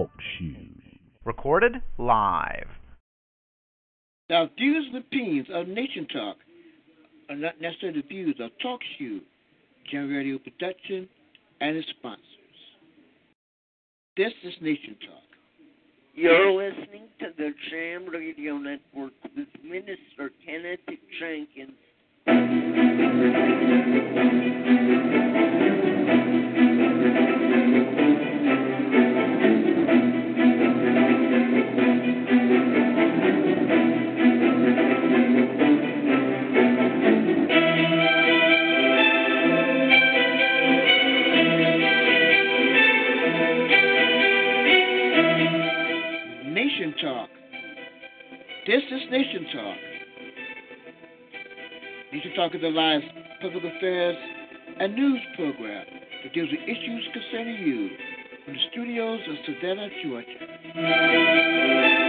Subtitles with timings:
[0.00, 0.54] Talk Shoe.
[1.26, 2.68] Recorded live.
[4.30, 6.38] Now, views and opinions of Nation Talk
[7.28, 9.20] are not necessarily the views of Talk Shoe,
[9.92, 11.06] Gen Radio Production,
[11.60, 12.24] and its sponsors.
[14.16, 15.22] This is Nation Talk.
[16.14, 20.80] You're listening to the Jam Radio Network with Minister Kenneth
[21.20, 21.76] Jenkins.
[47.00, 47.30] Talk.
[48.66, 49.76] This is Nation Talk.
[52.12, 53.00] Nation Talk is a live
[53.40, 54.16] public affairs
[54.78, 55.86] and news program
[56.22, 57.88] that deals with issues concerning you
[58.44, 61.99] from the studios of Savannah, Georgia.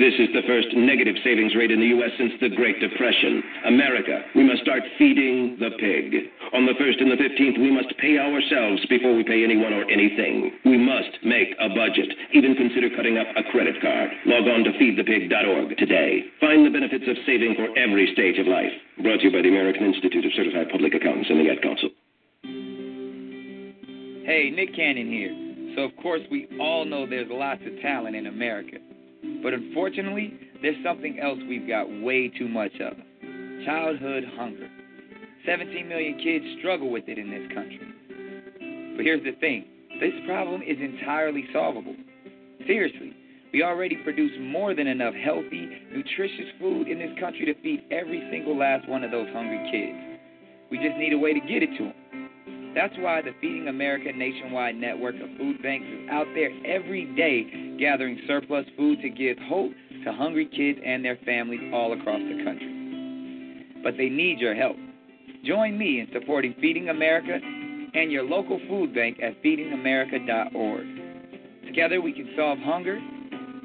[0.00, 2.16] This is the first negative savings rate in the U.S.
[2.16, 3.44] since the Great Depression.
[3.68, 6.32] America, we must start feeding the pig.
[6.56, 9.84] On the 1st and the 15th, we must pay ourselves before we pay anyone or
[9.92, 10.56] anything.
[10.64, 12.08] We must make a budget.
[12.32, 14.16] Even consider cutting up a credit card.
[14.24, 16.24] Log on to feedthepig.org today.
[16.40, 18.72] Find the benefits of saving for every stage of life.
[19.04, 21.92] Brought to you by the American Institute of Certified Public Accountants and the Ad Council.
[24.26, 25.74] Hey, Nick Cannon here.
[25.76, 28.78] So, of course, we all know there's lots of talent in America.
[29.42, 32.94] But unfortunately, there's something else we've got way too much of
[33.64, 34.68] childhood hunger.
[35.46, 37.80] 17 million kids struggle with it in this country.
[38.96, 39.64] But here's the thing
[40.00, 41.94] this problem is entirely solvable.
[42.66, 43.12] Seriously,
[43.52, 48.26] we already produce more than enough healthy, nutritious food in this country to feed every
[48.30, 50.20] single last one of those hungry kids.
[50.70, 52.23] We just need a way to get it to them.
[52.74, 57.76] That's why the Feeding America nationwide network of food banks is out there every day
[57.78, 59.70] gathering surplus food to give hope
[60.04, 63.72] to hungry kids and their families all across the country.
[63.82, 64.76] But they need your help.
[65.44, 67.38] Join me in supporting Feeding America
[67.94, 70.86] and your local food bank at feedingamerica.org.
[71.66, 73.00] Together we can solve hunger.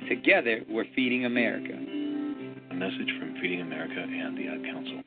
[0.08, 1.74] Together we're feeding America.
[1.74, 5.02] A message from Feeding America and the Ad Council.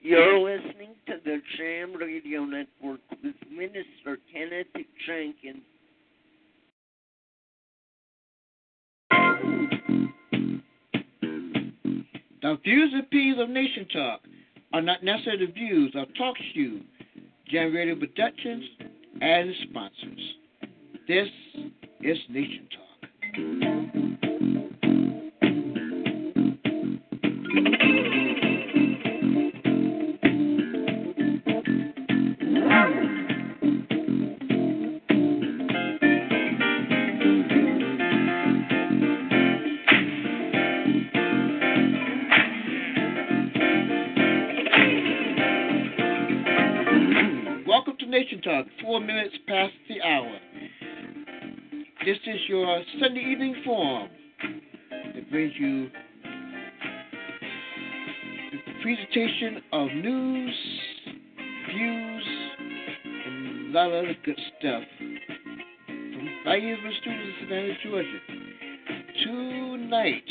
[0.00, 4.66] You're listening to the Jam Radio Network with Minister Kenneth
[5.06, 5.62] Jenkins.
[12.42, 14.20] The views and opinions of Nation Talk
[14.72, 16.80] are not necessarily the views of Talk Shoe,
[17.48, 18.64] Gen Radio Productions,
[19.20, 20.34] and sponsors.
[21.08, 21.28] This
[22.00, 22.88] is Nation Talk.
[52.72, 54.08] your Sunday evening forum
[55.14, 55.90] that brings you
[58.50, 60.54] the presentation of news
[61.68, 62.24] views,
[63.04, 64.82] and a lot of other good stuff.
[64.98, 68.20] From Bayou Studios in Atlanta, Georgia.
[69.22, 70.28] Tonight,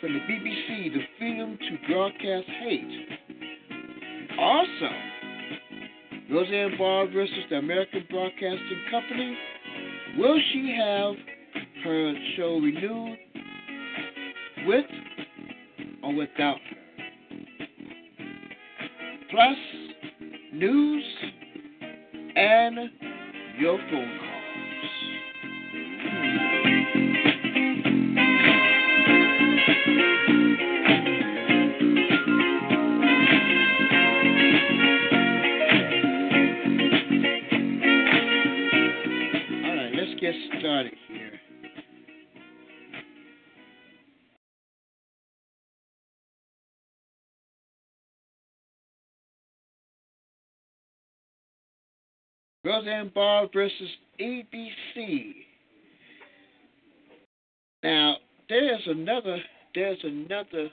[0.00, 3.08] from the BBC, the freedom to broadcast hate.
[4.38, 4.90] Also,
[6.30, 9.36] Roseanne Barr versus the American Broadcasting Company.
[10.18, 11.14] Will she have
[11.84, 13.18] her show renewed
[14.66, 14.84] with
[16.02, 16.57] or without
[52.88, 53.90] Roseanne Barr versus
[54.20, 55.34] ABC.
[57.82, 58.16] Now,
[58.48, 59.38] there's another,
[59.74, 60.68] there's another,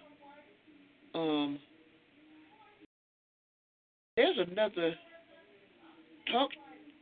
[1.13, 1.59] um,
[4.15, 4.95] there's another
[6.31, 6.49] talk.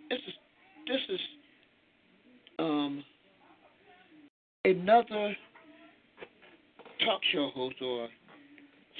[0.09, 0.33] This is,
[0.87, 1.19] this is,
[2.59, 3.03] um,
[4.65, 5.35] another
[7.05, 8.07] talk show host, or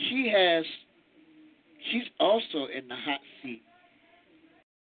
[0.10, 0.64] she has,
[1.92, 3.62] she's also in the hot seat.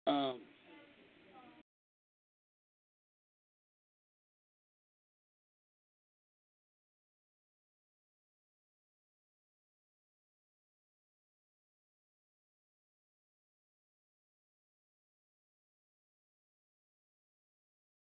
[0.07, 0.39] Um,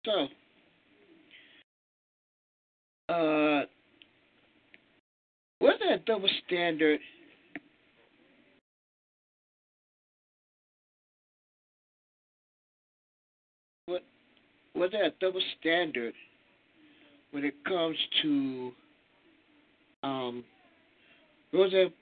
[0.10, 0.28] So,
[3.14, 3.66] uh,
[5.60, 7.00] what's that double standard?
[13.86, 16.16] What's that double standard
[17.30, 18.72] when it comes to
[20.02, 20.44] um
[21.54, 21.94] Roseanne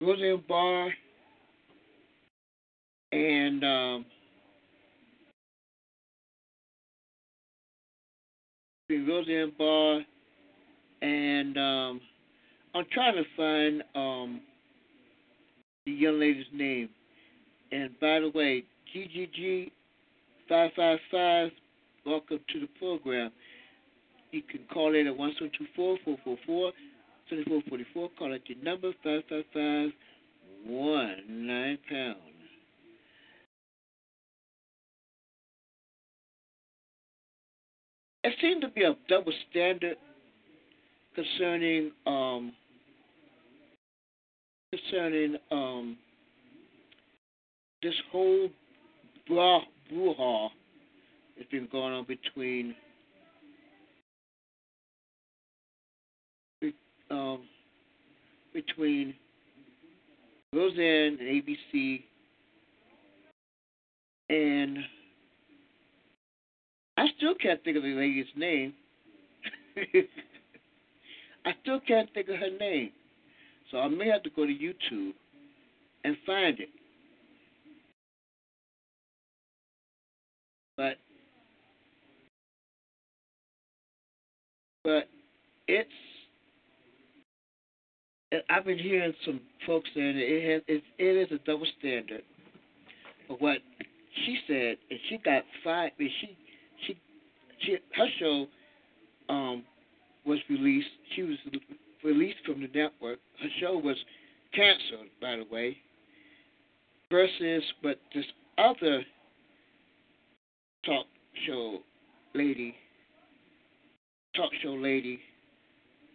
[0.00, 0.92] Roseanne Barr
[3.10, 4.06] and um
[8.98, 10.02] Roseanne Barr
[11.02, 12.00] and um,
[12.74, 14.40] I'm trying to find um,
[15.84, 16.88] the young lady's name.
[17.72, 19.70] And by the way, GGG
[20.48, 21.50] five five five,
[22.06, 23.30] welcome to the program.
[24.30, 26.72] You can call in at one seven two four four four four
[27.28, 28.08] seventy four forty four.
[28.18, 29.90] Call at your number five five five
[30.64, 32.31] one nine pound.
[38.24, 39.96] It seemed to be a double standard
[41.14, 42.52] concerning um
[44.72, 45.98] concerning um
[47.82, 48.48] this whole
[49.28, 49.60] blah
[49.92, 50.48] brouhaha
[51.36, 52.74] that's been going on between
[56.60, 56.74] be-
[57.10, 57.42] um
[58.54, 59.14] between
[60.54, 62.02] Roseanne and ABC
[64.28, 64.78] and
[67.02, 68.74] I still can't think of the lady's name.
[71.44, 72.92] I still can't think of her name.
[73.72, 75.10] So I may have to go to YouTube
[76.04, 76.68] and find it.
[80.76, 80.98] But
[84.84, 85.08] but
[85.66, 85.90] it's
[88.48, 92.22] I've been hearing some folks saying that it has it, it is a double standard
[93.28, 93.58] of what
[94.24, 95.90] she said, and she got five.
[95.98, 96.36] And she she
[97.62, 98.46] she her show
[99.28, 99.64] um
[100.24, 100.88] was released.
[101.14, 101.38] She was
[102.04, 103.18] released from the network.
[103.40, 103.96] Her show was
[104.54, 105.76] canceled, by the way.
[107.10, 108.24] Versus, but this
[108.56, 109.02] other
[110.84, 111.06] talk
[111.46, 111.78] show
[112.34, 112.74] lady,
[114.34, 115.20] talk show lady,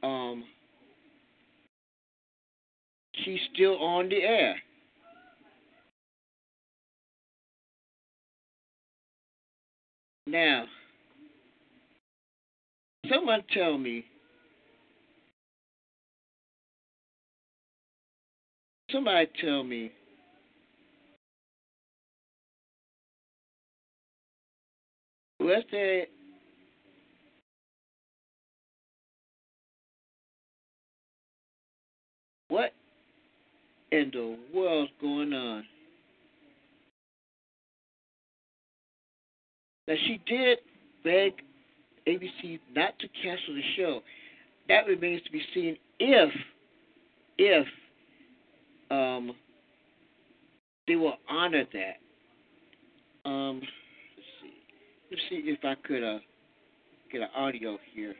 [0.03, 0.43] um,
[3.23, 4.55] she's still on the air.
[10.25, 10.65] Now,
[13.09, 14.05] someone tell me,
[18.91, 19.91] somebody tell me,
[25.39, 26.03] what's the
[32.49, 32.73] what
[33.91, 35.63] in the world's going on?
[39.87, 40.59] Now she did
[41.03, 41.33] beg
[42.07, 44.01] ABC not to cancel the show.
[44.69, 46.29] That remains to be seen if
[47.37, 47.67] if
[48.89, 49.35] um,
[50.87, 53.29] they will honor that.
[53.29, 54.53] Um, let's see.
[55.11, 56.19] Let's see if I could uh,
[57.11, 58.15] get an audio here.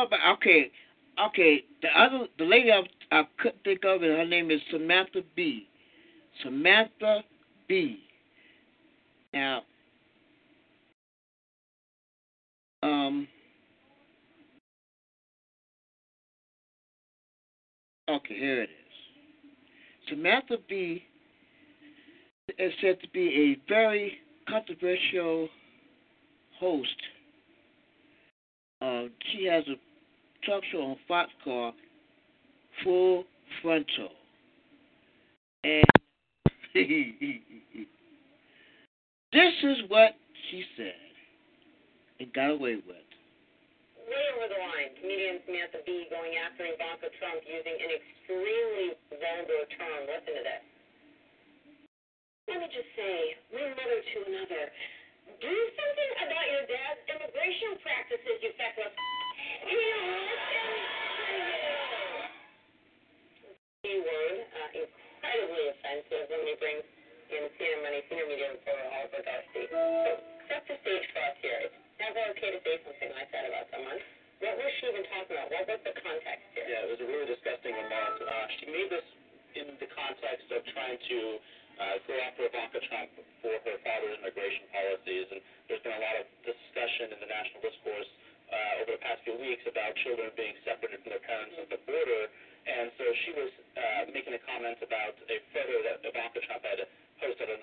[0.00, 0.70] Okay, about okay,
[1.28, 1.64] okay.
[1.82, 4.00] The other, the lady I, I couldn't think of.
[4.00, 5.66] Her name is Samantha Bee.
[6.42, 7.22] Samantha
[7.68, 8.00] Bee.
[9.34, 9.62] Now,
[12.82, 13.28] um,
[18.08, 20.08] okay, here it is.
[20.08, 21.04] Samantha Bee.
[22.58, 24.14] is said to be a very
[24.48, 25.48] controversial
[26.58, 26.96] host
[28.82, 29.76] uh, she has a
[30.46, 31.74] talk show on Fox called
[32.84, 33.24] Full
[33.62, 34.10] Frontal.
[35.64, 35.84] And
[39.32, 40.16] this is what
[40.50, 40.94] she said
[42.20, 43.08] and got away with.
[44.04, 49.64] Way over the line, comedian Samantha Bee going after Ivanka Trump using an extremely vulgar
[49.76, 50.00] term.
[50.04, 50.64] Listen to this.
[52.50, 54.64] Let me just say, one mother to another.
[55.38, 58.90] Do something about your dad's immigration practices, you feckless.
[64.10, 66.84] word, uh, incredibly offensive when he brings
[67.30, 69.62] in CNN Money senior media reporter Oliver Darcy.
[69.70, 70.12] So
[70.50, 71.58] set the stage for us here.
[71.70, 73.98] It's never okay to say something like that about someone.
[74.42, 75.52] What was she even talking about?
[75.52, 76.66] What was the context here?
[76.66, 78.18] Yeah, it was a really disgusting remark.
[78.24, 79.06] Uh, she made this
[79.54, 81.18] in the context of trying to
[81.80, 83.08] uh, go after Ivanka Trump
[83.44, 87.60] for her father's immigration policies, and there's been a lot of discussion in the national
[87.62, 88.10] discourse
[88.50, 91.80] uh, over the past few weeks about children being separated from their parents at the
[91.86, 92.22] border,
[92.66, 96.84] and so she was uh, making a comment about a photo that Ivanka Trump had
[97.20, 97.60] posted on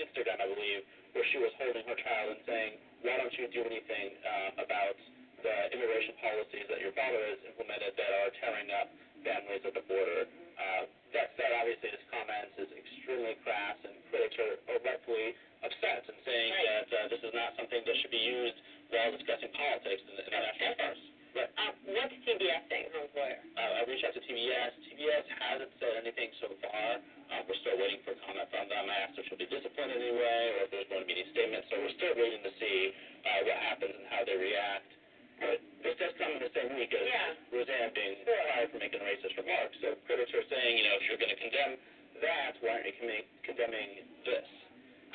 [0.00, 0.82] Instagram, I believe,
[1.12, 2.72] where she was holding her child and saying,
[3.04, 4.96] "Why don't you do anything uh, about
[5.42, 8.88] the immigration policies that your father has implemented that are tearing up
[9.22, 14.36] families at the border?" Uh, that said, obviously, this comment is extremely crass, and critics
[14.40, 18.20] are, are rightfully upset and saying that uh, this is not something that should be
[18.20, 18.58] used
[18.90, 21.00] while discussing politics in the, national affairs.
[21.32, 23.32] But uh, what's TBS saying, Homeboy?
[23.56, 24.72] Uh, I reached out to TBS.
[24.84, 27.00] TBS hasn't said anything so far.
[27.00, 28.84] Uh, we're still waiting for comment from them.
[28.84, 31.72] I asked if she'll be disciplined anyway or if there's going to be any statements.
[31.72, 32.92] So we're still waiting to see
[33.24, 34.92] uh, what happens and how they react.
[35.40, 37.08] But this does come in the same week as.
[37.48, 39.74] Roseanne being fired for making racist remarks.
[39.80, 41.80] So critics are saying, you know, if you're going to condemn
[42.20, 44.48] that, why aren't you condemning this?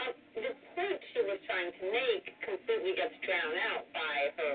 [0.02, 4.54] Um, the point she was trying to make completely gets drowned out by her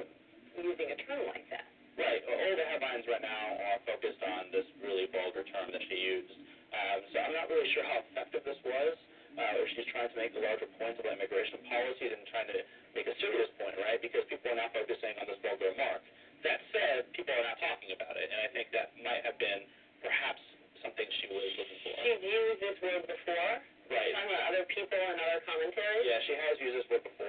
[0.59, 1.67] using a term like that.
[1.97, 2.25] Right.
[2.25, 6.33] All the headlines right now are focused on this really vulgar term that she used.
[6.73, 8.97] Um, so I'm not really sure how effective this was,
[9.37, 12.65] uh, or she's trying to make a larger point about immigration policy than trying to
[12.97, 14.01] make a serious point, right?
[14.01, 16.01] Because people are not focusing on this vulgar remark.
[16.49, 19.69] That said, people are not talking about it, and I think that might have been
[20.01, 20.41] perhaps
[20.83, 21.95] something she was looking for.
[22.03, 23.53] She's used this word before.
[23.93, 24.11] Right.
[24.17, 26.01] Talking about other people and other commentary.
[26.09, 27.22] Yeah, she has used this word before.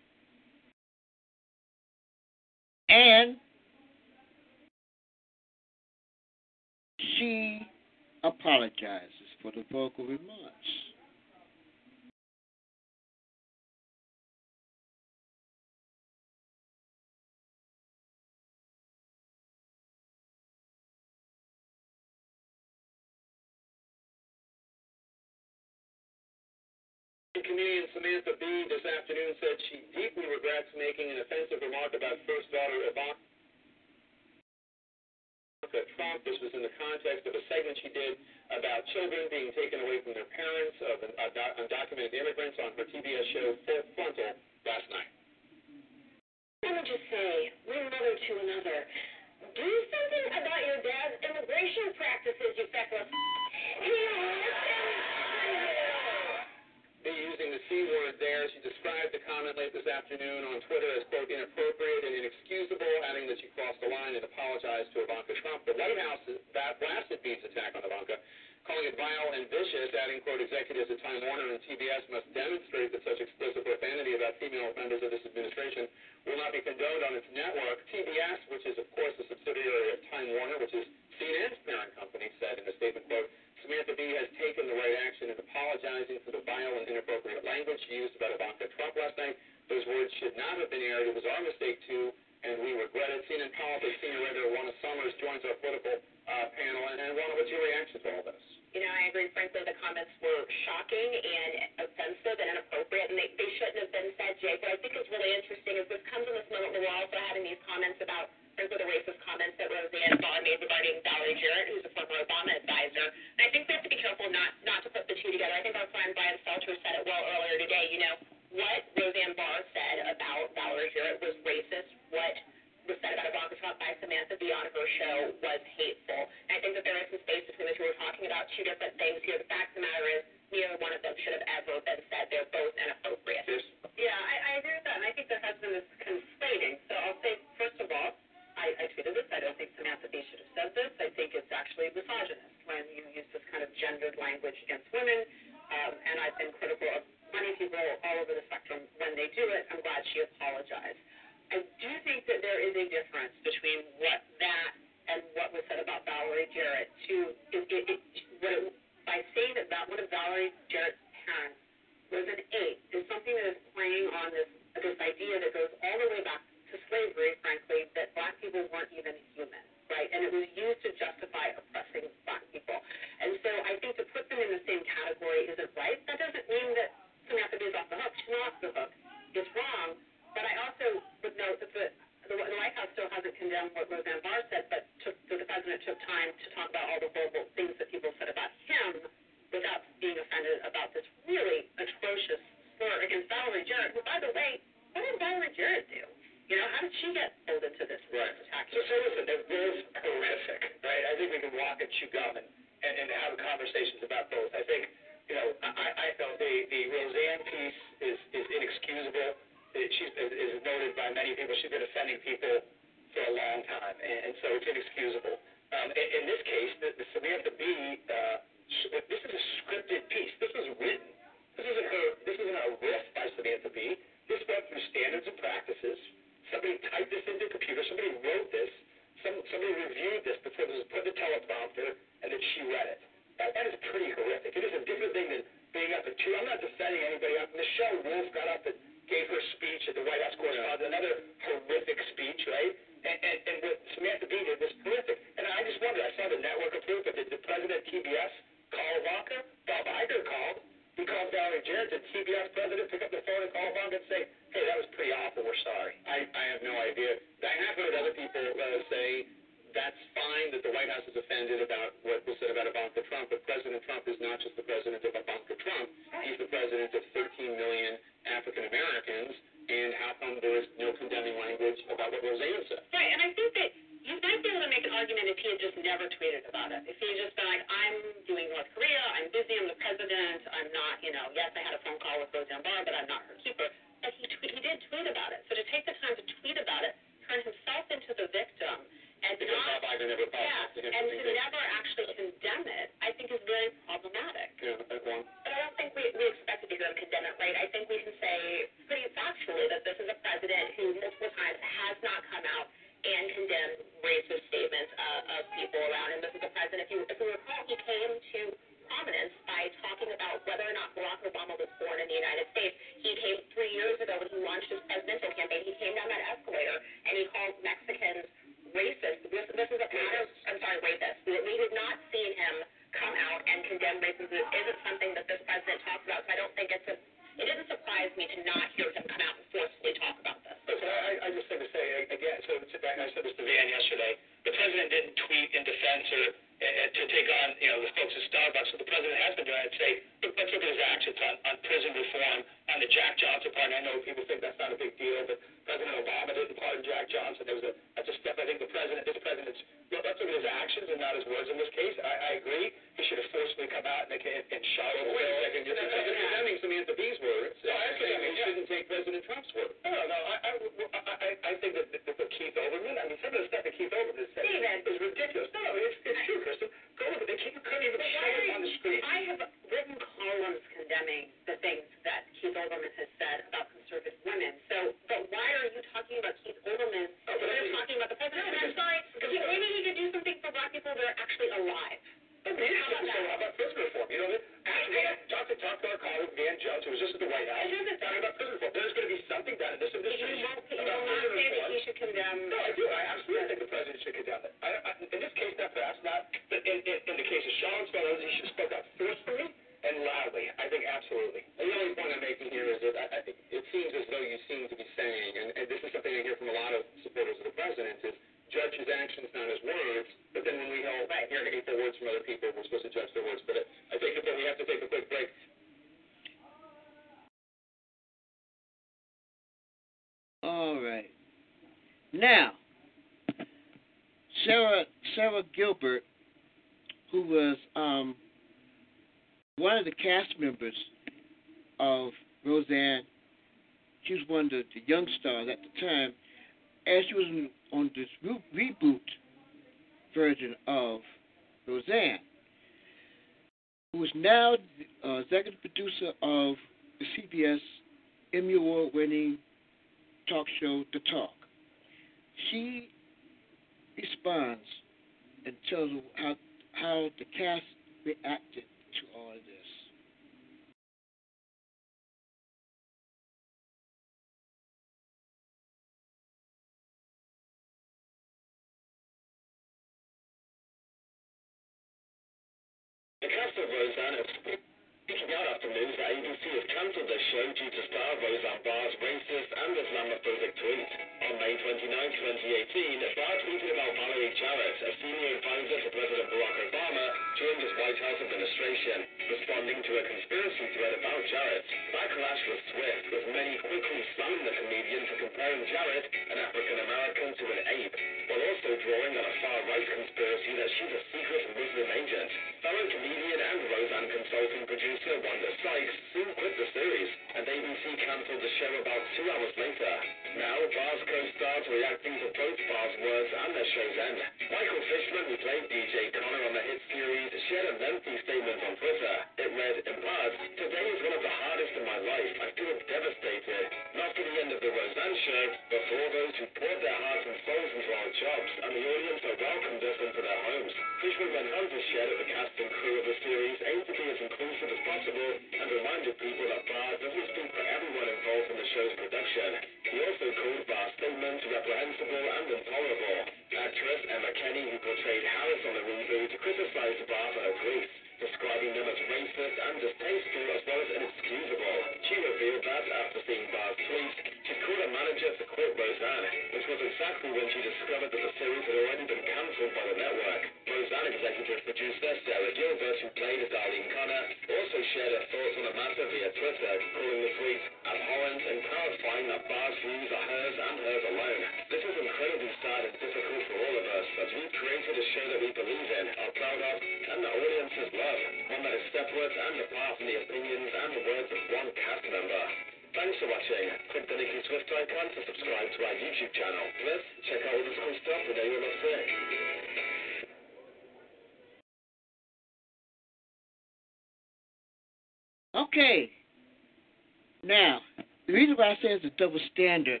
[599.22, 600.00] Double standard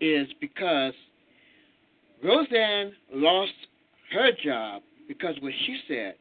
[0.00, 0.92] is because
[2.22, 3.50] Roseanne lost
[4.12, 6.14] her job because of what she said.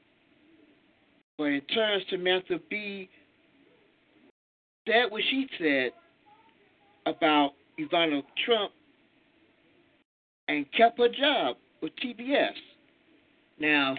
[1.38, 3.10] But in terms Samantha Bee
[4.88, 5.92] said what she said
[7.06, 8.72] about Ivana Trump
[10.48, 12.54] and kept her job with TBS.
[13.60, 13.96] Now,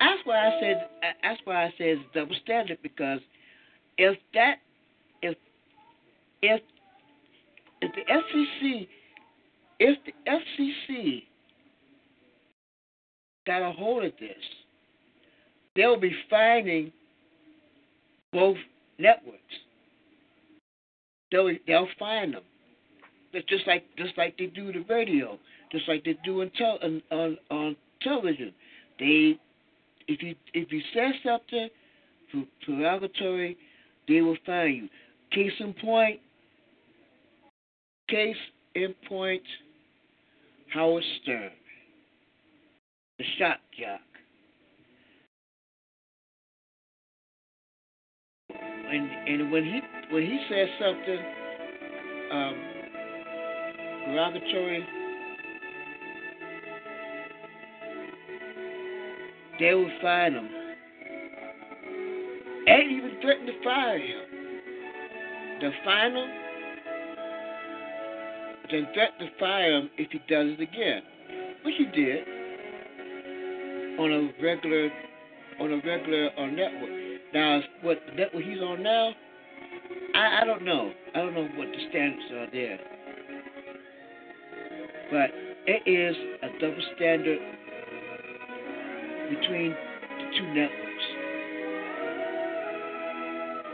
[0.00, 0.88] that's why I said
[1.22, 3.20] that's why I said it's double standard because
[3.98, 4.56] if that
[5.22, 5.36] if
[6.40, 6.62] if
[7.80, 8.88] if the FCC
[9.80, 11.22] if the FCC
[13.46, 14.36] got a hold of this,
[15.78, 16.92] they'll be finding
[18.32, 18.56] both
[18.98, 19.38] networks.
[21.30, 22.42] They'll they'll fine them.
[23.32, 25.38] It's just like just like they do the radio,
[25.70, 28.52] just like they do on, tel- on, on on television.
[28.98, 29.38] They
[30.08, 31.68] if you if you say something
[32.66, 33.56] derogatory,
[34.08, 34.88] they will find you.
[35.30, 36.18] Case in point,
[38.08, 38.36] case
[38.74, 39.42] in point,
[40.72, 41.50] Howard Stern,
[43.18, 44.07] the shock jock.
[48.90, 51.18] And and when he when he says something
[52.32, 52.54] um,
[54.06, 54.86] derogatory,
[59.60, 60.48] they will fine him.
[62.66, 64.24] And even threaten to fire him.
[65.60, 66.28] They'll fine him,
[68.70, 71.02] then threaten to fire him if he does it again,
[71.64, 72.24] which he did
[73.98, 74.90] on a regular
[75.60, 76.97] on a regular network.
[77.34, 79.12] Now, what network he's on now,
[80.14, 80.92] I, I don't know.
[81.14, 82.78] I don't know what the standards are there,
[85.10, 85.30] but
[85.66, 87.38] it is a double standard
[89.28, 91.04] between the two networks.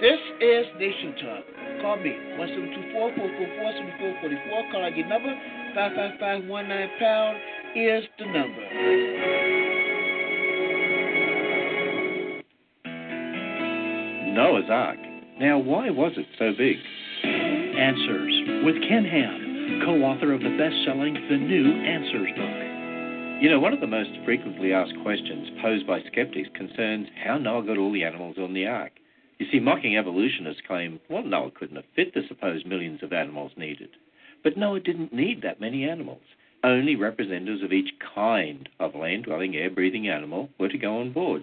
[0.01, 1.45] This is Nation Talk.
[1.81, 4.73] Call me 172-444-7444.
[4.73, 5.33] Call out your number
[5.75, 7.39] 55519 pound
[7.77, 9.44] is the number.
[14.55, 14.99] Noah's Ark.
[15.41, 16.77] Now, why was it so big?
[17.25, 23.43] Answers with Ken Ham, co author of the best selling The New Answers book.
[23.43, 27.67] You know, one of the most frequently asked questions posed by skeptics concerns how Noah
[27.67, 28.93] got all the animals on the ark.
[29.41, 33.51] You see, mocking evolutionists claim, well, Noah couldn't have fit the supposed millions of animals
[33.57, 33.91] needed.
[34.45, 36.23] But Noah didn't need that many animals.
[36.63, 41.13] Only representatives of each kind of land dwelling, air breathing animal were to go on
[41.13, 41.43] board.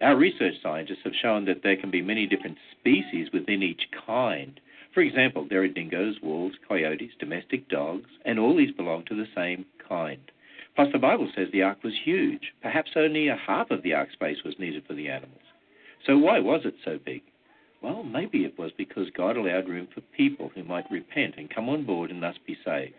[0.00, 4.58] Our research scientists have shown that there can be many different species within each kind.
[4.94, 9.28] For example, there are dingoes, wolves, coyotes, domestic dogs, and all these belong to the
[9.34, 10.20] same kind.
[10.74, 12.52] Plus, the Bible says the ark was huge.
[12.62, 15.42] Perhaps only a half of the ark space was needed for the animals.
[16.06, 17.22] So, why was it so big?
[17.82, 21.68] Well, maybe it was because God allowed room for people who might repent and come
[21.68, 22.94] on board and thus be saved.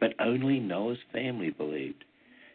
[0.00, 2.04] But only Noah's family believed.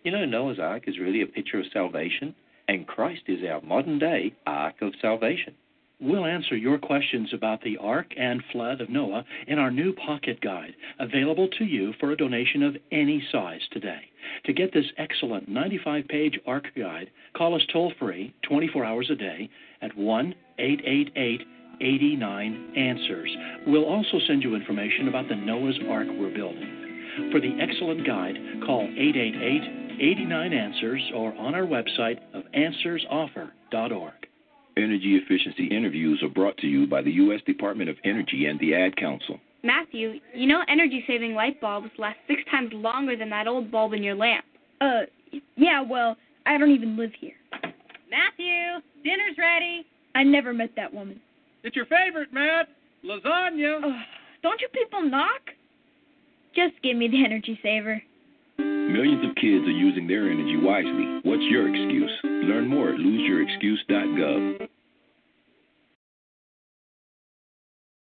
[0.04, 2.36] You know, Noah's Ark is really a picture of salvation,
[2.70, 5.56] and Christ is our modern day Ark of salvation.
[6.00, 10.40] We'll answer your questions about the Ark and Flood of Noah in our new pocket
[10.40, 14.02] guide, available to you for a donation of any size today.
[14.46, 19.16] To get this excellent 95 page Ark guide, call us toll free 24 hours a
[19.16, 19.50] day
[19.82, 21.42] at 1 888
[21.82, 23.36] 89 Answers.
[23.66, 27.32] We'll also send you information about the Noah's Ark we're building.
[27.32, 34.14] For the excellent guide, call 888 89 Answers or on our website of AnswersOffer.org.
[34.78, 37.42] Energy efficiency interviews are brought to you by the U.S.
[37.46, 39.40] Department of Energy and the Ad Council.
[39.62, 43.94] Matthew, you know energy saving light bulbs last six times longer than that old bulb
[43.94, 44.46] in your lamp.
[44.80, 45.02] Uh,
[45.58, 47.34] yeah, well, I don't even live here.
[48.10, 49.86] Matthew, dinner's ready.
[50.16, 51.20] I never met that woman.
[51.64, 52.70] It's your favorite, Matt.
[53.04, 53.84] Lasagna.
[53.84, 53.90] Uh,
[54.42, 55.42] don't you people knock?
[56.56, 58.02] Just give me the energy saver.
[58.60, 61.20] Millions of kids are using their energy wisely.
[61.24, 62.12] What's your excuse?
[62.24, 64.68] Learn more at loseyourexcuse.gov.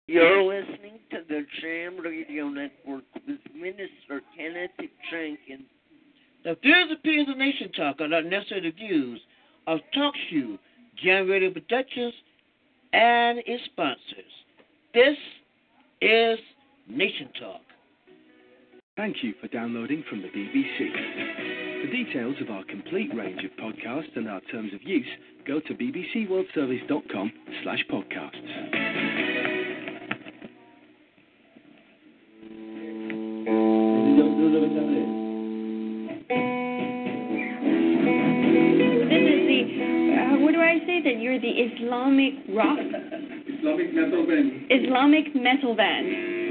[0.08, 4.72] You're listening to the Jam Radio Network with Minister Kenneth
[5.12, 5.67] Jenkins.
[6.46, 9.20] The views and opinions of Nation Talk are not necessarily the views
[9.67, 10.58] of TalkShoe,
[11.04, 12.13] Jam Radio Productions,
[12.93, 14.32] and its sponsors.
[14.93, 15.17] This
[16.02, 16.39] is
[16.89, 17.66] Nation Talk.
[18.97, 20.91] Thank you for downloading from the BBC.
[21.86, 25.05] For details of our complete range of podcasts and our terms of use,
[25.45, 27.31] go to bbcworldservice.com
[27.62, 28.41] slash podcasts.
[39.05, 39.62] This is the,
[40.17, 41.03] uh, what do I say?
[41.03, 42.79] That you're the Islamic rock?
[42.79, 44.65] Islamic metal band.
[44.71, 46.46] Islamic metal band.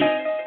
[0.00, 0.39] Thank you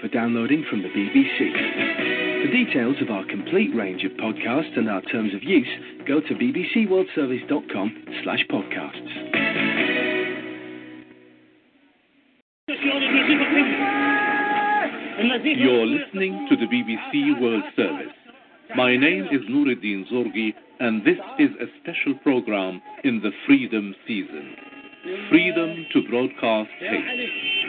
[0.00, 1.38] for downloading from the BBC.
[2.42, 5.68] For details of our complete range of podcasts and our terms of use,
[6.04, 9.06] go to bbcworldservice.com slash podcasts.
[15.44, 18.12] You're listening to the BBC World Service.
[18.74, 24.56] My name is Nuruddin Zorgi, and this is a special program in the Freedom Season.
[25.30, 27.61] Freedom to broadcast hate.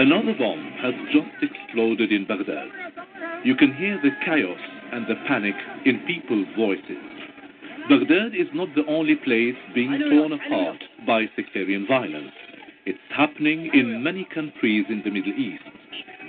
[0.00, 2.68] Another bomb has just exploded in Baghdad.
[3.44, 4.60] You can hear the chaos
[4.92, 5.54] and the panic
[5.84, 7.04] in people's voices.
[7.88, 12.32] Baghdad is not the only place being torn apart by sectarian violence.
[12.86, 15.64] It's happening in many countries in the Middle East.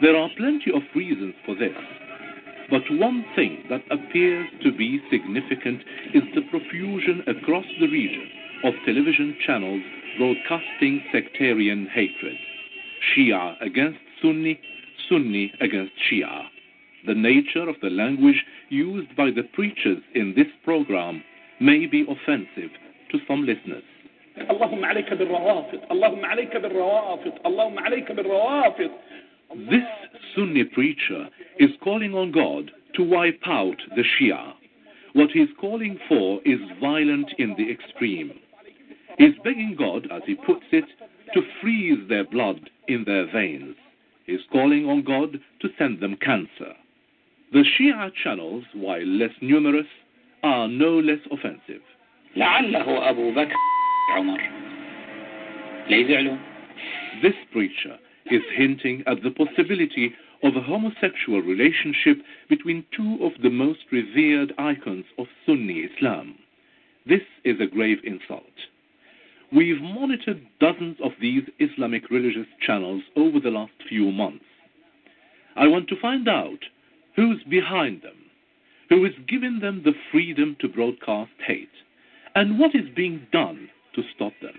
[0.01, 1.77] There are plenty of reasons for this.
[2.69, 5.81] But one thing that appears to be significant
[6.13, 8.27] is the profusion across the region
[8.65, 9.83] of television channels
[10.18, 12.36] broadcasting sectarian hatred.
[13.14, 14.58] Shia against Sunni,
[15.08, 16.44] Sunni against Shia.
[17.06, 21.22] The nature of the language used by the preachers in this program
[21.60, 22.70] may be offensive
[23.12, 23.84] to some listeners.
[24.50, 28.90] اللهم عليك بالروافض اللهم عليك بالروافض اللهم عليك بالروافض
[29.70, 29.88] This
[30.34, 31.28] Sunni preacher
[31.58, 34.52] is calling on God to wipe out the Shia.
[35.14, 38.32] What he's calling for is violent in the extreme.
[39.18, 40.84] He's begging God, as he puts it,
[41.34, 43.76] to freeze their blood in their veins.
[44.26, 46.74] He's calling on God to send them cancer.
[47.52, 49.86] The Shia channels, while less numerous,
[50.42, 51.82] are no less offensive.
[52.36, 53.56] لعله أبو بكر
[54.10, 54.40] عمر
[55.88, 56.38] لا يزعلون
[57.22, 57.98] This preacher
[58.30, 64.52] is hinting at the possibility of a homosexual relationship between two of the most revered
[64.58, 66.34] icons of Sunni Islam.
[67.06, 68.56] This is a grave insult.
[69.53, 74.45] We've monitored dozens of these Islamic religious channels over the last few months.
[75.57, 76.59] I want to find out
[77.17, 78.15] who's behind them,
[78.87, 81.67] who is giving them the freedom to broadcast hate,
[82.33, 84.55] and what is being done to stop them.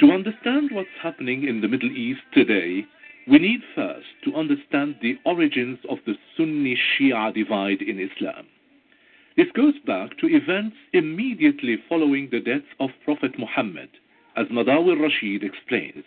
[0.00, 2.84] To understand what's happening in the Middle East today,
[3.26, 8.46] we need first to understand the origins of the Sunni Shia divide in Islam.
[9.36, 13.90] This goes back to events immediately following the death of Prophet Muhammad,
[14.34, 16.04] as Madawi Rashid explains.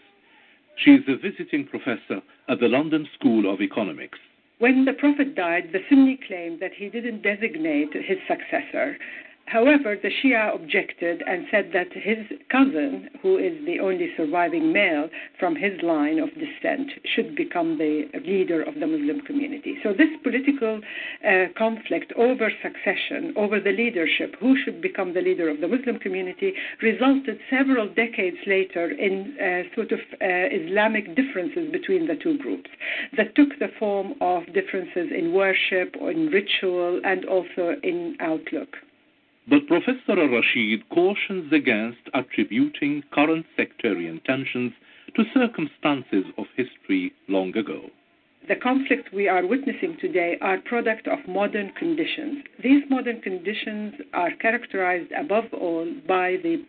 [0.77, 4.17] She is a visiting professor at the London School of Economics.
[4.57, 8.97] When the Prophet died, the Sunni claimed that he didn't designate his successor.
[9.49, 12.19] However, the Shia objected and said that his
[12.51, 18.11] cousin, who is the only surviving male from his line of descent, should become the
[18.23, 19.79] leader of the Muslim community.
[19.81, 20.79] So, this political
[21.27, 25.97] uh, conflict over succession, over the leadership, who should become the leader of the Muslim
[25.97, 32.37] community, resulted several decades later in uh, sort of uh, Islamic differences between the two
[32.37, 32.69] groups
[33.17, 38.77] that took the form of differences in worship, or in ritual, and also in outlook.
[39.47, 44.73] But Professor Rashid cautions against attributing current sectarian tensions
[45.15, 47.89] to circumstances of history long ago.
[48.47, 52.43] The conflicts we are witnessing today are product of modern conditions.
[52.63, 56.63] These modern conditions are characterized above all by the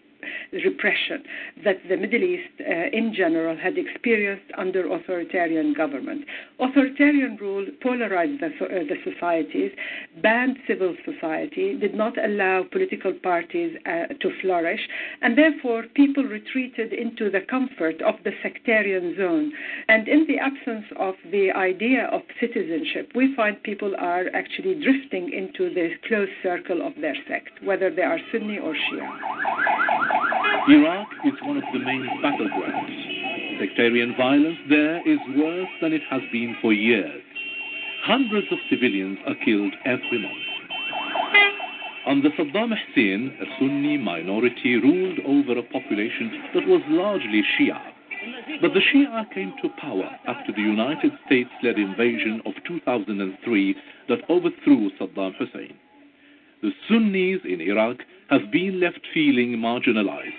[0.52, 1.22] repression
[1.64, 6.24] that the Middle East uh, in general had experienced under authoritarian government.
[6.58, 9.72] Authoritarian rule polarized the, uh, the societies,
[10.22, 14.80] banned civil society, did not allow political parties uh, to flourish,
[15.22, 19.52] and therefore people retreated into the comfort of the sectarian zone.
[19.88, 25.32] And in the absence of the idea of citizenship, we find people are actually drifting
[25.32, 30.09] into the close circle of their sect, whether they are Sunni or Shia.
[30.70, 33.58] Iraq is one of the main battlegrounds.
[33.58, 37.22] Sectarian violence there is worse than it has been for years.
[38.04, 40.46] Hundreds of civilians are killed every month.
[42.06, 47.80] Under Saddam Hussein, a Sunni minority ruled over a population that was largely Shia.
[48.62, 53.76] But the Shia came to power after the United States led invasion of 2003
[54.08, 55.74] that overthrew Saddam Hussein.
[56.62, 57.96] The Sunnis in Iraq
[58.28, 60.38] have been left feeling marginalized.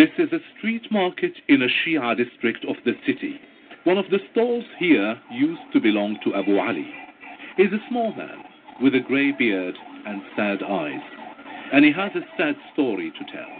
[0.00, 3.38] This is a street market in a Shia district of the city.
[3.84, 6.90] One of the stalls here used to belong to Abu Ali.
[7.58, 8.38] He's a small man
[8.80, 9.74] with a grey beard
[10.06, 11.02] and sad eyes,
[11.74, 13.52] and he has a sad story to tell.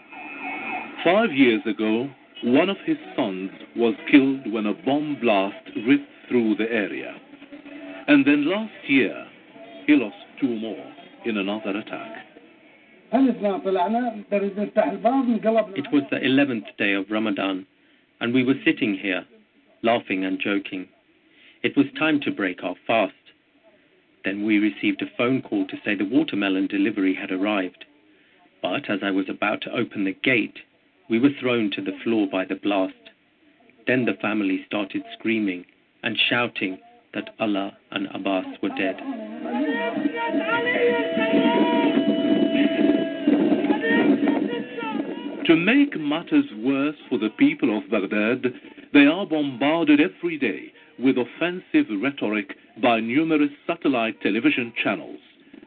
[1.04, 2.08] Five years ago,
[2.42, 7.14] one of his sons was killed when a bomb blast ripped through the area.
[8.08, 9.26] And then last year,
[9.86, 10.90] he lost two more
[11.26, 12.29] in another attack.
[15.76, 17.66] It was the 11th day of Ramadan,
[18.20, 19.24] and we were sitting here,
[19.82, 20.88] laughing and joking.
[21.62, 23.14] It was time to break our fast.
[24.24, 27.84] Then we received a phone call to say the watermelon delivery had arrived.
[28.62, 30.58] But as I was about to open the gate,
[31.08, 32.94] we were thrown to the floor by the blast.
[33.86, 35.64] Then the family started screaming
[36.02, 36.78] and shouting
[37.14, 39.00] that Allah and Abbas were dead.
[45.50, 48.54] To make matters worse for the people of Baghdad,
[48.92, 55.18] they are bombarded every day with offensive rhetoric by numerous satellite television channels,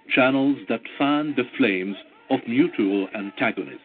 [0.07, 1.97] channels that fan the flames
[2.29, 3.81] of mutual antagonism.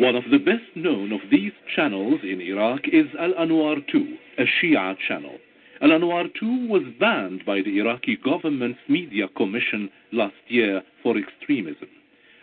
[0.00, 4.42] One of the best known of these channels in Iraq is Al Anwar 2, a
[4.42, 5.38] Shia channel.
[5.82, 11.88] Al Anwar 2 was banned by the Iraqi government's media commission last year for extremism.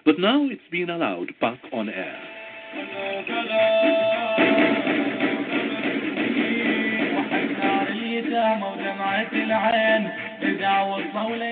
[0.04, 2.20] But now it's been allowed back on air.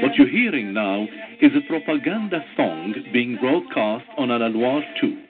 [0.01, 1.07] What you're hearing now
[1.41, 5.21] is a propaganda song being broadcast on Al Anwar 2.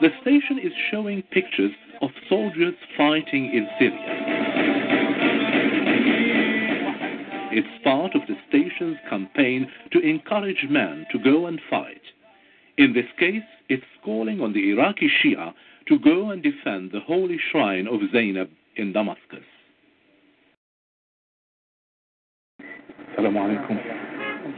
[0.00, 4.61] The station is showing pictures of soldiers fighting in Syria.
[7.51, 12.01] It's part of the station's campaign to encourage men to go and fight.
[12.77, 15.53] In this case, it's calling on the Iraqi Shia
[15.87, 19.45] to go and defend the holy shrine of Zainab in Damascus.
[23.17, 23.77] السلام عليكم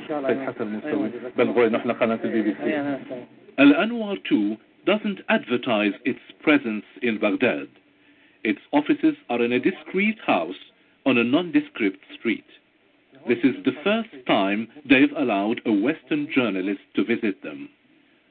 [0.08, 3.24] سيد حسن موسوي بلغوا نحن قناة البي بي سي
[3.58, 7.68] Al Anwar 2 doesn't advertise its presence in Baghdad.
[8.44, 10.62] Its offices are in a discreet house
[11.06, 12.46] on a nondescript street.
[13.27, 17.71] This is the first time they've allowed a Western journalist to visit them.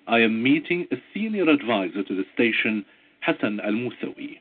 [0.08, 2.86] I am meeting a senior advisor to the station,
[3.22, 4.40] Hassan Al Musawi.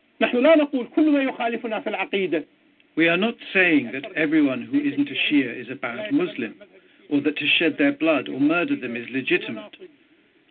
[2.97, 6.55] We are not saying that everyone who isn't a Shia is a bad Muslim,
[7.11, 9.77] or that to shed their blood or murder them is legitimate.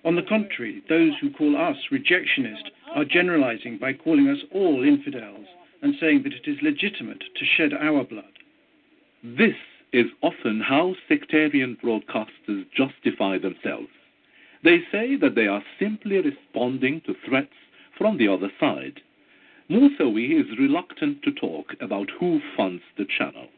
[0.04, 5.45] On the contrary, those who call us rejectionists are generalizing by calling us all infidels
[5.84, 8.26] and saying that it is legitimate to shed our blood.
[9.24, 9.56] This
[9.92, 13.88] is often how sectarian broadcasters justify themselves.
[14.64, 17.55] They say that they are simply responding to threats
[17.97, 19.01] from the other side.
[19.70, 23.49] Musawi is reluctant to talk about who funds the channel.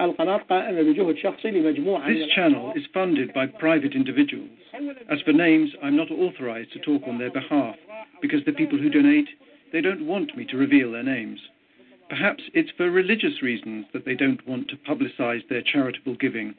[0.00, 4.48] القناة قائمة بجهد شخصي لمجموعة This channel is funded by private individuals.
[5.10, 7.76] As for names, I'm not authorized to talk on their behalf
[8.22, 9.28] because the people who donate,
[9.72, 11.40] they don't want me to reveal their names.
[12.09, 16.53] Perhaps it's for religious reasons that they don't want to publicize their charitable giving.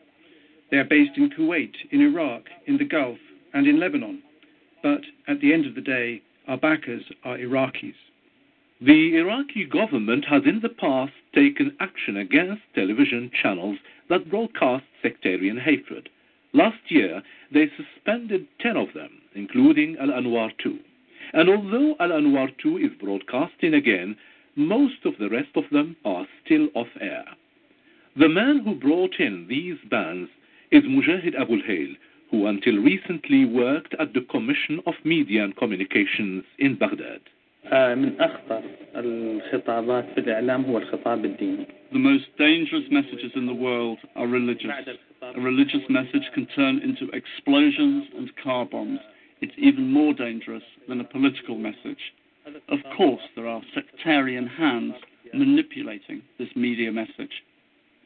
[0.70, 3.18] They are based in Kuwait, in Iraq, in the Gulf,
[3.54, 4.22] and in Lebanon.
[4.82, 7.94] But at the end of the day, our backers are Iraqis.
[8.80, 13.78] The Iraqi government has in the past taken action against television channels
[14.10, 16.08] that broadcast sectarian hatred.
[16.52, 17.22] Last year,
[17.52, 20.78] they suspended 10 of them, including Al Anwar 2.
[21.32, 24.16] And although Al Anwar 2 is broadcasting again,
[24.56, 27.24] most of the rest of them are still off air.
[28.18, 30.28] The man who brought in these bans
[30.70, 31.94] is Mujahid Abul Hayl,
[32.30, 37.20] who until recently worked at the Commission of Media and Communications in Baghdad.
[41.92, 44.70] The most dangerous messages in the world are religious.
[45.22, 49.00] A religious message can turn into explosions and car bombs.
[49.40, 51.98] It's even more dangerous than a political message.
[52.68, 54.94] Of course, there are sectarian hands
[55.34, 57.42] manipulating this media message.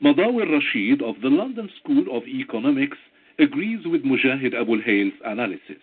[0.03, 2.97] Madawi Rashid of the London School of Economics
[3.39, 5.83] agrees with Mujahid Abul Hayl's analysis.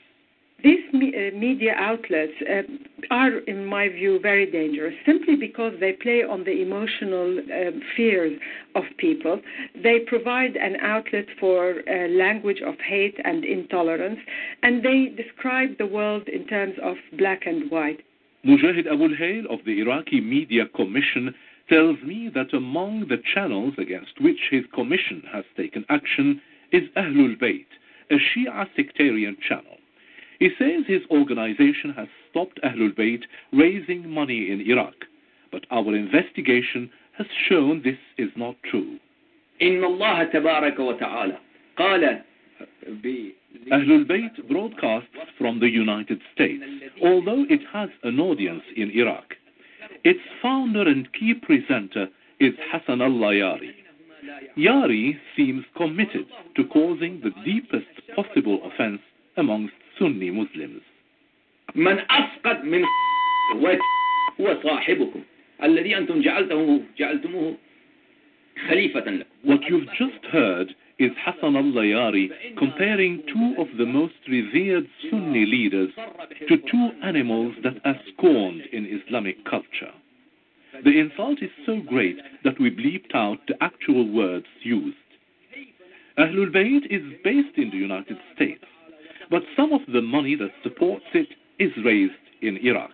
[0.63, 2.63] These me- uh, media outlets uh,
[3.11, 8.39] are, in my view, very dangerous simply because they play on the emotional uh, fears
[8.73, 9.39] of people.
[9.83, 14.19] They provide an outlet for uh, language of hate and intolerance,
[14.63, 18.01] and they describe the world in terms of black and white.
[18.46, 21.34] Mujahid Abul Hayl of the Iraqi Media Commission
[21.68, 26.40] tells me that among the channels against which his commission has taken action
[26.72, 27.66] is Ahlul Bayt,
[28.10, 29.76] a Shia sectarian channel.
[30.38, 34.94] He says his organization has stopped Ahlul Bayt raising money in Iraq,
[35.52, 38.98] but our investigation has shown this is not true.
[39.62, 41.38] إن الله تبارك وتعالى
[41.76, 42.22] قال
[42.88, 43.32] ب
[43.71, 46.63] Ahlul Bayt broadcasts from the United States,
[47.03, 49.35] although it has an audience in Iraq.
[50.03, 52.07] Its founder and key presenter
[52.39, 53.71] is Hassan Allahyari.
[54.57, 56.25] Yari seems committed
[56.55, 59.01] to causing the deepest possible offense
[59.37, 60.81] amongst Sunni Muslims.
[69.43, 75.91] What you've just heard is Hassan Allahyari comparing two of the most revered Sunni leaders
[76.47, 79.93] to two animals that are scorned in Islamic culture.
[80.83, 84.97] The insult is so great that we bleeped out the actual words used.
[86.17, 88.63] Ahlul Bayt is based in the United States,
[89.29, 91.27] but some of the money that supports it
[91.59, 92.91] is raised in Iraq.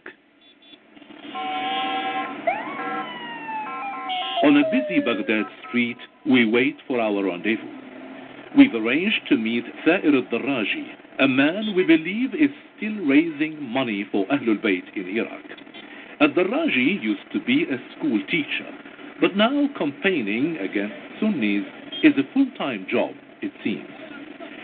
[4.44, 7.83] On a busy Baghdad street, we wait for our rendezvous.
[8.58, 10.86] We've arranged to meet Thair al-Daraji,
[11.20, 15.44] a man we believe is still raising money for Ahlul Bayt in Iraq.
[16.22, 18.70] Al-Daraji used to be a school teacher,
[19.20, 21.66] but now campaigning against Sunnis
[22.04, 23.90] is a full-time job, it seems.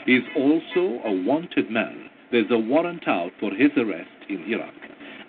[0.05, 2.09] He is also a wanted man.
[2.31, 4.73] There's a warrant out for his arrest in Iraq.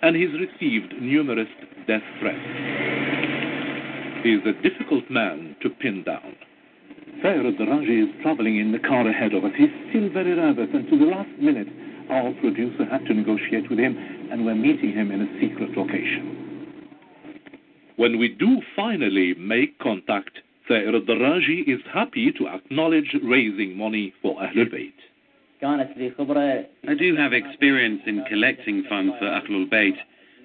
[0.01, 1.47] and he's received numerous
[1.87, 2.39] death threats.
[4.23, 6.35] He is a difficult man to pin down.
[7.21, 9.51] Thair al-Daraji is traveling in the car ahead of us.
[9.55, 11.67] He's still very nervous, and to the last minute,
[12.09, 13.95] our producer had to negotiate with him,
[14.31, 16.67] and we're meeting him in a secret location.
[17.97, 24.35] When we do finally make contact, Thair al-Daraji is happy to acknowledge raising money for
[24.41, 24.93] Ahlul Bayt.
[26.87, 29.97] I do have experience in collecting funds for Ahlul Bayt.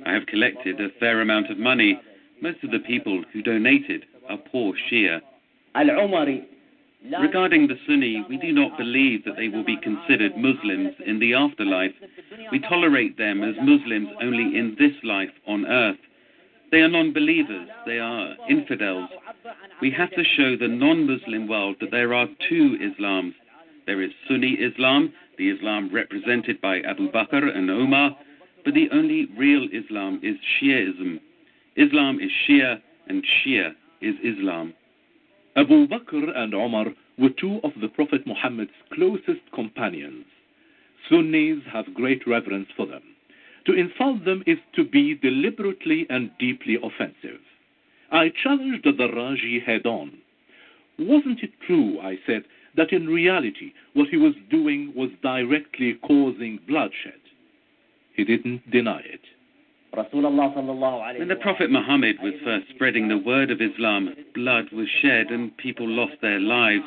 [0.04, 1.98] I have collected a fair amount of money.
[2.42, 5.22] Most of the people who donated are poor Shia.
[7.20, 11.34] Regarding the Sunni, we do not believe that they will be considered Muslims in the
[11.34, 11.92] afterlife.
[12.50, 15.98] We tolerate them as Muslims only in this life on earth.
[16.72, 19.08] They are non believers, they are infidels.
[19.80, 23.34] We have to show the non Muslim world that there are two Islams.
[23.86, 28.16] There is Sunni Islam, the Islam represented by Abu Bakr and Omar,
[28.64, 31.20] but the only real Islam is Shiaism.
[31.76, 33.70] Islam is Shia, and Shia
[34.00, 34.74] is Islam.
[35.56, 36.86] Abu Bakr and Omar
[37.18, 40.26] were two of the Prophet Muhammad's closest companions.
[41.08, 43.02] Sunnis have great reverence for them.
[43.64, 47.40] To insult them is to be deliberately and deeply offensive.
[48.12, 50.18] I challenged the Daraji head on.
[50.98, 52.44] Wasn't it true, I said,
[52.76, 57.20] that in reality what he was doing was directly causing bloodshed?
[58.14, 59.22] He didn't deny it.
[59.92, 65.56] When the Prophet Muhammad was first spreading the word of Islam, blood was shed and
[65.56, 66.84] people lost their lives.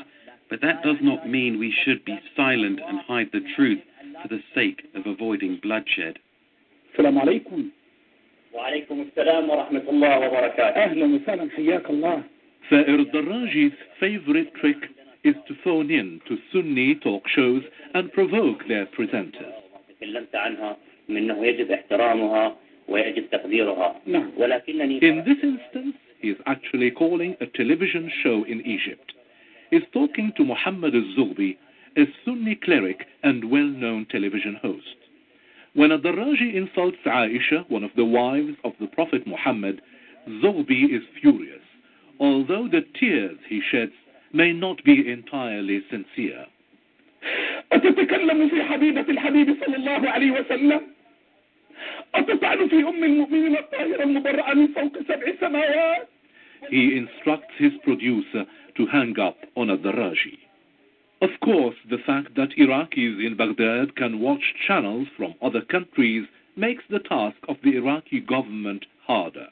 [0.49, 3.79] But that does not mean we should be silent and hide the truth
[4.21, 6.19] for the sake of avoiding bloodshed.
[6.93, 7.69] السلام عليكم.
[8.53, 10.83] وعليكم السلام ورحمة الله وبركاته.
[10.83, 12.23] أهلا وسهلا حياك الله.
[12.69, 14.77] Thair Daraji's favorite trick
[15.23, 19.53] is to phone in to Sunni talk shows and provoke their presenters.
[22.88, 28.60] ويجب تقديرها نعم ولكنني In this instance, he is actually calling a television show in
[28.66, 29.12] Egypt.
[29.70, 31.56] He's talking to Muhammad al-Zughbi,
[31.96, 34.96] a Sunni cleric and well-known television host.
[35.74, 39.82] When Ad-Daraji insults Aisha, one of the wives of the Prophet Muhammad,
[40.28, 41.62] Zughbi is furious,
[42.20, 43.92] although the tears he sheds
[44.32, 46.46] may not be entirely sincere.
[47.72, 50.80] أتتكلم في حبيبة الحبيب صلى الله عليه وسلم
[52.14, 56.08] أتطعن في أم المؤمنين الطاهرة المبرأة من فوق سبع سماوات
[56.70, 58.46] He instructs his producer
[58.76, 60.38] to hang up on Ad-Daraji.
[61.20, 66.26] Of course, the fact that Iraqis in Baghdad can watch channels from other countries
[66.56, 69.48] makes the task of the Iraqi government harder.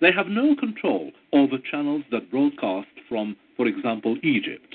[0.00, 4.74] They have no control over channels that broadcast from, for example, Egypt.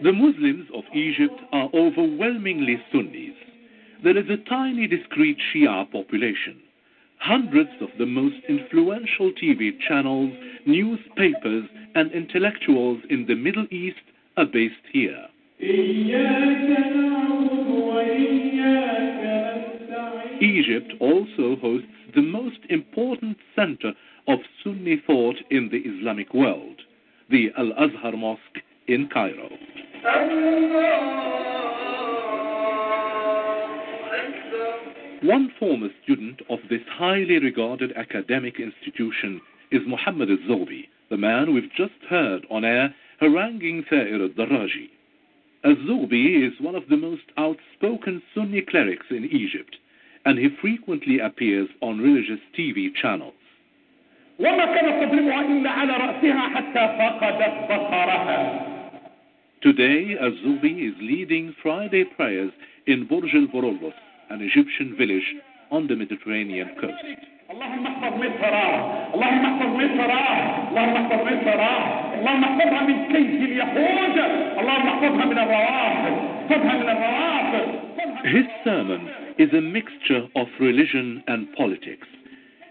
[0.00, 3.34] The Muslims of Egypt are overwhelmingly Sunnis.
[4.04, 6.60] There is a tiny discrete Shia population.
[7.18, 10.32] Hundreds of the most influential TV channels,
[10.66, 11.64] newspapers,
[11.96, 13.96] and intellectuals in the Middle East
[14.36, 15.26] are based here.
[20.40, 23.92] Egypt also hosts the most important center
[24.28, 26.82] of Sunni thought in the Islamic world,
[27.30, 29.48] the Al Azhar Mosque in Cairo.
[35.23, 39.39] One former student of this highly regarded academic institution
[39.71, 44.89] is Muhammad al-Zobi, the man we've just heard on air haranguing Thair al-Daraji.
[45.63, 49.77] Al-Zobi is one of the most outspoken Sunni clerics in Egypt,
[50.25, 53.33] and he frequently appears on religious TV channels.
[54.39, 58.76] وما كانت تضربها إلا على رأسها حتى فقدت بصرها
[59.61, 62.51] Today, Azubi is leading Friday prayers
[62.87, 63.93] in Burj al Borollos,
[64.29, 65.29] an Egyptian village
[65.71, 67.29] on the Mediterranean coast.
[67.53, 68.53] اللهم احفظ مصر
[69.13, 70.11] اللهم احفظ مصر
[70.69, 71.59] اللهم احفظ مصر
[72.17, 74.17] اللهم احفظها من كيد اليهود
[74.59, 76.15] اللهم احفظها من الروافض
[76.51, 77.67] احفظها من الروافض
[78.35, 79.01] His sermon
[79.37, 82.07] is a mixture of religion and politics.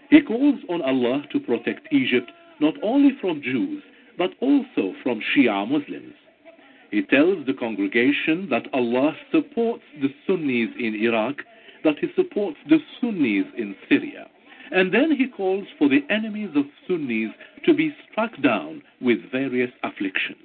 [0.09, 3.81] He calls on Allah to protect Egypt not only from Jews,
[4.17, 6.15] but also from Shia Muslims.
[6.90, 11.36] He tells the congregation that Allah supports the Sunnis in Iraq,
[11.84, 14.28] that He supports the Sunnis in Syria.
[14.70, 17.30] And then he calls for the enemies of Sunnis
[17.64, 20.38] to be struck down with various afflictions.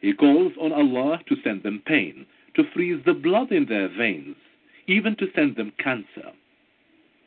[0.00, 2.26] He calls on Allah to send them pain,
[2.56, 4.36] to freeze the blood in their veins,
[4.86, 6.32] even to send them cancer.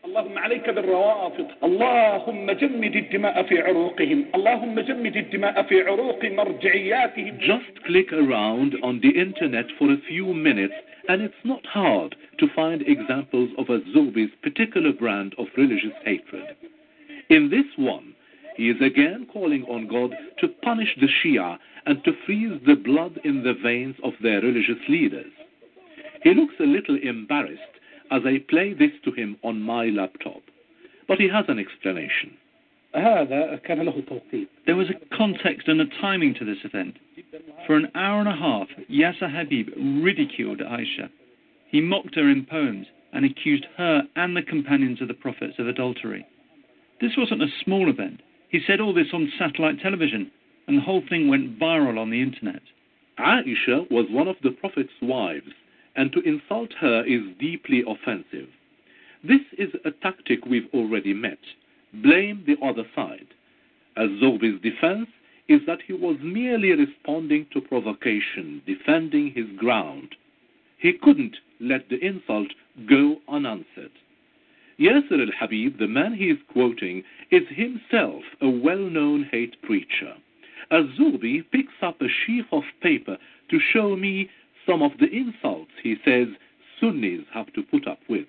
[0.06, 7.74] اللهم عليك بالروافض اللهم جمد الدماء في عروقهم اللهم جمد الدماء في عروق مرجعياتهم Just
[7.86, 10.74] click around on the internet for a few minutes
[11.08, 16.56] and it's not hard to find examples of Azobi's particular brand of religious hatred.
[17.30, 18.14] In this one,
[18.56, 20.10] he is again calling on God
[20.40, 24.82] to punish the Shia and to freeze the blood in the veins of their religious
[24.88, 25.32] leaders.
[26.22, 27.75] He looks a little embarrassed
[28.11, 30.41] as I play this to him on my laptop.
[31.07, 32.37] But he has an explanation.
[34.65, 36.97] There was a context and a timing to this event.
[37.65, 39.69] For an hour and a half, Yasser Habib
[40.03, 41.09] ridiculed Aisha.
[41.69, 45.67] He mocked her in poems and accused her and the companions of the prophets of
[45.67, 46.25] adultery.
[47.01, 48.21] This wasn't a small event.
[48.49, 50.31] He said all this on satellite television,
[50.67, 52.61] and the whole thing went viral on the internet.
[53.19, 55.51] Aisha was one of the prophet's wives
[55.97, 58.47] and to insult her is deeply offensive.
[59.23, 61.39] This is a tactic we've already met.
[61.91, 63.27] Blame the other side.
[63.97, 65.09] Azobi's defense
[65.49, 70.15] is that he was merely responding to provocation, defending his ground.
[70.77, 72.49] He couldn't let the insult
[72.87, 73.91] go unanswered.
[74.79, 80.13] Yasser al Habib, the man he is quoting, is himself a well known hate preacher.
[80.71, 83.17] Azubi picks up a sheaf of paper
[83.49, 84.29] to show me
[84.67, 86.27] some of the insults he says
[86.79, 88.27] Sunnis have to put up with.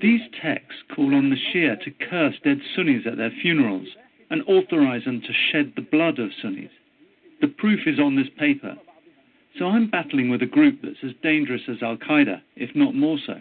[0.00, 3.88] These texts call on the Shia to curse dead Sunnis at their funerals
[4.30, 6.70] and authorize them to shed the blood of Sunnis.
[7.40, 8.76] The proof is on this paper.
[9.58, 13.18] So I'm battling with a group that's as dangerous as Al Qaeda, if not more
[13.24, 13.36] so.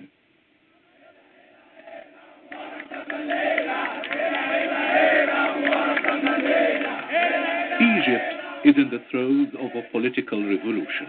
[8.66, 11.07] is in the throes of a political revolution.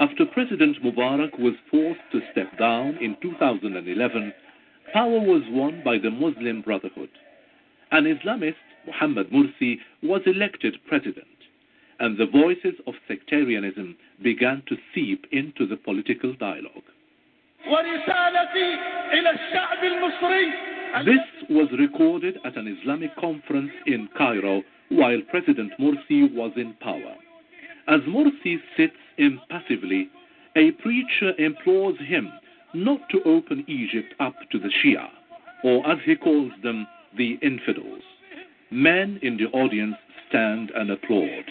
[0.00, 4.32] After President Mubarak was forced to step down in 2011,
[4.94, 7.10] power was won by the Muslim Brotherhood.
[7.92, 8.54] An Islamist,
[8.86, 11.26] Muhammad Mursi, was elected president,
[12.00, 16.88] and the voices of sectarianism began to seep into the political dialogue.
[21.04, 27.14] This was recorded at an Islamic conference in Cairo while President Morsi was in power.
[27.88, 30.08] As Morsi sits impassively,
[30.56, 32.30] a preacher implores him
[32.74, 35.08] not to open Egypt up to the Shia,
[35.64, 38.02] or as he calls them, the infidels.
[38.70, 39.96] Men in the audience
[40.28, 41.44] stand and applaud.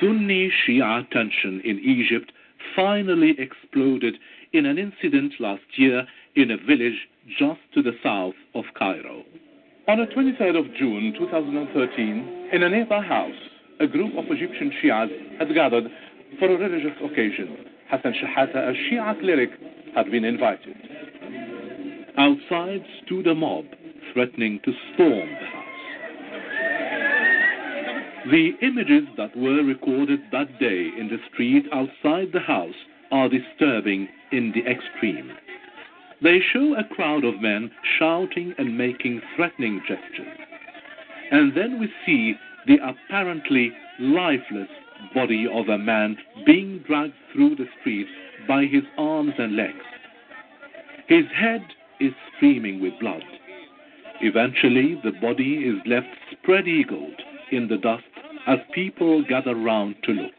[0.00, 2.32] Sunni Shia tension in Egypt
[2.76, 4.16] finally exploded
[4.54, 9.24] in an incident last year in a village just to the south of Cairo.
[9.88, 13.34] On the 23rd of June 2013, in a nearby house,
[13.80, 15.90] a group of Egyptian Shias had gathered
[16.38, 17.66] for a religious occasion.
[17.90, 19.50] Hassan Shahata, a Shia cleric,
[19.94, 20.76] had been invited.
[22.16, 23.64] Outside stood a mob
[24.12, 25.64] threatening to storm the house.
[28.30, 32.74] The images that were recorded that day in the street outside the house
[33.10, 35.30] are disturbing in the extreme.
[36.22, 40.38] They show a crowd of men shouting and making threatening gestures.
[41.30, 42.34] And then we see
[42.66, 44.68] the apparently lifeless
[45.14, 48.06] body of a man being dragged through the street
[48.48, 49.84] by his arms and legs.
[51.08, 51.62] His head
[52.00, 53.22] is streaming with blood.
[54.20, 57.20] Eventually, the body is left spread eagled
[57.52, 58.04] in the dust
[58.46, 60.32] as people gather round to look.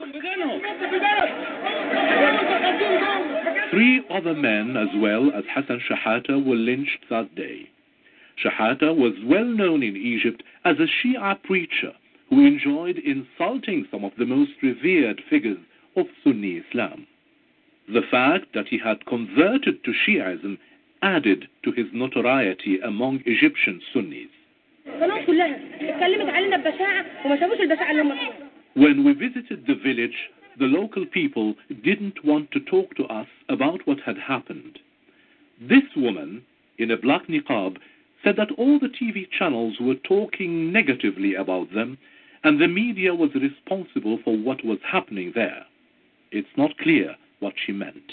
[3.75, 7.69] Three other men, as well as Hassan Shahata, were lynched that day.
[8.41, 11.91] Shahata was well known in Egypt as a Shia preacher
[12.29, 15.57] who enjoyed insulting some of the most revered figures
[15.97, 17.05] of Sunni Islam.
[17.89, 20.57] The fact that he had converted to Shiism
[21.01, 24.29] added to his notoriety among Egyptian Sunnis.
[28.75, 30.15] When we visited the village,
[30.59, 34.79] the local people didn't want to talk to us about what had happened.
[35.61, 36.43] This woman,
[36.77, 37.77] in a black niqab,
[38.23, 41.97] said that all the TV channels were talking negatively about them
[42.43, 45.65] and the media was responsible for what was happening there.
[46.31, 48.11] It's not clear what she meant.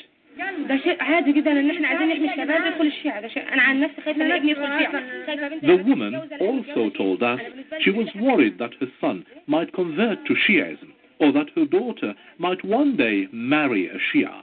[5.62, 7.40] The woman also told us
[7.80, 12.64] she was worried that her son might convert to Shiism or that her daughter might
[12.64, 14.42] one day marry a Shia.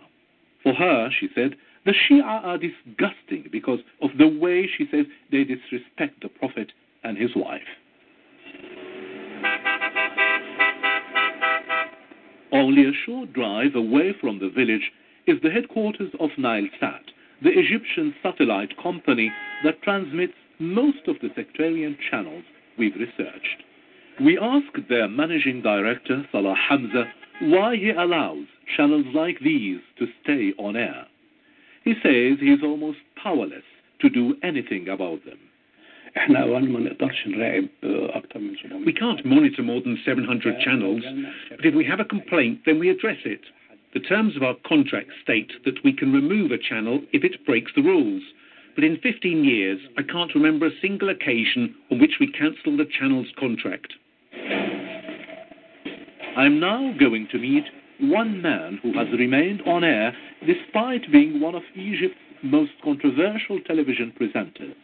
[0.64, 1.56] For her, she said,
[1.86, 6.72] the Shia are disgusting because of the way she says they disrespect the Prophet
[7.04, 7.62] and his wife.
[12.52, 14.92] Only a short drive away from the village
[15.28, 17.12] is the headquarters of Nilesat,
[17.44, 19.32] the Egyptian satellite company
[19.64, 22.44] that transmits most of the sectarian channels
[22.78, 23.64] we've researched.
[24.22, 27.06] We ask their managing director, Salah Hamza,
[27.42, 28.46] why he allows
[28.76, 31.08] channels like these to stay on air.
[31.86, 33.64] He says he's almost powerless
[34.02, 35.40] to do anything about them.
[38.86, 41.04] We can't monitor more than 700 channels,
[41.52, 43.42] but if we have a complaint, then we address it.
[43.94, 47.72] The terms of our contract state that we can remove a channel if it breaks
[47.74, 48.24] the rules.
[48.76, 52.86] But in 15 years, I can't remember a single occasion on which we cancelled a
[52.86, 53.94] channel's contract.
[56.38, 57.66] I'm now going to meet
[58.00, 60.16] one man who has remained on air
[60.46, 64.76] despite being one of Egypt's most controversial television presenters.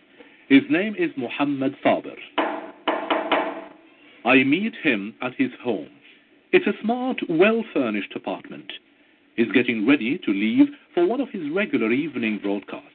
[0.50, 2.16] His name is Muhammad Saber.
[4.26, 5.90] I meet him at his home.
[6.52, 8.72] It's a smart, well furnished apartment.
[9.36, 12.90] He's getting ready to leave for one of his regular evening broadcasts.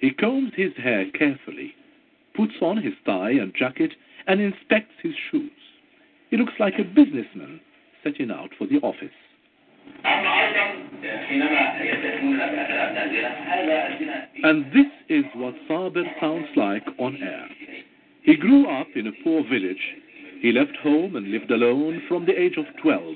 [0.00, 1.74] He combs his hair carefully,
[2.36, 3.92] puts on his tie and jacket,
[4.28, 5.50] and inspects his shoes.
[6.30, 7.60] He looks like a businessman
[8.04, 9.08] setting out for the office.
[14.44, 17.48] And this is what Saber sounds like on air.
[18.22, 19.96] He grew up in a poor village.
[20.40, 23.14] He left home and lived alone from the age of 12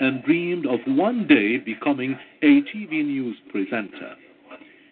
[0.00, 4.16] and dreamed of one day becoming a TV news presenter.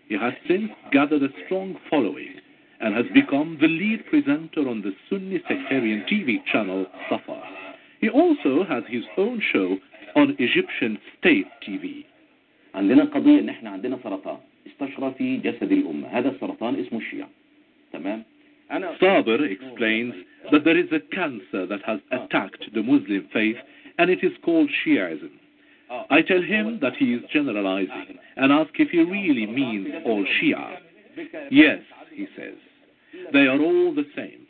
[0.09, 2.36] He has since gathered a strong following
[2.82, 7.42] and has become the lead presenter on the Sunni sectarian TV channel Safa.
[8.00, 9.78] He also has his own show
[10.16, 12.06] on Egyptian state TV.
[12.76, 14.38] عندنا قضية ان احنا عندنا سرطان
[14.68, 17.28] استشرى في جسد الأمة هذا السرطان اسمه الشيع
[17.94, 18.24] تمام
[18.72, 20.14] أنا Saber explains
[20.52, 23.58] that there is a cancer that has attacked the Muslim faith
[24.00, 25.32] and it is called Shiaism.
[26.10, 30.78] I tell him that he is generalizing and ask if he really means all Shia.
[31.52, 31.82] Yes,
[32.17, 32.57] he says.
[33.33, 34.47] They are all the same.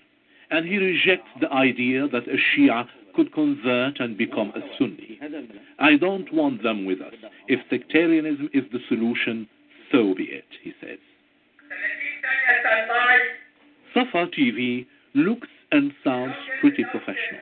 [0.50, 5.18] And he rejects the idea that a Shia could convert and become a Sunni.
[5.78, 7.14] I don't want them with us.
[7.48, 9.48] If sectarianism is the solution,
[9.90, 10.98] so be it, he says.
[13.94, 17.40] Safa TV looks and sounds pretty professional.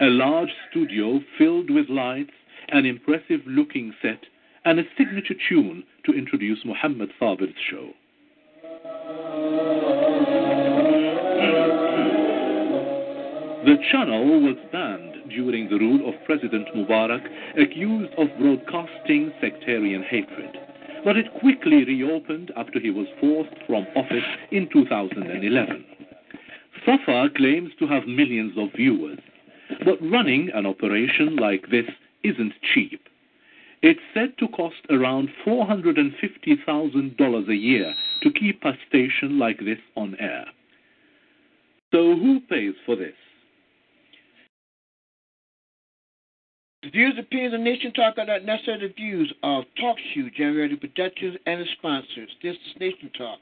[0.00, 2.32] A large studio filled with lights,
[2.70, 4.18] an impressive looking set,
[4.64, 7.90] and a signature tune to introduce Muhammad Saber's show.
[13.64, 17.24] The channel was banned during the rule of President Mubarak,
[17.56, 20.58] accused of broadcasting sectarian hatred.
[21.04, 25.84] But it quickly reopened after he was forced from office in 2011.
[26.84, 29.20] Safa claims to have millions of viewers,
[29.84, 31.86] but running an operation like this
[32.24, 33.00] isn't cheap.
[33.80, 37.94] It's said to cost around $450,000 a year
[38.24, 40.46] to keep a station like this on air.
[41.92, 43.14] So who pays for this?
[46.82, 51.36] The views, opinions, of Nation Talk are not necessarily the views of TalkShoe, Generated Productions,
[51.46, 52.28] and its sponsors.
[52.42, 53.38] This is Nation Talk.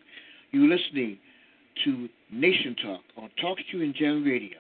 [0.51, 1.19] You're listening
[1.85, 4.59] to Nation Talk on TalkShoe and Jam Radio.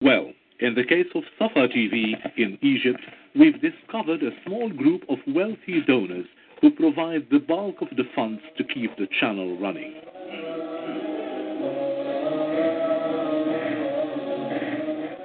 [0.00, 3.00] Well, in the case of Safa TV in Egypt,
[3.34, 6.26] we've discovered a small group of wealthy donors
[6.62, 9.92] who provide the bulk of the funds to keep the channel running.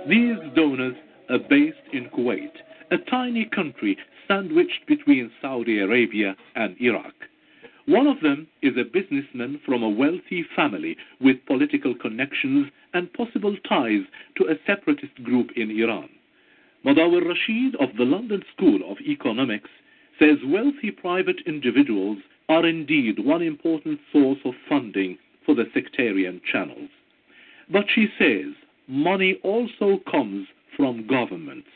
[0.07, 0.95] These donors
[1.29, 2.53] are based in Kuwait,
[2.91, 7.13] a tiny country sandwiched between Saudi Arabia and Iraq.
[7.87, 13.57] One of them is a businessman from a wealthy family with political connections and possible
[13.67, 14.03] ties
[14.37, 16.07] to a separatist group in Iran.
[16.85, 19.69] Madawi Rashid of the London School of Economics
[20.19, 26.89] says wealthy private individuals are indeed one important source of funding for the sectarian channels.
[27.69, 28.53] But she says
[28.87, 31.67] money also comes from governments,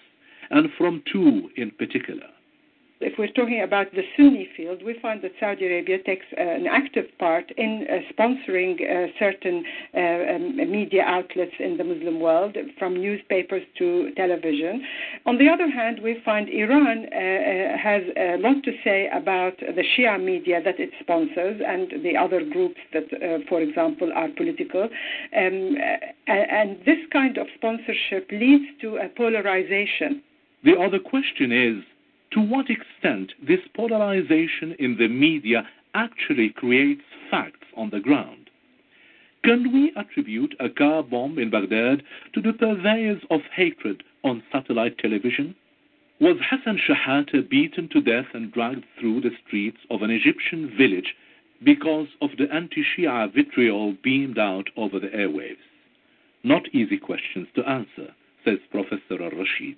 [0.50, 2.28] and from two in particular.
[3.04, 6.68] If we're talking about the Sunni field, we find that Saudi Arabia takes uh, an
[6.68, 9.66] active part in uh, sponsoring uh, certain
[9.98, 14.86] um, media outlets in the Muslim world, from newspapers to television.
[15.26, 20.24] On the other hand, we find Iran has a lot to say about the Shia
[20.24, 23.10] media that it sponsors and the other groups that,
[23.50, 24.84] for example, are political.
[24.84, 25.76] Um,
[26.28, 30.22] and this kind of sponsorship leads to a polarization.
[30.64, 31.84] The other question is
[32.32, 38.50] to what extent this polarization in the media actually creates facts on the ground.
[39.44, 42.04] Can we attribute a car bomb in Baghdad
[42.34, 45.56] to the purveyors of hatred on satellite television?
[46.20, 51.16] Was Hassan Shahata beaten to death and dragged through the streets of an Egyptian village
[51.64, 55.58] because of the anti-Shia vitriol beamed out over the airwaves?
[56.44, 58.14] Not easy questions to answer,
[58.46, 59.78] says Professor Al-Rashid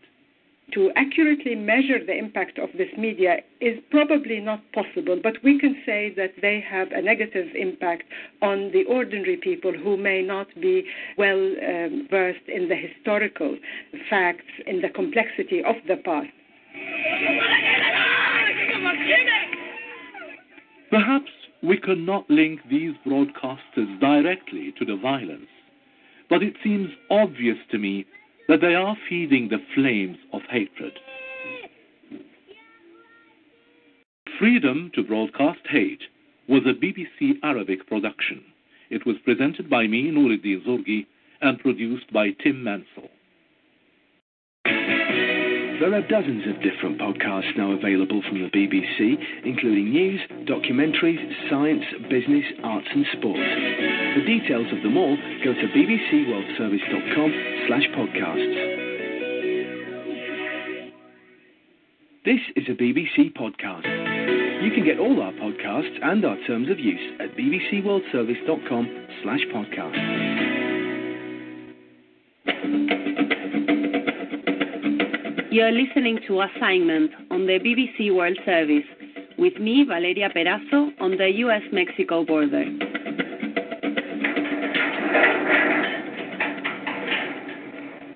[0.73, 5.75] to accurately measure the impact of this media is probably not possible, but we can
[5.85, 8.03] say that they have a negative impact
[8.41, 10.83] on the ordinary people who may not be
[11.17, 13.57] well um, versed in the historical
[14.09, 16.29] facts, in the complexity of the past.
[20.89, 25.47] Perhaps we cannot link these broadcasters directly to the violence,
[26.29, 28.05] but it seems obvious to me
[28.47, 30.93] that they are feeding the flames of hatred.
[34.39, 36.03] Freedom to Broadcast Hate
[36.47, 38.43] was a BBC Arabic production.
[38.89, 41.05] It was presented by me, Nuruddin
[41.41, 43.09] and produced by Tim Mansell.
[45.79, 51.19] There are dozens of different podcasts now available from the BBC, including news, documentaries,
[51.49, 53.39] science, business, arts and sport.
[54.13, 57.33] For details of them all, go to bbcworldservice.com
[57.67, 58.73] slash podcasts.
[62.23, 64.63] This is a BBC podcast.
[64.63, 70.62] You can get all our podcasts and our terms of use at bbcworldservice.com slash podcasts.
[75.53, 78.87] You're listening to Assignment on the BBC World Service
[79.37, 82.65] with me, Valeria Perasso, on the US Mexico border.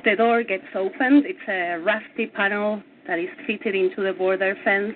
[0.04, 1.26] The door gets opened.
[1.28, 4.96] It's a rusty panel that is fitted into the border fence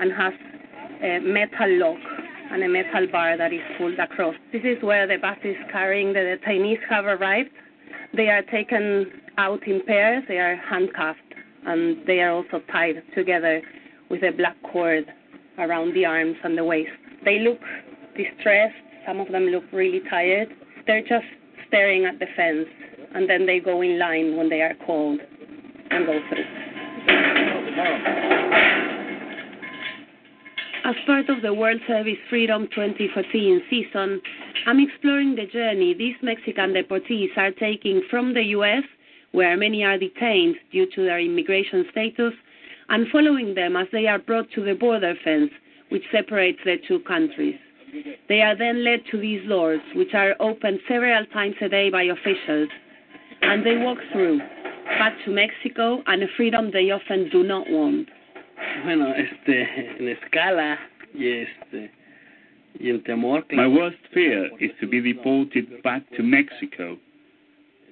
[0.00, 0.32] and has
[1.00, 2.00] a metal lock
[2.50, 4.34] and a metal bar that is pulled across.
[4.52, 7.50] This is where the bus is carrying the detainees have arrived.
[8.16, 10.24] They are taken out in pairs.
[10.26, 11.27] They are handcuffed
[11.68, 13.60] and they are also tied together
[14.10, 15.04] with a black cord
[15.58, 16.90] around the arms and the waist.
[17.24, 17.60] They look
[18.16, 18.74] distressed.
[19.06, 20.48] Some of them look really tired.
[20.86, 21.26] They're just
[21.68, 22.66] staring at the fence,
[23.14, 25.20] and then they go in line when they are called
[25.90, 26.44] and go through.
[30.84, 34.22] As part of the World Service Freedom 2014 season,
[34.66, 38.84] I'm exploring the journey these Mexican deportees are taking from the U.S
[39.32, 42.32] where many are detained due to their immigration status,
[42.88, 45.50] and following them as they are brought to the border fence,
[45.90, 47.56] which separates the two countries.
[48.28, 52.04] They are then led to these doors, which are opened several times a day by
[52.04, 52.68] officials,
[53.42, 54.38] and they walk through,
[54.98, 58.08] back to Mexico and a freedom they often do not want.
[58.84, 59.68] Bueno, este,
[59.98, 60.78] en escala
[61.14, 61.90] y este
[62.80, 63.44] y el temor.
[63.52, 66.98] My worst fear is to be deported back to Mexico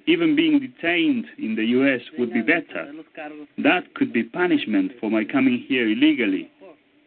[0.07, 2.01] even being detained in the U.S.
[2.17, 2.91] would be better.
[3.57, 6.49] That could be punishment for my coming here illegally.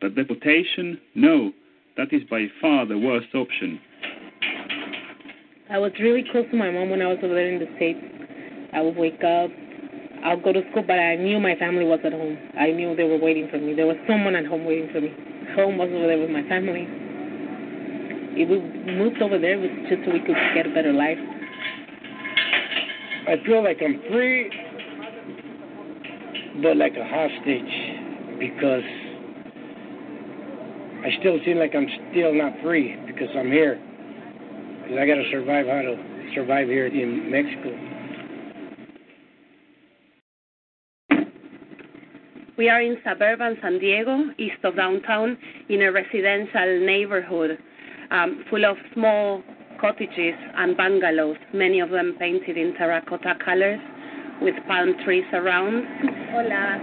[0.01, 1.53] But deportation, no,
[1.96, 3.80] that is by far the worst option.
[5.70, 8.01] I was really close to my mom when I was over there in the States.
[8.72, 9.51] I would wake up,
[10.24, 12.36] I'll go to school, but I knew my family was at home.
[12.59, 13.74] I knew they were waiting for me.
[13.74, 15.09] There was someone at home waiting for me.
[15.57, 16.86] Home was over there with my family.
[18.36, 18.61] If we
[18.92, 21.18] moved over there, it was just so we could get a better life.
[23.31, 24.51] I feel like I'm free,
[26.61, 28.83] but like a hostage because
[31.07, 33.81] I still seem like I'm still not free because I'm here.
[34.83, 37.70] Because I got to survive how to survive here in Mexico.
[42.59, 47.59] We are in suburban San Diego, east of downtown, in a residential neighborhood
[48.11, 49.45] um, full of small
[49.81, 53.81] cottages and bungalows, many of them painted in terracotta colors
[54.41, 55.85] with palm trees around.
[56.33, 56.78] Hola,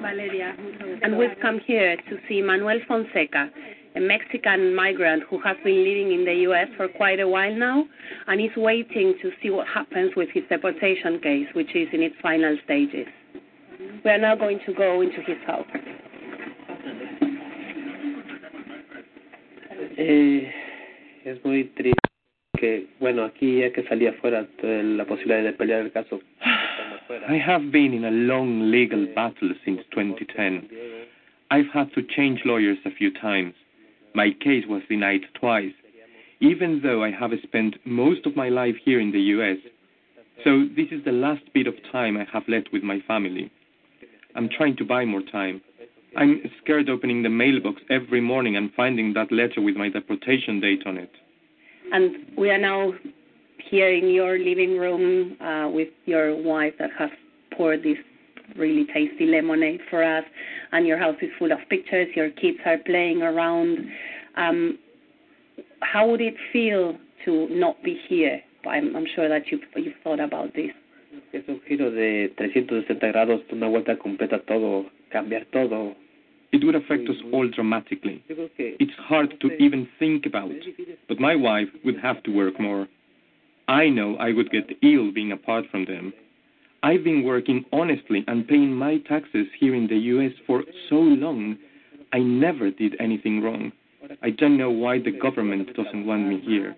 [0.00, 0.54] Valeria.
[1.02, 3.50] And we've come here to see Manuel Fonseca,
[3.96, 6.68] a Mexican migrant who has been living in the U.S.
[6.76, 7.84] for quite a while now
[8.26, 12.14] and is waiting to see what happens with his deportation case, which is in its
[12.22, 13.06] final stages.
[14.04, 15.66] We are now going to go into his house.
[19.98, 20.40] Eh,
[21.24, 21.98] es muy triste
[22.58, 26.20] que, bueno, aquí ya que salí afuera, la posibilidad de pelear el caso.
[27.28, 30.68] I have been in a long legal eh, battle since 2010.
[31.50, 33.54] I've had to change lawyers a few times.
[34.14, 35.74] My case was denied twice,
[36.40, 39.58] even though I have spent most of my life here in the US.
[40.44, 43.50] So this is the last bit of time I have left with my family.
[44.34, 45.60] I'm trying to buy more time.
[46.16, 50.82] I'm scared opening the mailbox every morning and finding that letter with my deportation date
[50.86, 51.10] on it.
[51.92, 52.92] And we are now
[53.70, 57.10] here in your living room uh, with your wife that has
[57.56, 57.98] poured this
[58.56, 60.24] really tasty lemonade for us,
[60.72, 62.08] and your house is full of pictures.
[62.16, 63.78] Your kids are playing around.
[64.36, 64.78] Um,
[65.80, 68.40] how would it feel to not be here?
[68.68, 70.70] I'm, I'm sure that you've, you've thought about this.
[71.32, 75.96] Es un giro de 360 grados, una vuelta completa a todo, cambiar todo.
[76.52, 78.24] It would affect us all dramatically.
[78.28, 80.50] It's hard to even think about,
[81.08, 82.88] but my wife would have to work more.
[83.68, 86.12] I know I would get ill being apart from them.
[86.82, 91.56] I've been working honestly and paying my taxes here in the US for so long.
[92.12, 93.70] I never did anything wrong.
[94.22, 96.74] I don't know why the government doesn't want me here.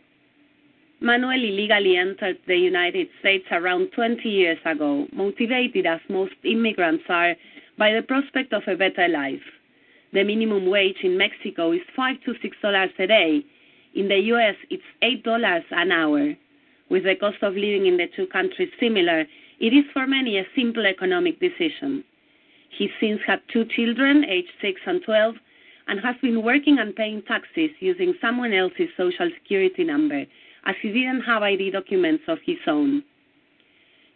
[1.00, 7.34] Manuel illegally entered the United States around 20 years ago, motivated as most immigrants are
[7.78, 9.40] by the prospect of a better life.
[10.12, 13.42] The minimum wage in Mexico is five to six dollars a day.
[13.94, 16.34] In the US, it's eight dollars an hour.
[16.90, 19.20] With the cost of living in the two countries similar,
[19.58, 22.04] it is for many a simple economic decision.
[22.76, 25.36] He since had two children, aged six and 12,
[25.88, 30.26] and has been working and paying taxes using someone else's social security number,
[30.66, 33.02] as he didn't have ID documents of his own.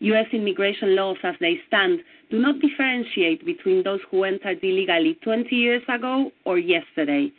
[0.01, 0.27] U.S.
[0.33, 5.83] immigration laws as they stand do not differentiate between those who entered illegally 20 years
[5.89, 7.33] ago or yesterday.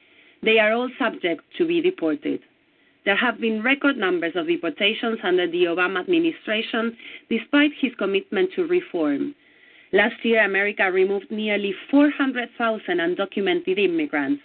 [0.43, 2.39] They are all subject to be deported.
[3.05, 6.97] There have been record numbers of deportations under the Obama administration,
[7.29, 9.33] despite his commitment to reform.
[9.93, 14.41] Last year, America removed nearly 400,000 undocumented immigrants.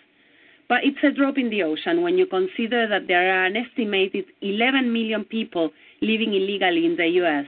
[0.68, 4.26] But it's a drop in the ocean when you consider that there are an estimated
[4.40, 5.70] 11 million people
[6.02, 7.46] living illegally in the U.S.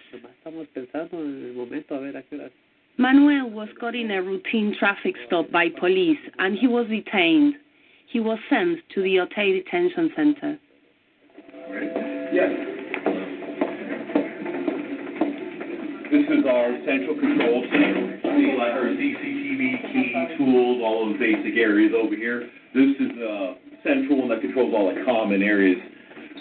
[2.96, 7.54] Manuel was caught in a routine traffic stop by police and he was detained.
[8.06, 10.58] He was sent to the Otay Detention Center.
[12.32, 12.50] Yes.
[16.12, 18.20] This is our central control center.
[18.22, 22.48] See, like our CCTV, key, tools, all those basic areas over here.
[22.72, 25.78] This is uh, central one that controls all the common areas.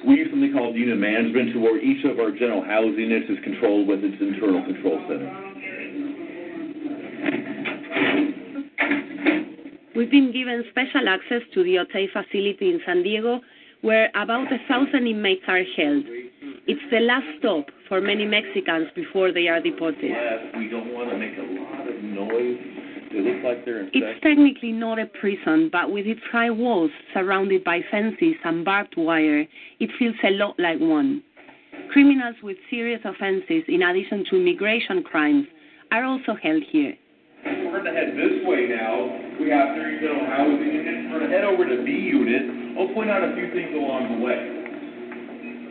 [0.05, 3.37] We use something called unit management, to where each of our general housing units is
[3.43, 5.31] controlled with its internal control center.
[9.95, 13.39] We've been given special access to the Otay facility in San Diego,
[13.81, 16.03] where about a thousand inmates are held.
[16.67, 20.03] It's the last stop for many Mexicans before they are deported.
[20.03, 22.82] Yes, we don't want to make a lot of noise.
[23.13, 27.63] They look like they're It's technically not a prison, but with its high walls surrounded
[27.63, 29.45] by fences and barbed wire,
[29.79, 31.21] it feels a lot like one.
[31.91, 35.45] Criminals with serious offenses, in addition to immigration crimes,
[35.91, 36.95] are also held here.
[37.45, 39.13] We're going to head this way now.
[39.39, 41.11] We have three general housing units.
[41.11, 42.77] We're going to head over to B unit.
[42.79, 44.62] I'll point out a few things along the way.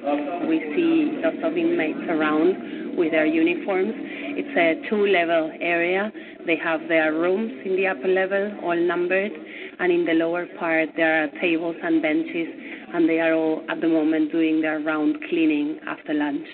[0.02, 3.94] We see lots of inmates around with their uniforms.
[3.94, 6.10] It's a two level area.
[6.44, 9.30] They have their rooms in the upper level, all numbered,
[9.78, 12.48] and in the lower part there are tables and benches,
[12.94, 16.48] and they are all at the moment doing their round cleaning after lunch.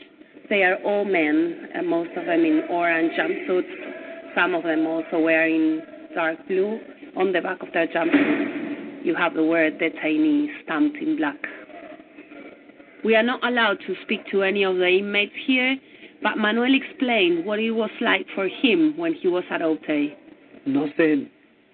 [0.50, 5.80] They are all men, most of them in orange jumpsuits, some of them also wearing
[6.14, 6.78] dark blue.
[7.16, 11.38] On the back of their jumpsuits, you have the word detainee stamped in black.
[13.04, 15.76] We are not allowed to speak to any of the inmates here,
[16.22, 20.14] but Manuel explained what it was like for him when he was at Otay.
[20.66, 21.28] No sé,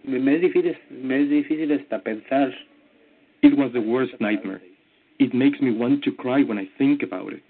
[0.04, 2.52] me, me es difícil, me es difícil hasta pensar.
[3.42, 4.60] It was the worst nightmare.
[5.18, 7.42] It makes me want to cry when I think about it.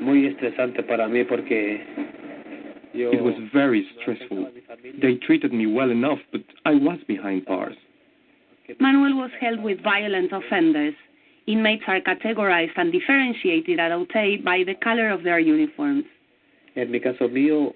[0.00, 1.80] Muy estresante para mí porque
[2.92, 4.50] yo It was very stressful.
[5.00, 7.76] They treated me well enough, but I was behind bars.
[8.80, 10.94] Manuel was held with violent offenders.
[11.46, 16.04] Inmates are categorized and differentiated at Otay by the color of their uniforms.
[16.76, 17.74] en mi caso mío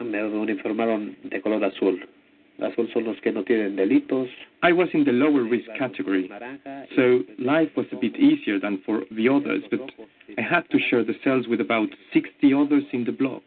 [0.00, 1.98] me uniformaron de color azul.
[2.60, 4.28] Azul son los que no tienen delitos.
[4.62, 6.30] I was in the lower risk category,
[6.96, 9.80] so life was a bit easier than for the others, but
[10.38, 13.42] I had to share the cells with about 60 others in the block,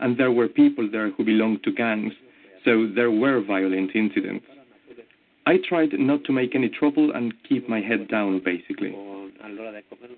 [0.00, 2.12] and there were people there who belonged to gangs,
[2.64, 4.44] so there were violent incidents.
[5.46, 8.94] I tried not to make any trouble and keep my head down, basically.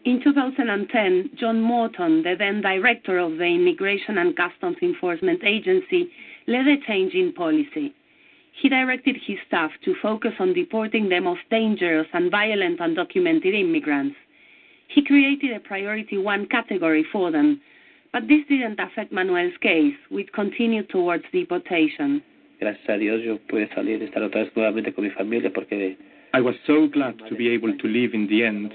[0.05, 6.11] In 2010, John Morton, the then director of the Immigration and Customs Enforcement Agency,
[6.47, 7.95] led a change in policy.
[8.53, 14.17] He directed his staff to focus on deporting the most dangerous and violent undocumented immigrants.
[14.89, 17.61] He created a priority one category for them,
[18.15, 22.23] but this didn't affect Manuel's case, which continued towards deportation.
[22.61, 25.97] Gracias a Dios yo pude salir y estar otra vez nuevamente con mi familia porque
[26.35, 28.75] I was so glad to be able to leave in the end.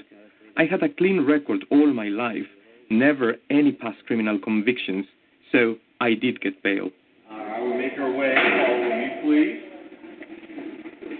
[0.55, 2.47] I had a clean record all my life,
[2.89, 5.05] never any past criminal convictions,
[5.51, 6.89] so I did get bail.
[7.30, 8.34] Uh, I will make make our way.
[8.35, 9.60] Follow me, please.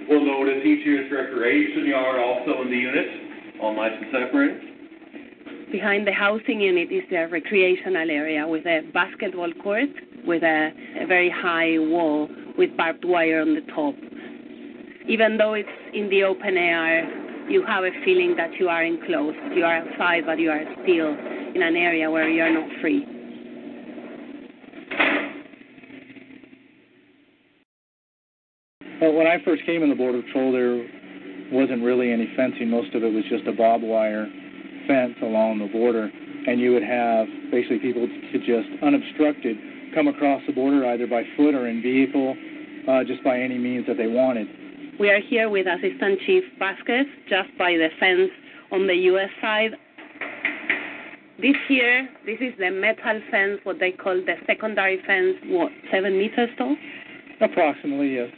[0.10, 3.08] We'll notice each year's recreation yard also in the unit,
[3.62, 4.73] all nice and separated.
[5.74, 9.90] Behind the housing unit is the recreational area with a basketball court
[10.24, 10.70] with a,
[11.02, 12.30] a very high wall
[12.60, 13.96] with barbed wire on the top.
[15.10, 19.36] Even though it's in the open air, you have a feeling that you are enclosed.
[19.56, 21.10] You are outside, but you are still
[21.56, 23.04] in an area where you are not free.
[29.02, 30.88] Well, when I first came in the Border Patrol, there
[31.52, 32.70] wasn't really any fencing.
[32.70, 34.30] Most of it was just a barbed wire
[34.88, 36.10] fence along the border,
[36.48, 39.58] and you would have basically people to just unobstructed
[39.94, 42.36] come across the border either by foot or in vehicle,
[42.90, 44.48] uh, just by any means that they wanted.
[45.00, 48.30] We are here with Assistant Chief Vasquez, just by the fence
[48.72, 49.30] on the U.S.
[49.42, 49.72] side.
[51.42, 56.18] This here, this is the metal fence, what they call the secondary fence, what, seven
[56.18, 56.76] meters tall?
[57.42, 58.30] Approximately, yes.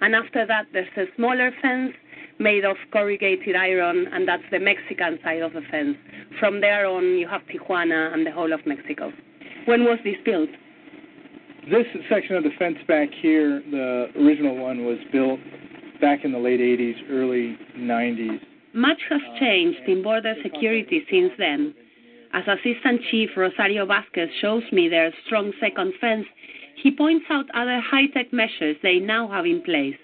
[0.00, 1.92] And after that, there's a smaller fence
[2.40, 5.96] made of corrugated iron, and that's the Mexican side of the fence.
[6.40, 9.12] From there on, you have Tijuana and the whole of Mexico.
[9.66, 10.48] When was this built?
[11.70, 15.38] This section of the fence back here, the original one was built
[16.00, 18.40] back in the late 80s, early 90s.
[18.72, 21.74] Much has uh, changed in border security since then.
[22.32, 26.26] As Assistant Chief Rosario Vasquez shows me their strong second fence,
[26.82, 29.96] he points out other high tech measures they now have in place.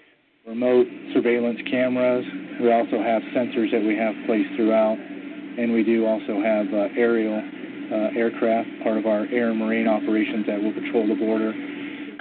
[0.47, 2.25] Remote surveillance cameras.
[2.61, 6.87] We also have sensors that we have placed throughout, and we do also have uh,
[6.95, 11.51] aerial uh, aircraft, part of our air and marine operations that will patrol the border.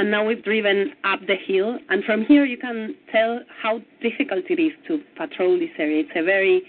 [0.00, 4.44] And now we've driven up the hill, and from here you can tell how difficult
[4.50, 6.00] it is to patrol this area.
[6.00, 6.62] It's a very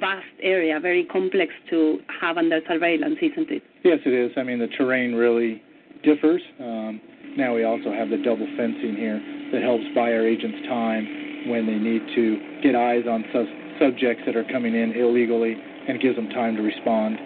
[0.00, 3.62] vast area, very complex to have under surveillance, isn't it?
[3.84, 4.32] Yes, it is.
[4.36, 5.62] I mean, the terrain really
[6.02, 6.42] differs.
[6.58, 7.00] Um,
[7.36, 9.20] now we also have the double fencing here
[9.52, 14.22] that helps buy our agents time when they need to get eyes on su- subjects
[14.26, 15.56] that are coming in illegally
[15.88, 17.18] and gives them time to respond.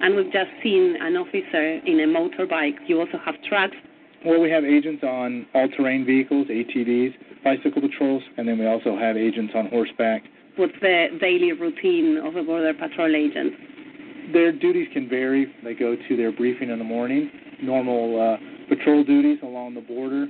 [0.00, 2.76] And we've just seen an officer in a motorbike.
[2.86, 3.76] You also have trucks.
[4.24, 8.96] Well, we have agents on all terrain vehicles, ATVs, bicycle patrols, and then we also
[8.96, 10.22] have agents on horseback.
[10.56, 14.32] What's the daily routine of a Border Patrol agent?
[14.32, 15.52] Their duties can vary.
[15.62, 17.30] They go to their briefing in the morning,
[17.60, 20.26] normal uh, patrol duties along the border,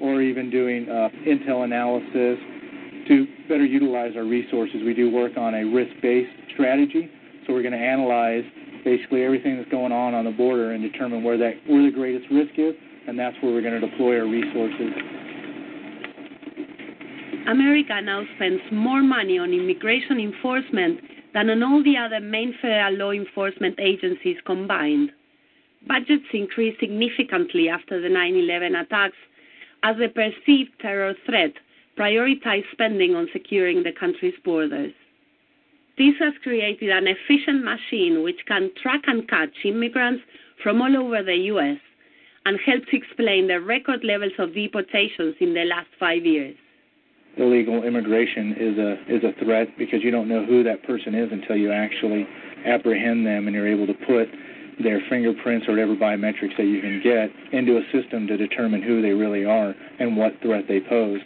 [0.00, 2.38] or even doing uh, intel analysis
[3.08, 4.82] to better utilize our resources.
[4.84, 7.08] We do work on a risk based strategy,
[7.46, 8.44] so we're going to analyze
[8.84, 12.26] basically everything that's going on on the border and determine where that where the greatest
[12.30, 12.74] risk is,
[13.08, 14.92] and that's where we're going to deploy our resources.
[17.48, 21.00] America now spends more money on immigration enforcement
[21.32, 25.10] than on all the other main federal law enforcement agencies combined.
[25.86, 29.16] Budgets increased significantly after the 9 11 attacks
[29.82, 31.52] as the perceived terror threat
[31.98, 34.92] prioritized spending on securing the country's borders.
[35.96, 40.22] This has created an efficient machine which can track and catch immigrants
[40.62, 41.78] from all over the U.S.
[42.44, 46.56] and helps explain the record levels of deportations in the last five years.
[47.38, 51.30] Illegal immigration is a is a threat because you don't know who that person is
[51.30, 52.26] until you actually
[52.66, 54.28] apprehend them and you're able to put
[54.82, 59.00] their fingerprints or whatever biometrics that you can get into a system to determine who
[59.00, 61.20] they really are and what threat they pose.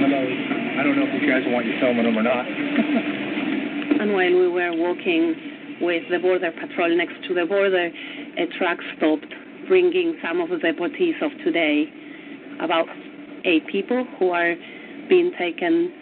[0.00, 0.22] Hello.
[0.78, 2.46] I don't know if you guys want you filming them or not.
[4.00, 7.90] and while we were walking with the Border Patrol next to the border,
[8.38, 9.32] a truck stopped
[9.68, 11.86] bringing some of the deportees of today,
[12.60, 12.86] about
[13.44, 14.54] eight people who are
[15.08, 15.92] being taken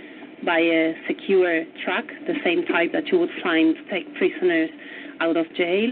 [0.45, 4.71] by a secure truck, the same type that you would find take prisoners
[5.21, 5.91] out of jail,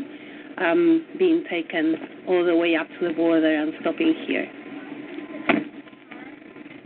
[0.58, 1.94] um, being taken
[2.26, 4.46] all the way up to the border and stopping here.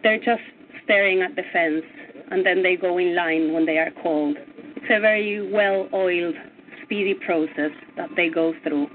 [0.02, 0.42] They're just
[0.84, 1.84] staring at the fence
[2.30, 4.36] and then they go in line when they are called.
[4.76, 6.34] It's a very well oiled,
[6.82, 8.86] speedy process that they go through,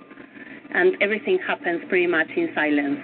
[0.73, 2.99] and everything happens pretty much in silence.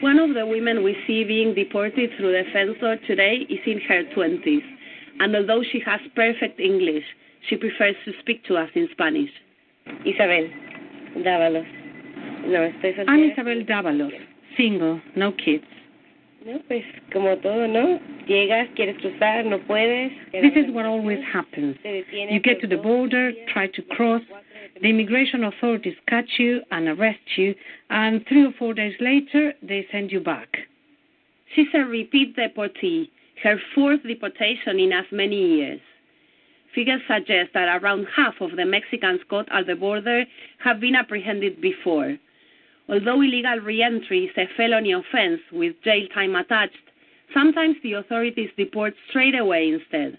[0.00, 3.80] One of the women we see being deported through the fence door today is in
[3.80, 4.62] her 20s,
[5.18, 7.02] and although she has perfect English,
[7.48, 9.30] she prefers to speak to us in Spanish.
[10.04, 10.48] Isabel
[11.16, 11.66] Dávalos.
[12.46, 13.08] No, estoy ah, soltera.
[13.08, 14.12] I'm Isabel Dávalos,
[14.56, 15.64] single, no kids.
[16.46, 17.98] No, pues como todo, ¿no?
[18.28, 20.12] Llegas, quieres cruzar, no puedes.
[20.30, 21.76] This is what always happens.
[21.82, 24.22] You get to the border, try to cross,
[24.80, 27.54] the immigration authorities catch you and arrest you,
[27.90, 30.56] and three or four days later, they send you back.
[31.54, 33.10] She's a repeat deportee,
[33.42, 35.80] her fourth deportation in as many years.
[36.74, 40.24] Figures suggest that around half of the Mexicans caught at the border
[40.58, 42.16] have been apprehended before.
[42.88, 46.76] Although illegal reentry is a felony offense with jail time attached,
[47.34, 50.18] sometimes the authorities deport straight away instead.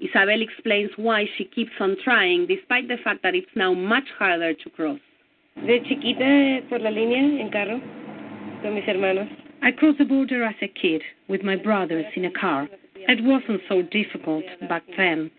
[0.00, 4.54] Isabel explains why she keeps on trying despite the fact that it's now much harder
[4.54, 4.98] to cross.
[5.56, 7.80] De chiquita por la línea en carro
[8.62, 9.28] con mis hermanos.
[9.62, 12.68] I crossed the border as a kid with my brothers in a car.
[12.96, 15.30] It wasn't so difficult back then.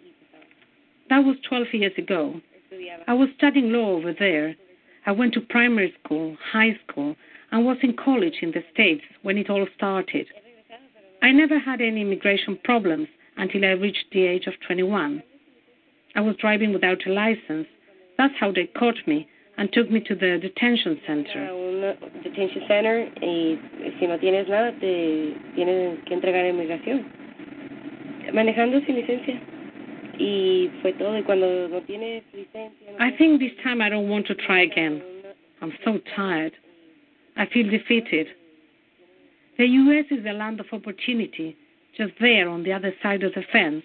[1.10, 2.40] That was 12 years ago.
[3.07, 4.56] I was studying law over there.
[5.06, 7.15] I went to primary school, high school,
[7.52, 10.27] and was in college in the States when it all started.
[11.22, 13.07] I never had any immigration problems
[13.38, 15.24] until I reached the age of 21.
[16.16, 17.68] I was driving without a license.
[18.18, 21.48] That's how they caught me and took me to the detention center.
[21.48, 23.57] A un detention center y
[23.99, 27.06] si no tienes nada te tienen que entregar inmigración.
[28.34, 29.40] Manejando sin licencia.
[30.18, 31.18] Y fue todo.
[31.18, 32.91] Y cuando no tienes licencia.
[32.98, 35.02] No I think this time I don't want to try again.
[35.62, 36.53] I'm so tired.
[37.38, 38.28] I feel defeated.
[39.57, 40.06] The U.S.
[40.12, 41.56] is a land of opportunity,
[41.98, 43.84] just there on the other side of the fence.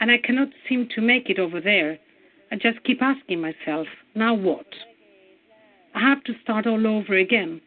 [0.00, 1.98] And I cannot seem to make it over there.
[2.50, 4.66] I just keep asking myself, now what?
[5.94, 7.60] I have to start all over again,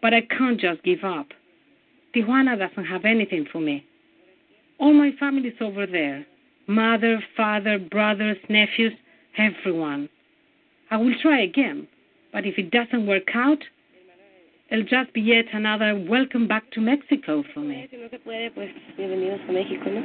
[0.00, 1.26] but I can't just give up.
[2.14, 3.84] Tijuana doesn't have anything for me.
[4.78, 6.26] All my family's over there
[6.66, 8.94] mother, father, brothers, nephews,
[9.36, 10.08] everyone.
[10.90, 11.86] I will try again,
[12.32, 13.58] but if it doesn't work out,
[14.74, 17.86] it'll just be yet another welcome back to Mexico for me.
[17.90, 20.02] Si no se puede, pues bienvenidos a México, ¿no?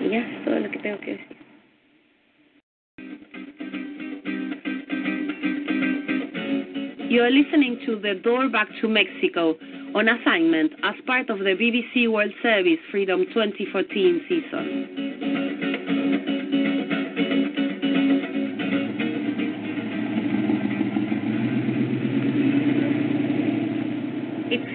[0.00, 1.36] Y ya, es todo lo que tengo que decir.
[7.10, 9.56] You're listening to The Door Back to Mexico
[9.94, 15.33] on assignment as part of the BBC World Service Freedom 2014 season.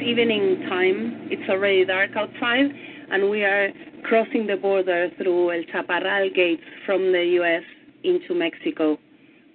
[0.10, 1.28] Evening time.
[1.30, 2.66] It's already dark outside,
[3.12, 3.70] and we are
[4.02, 7.62] crossing the border through El Chaparral gates from the U.S.
[8.04, 8.98] into Mexico.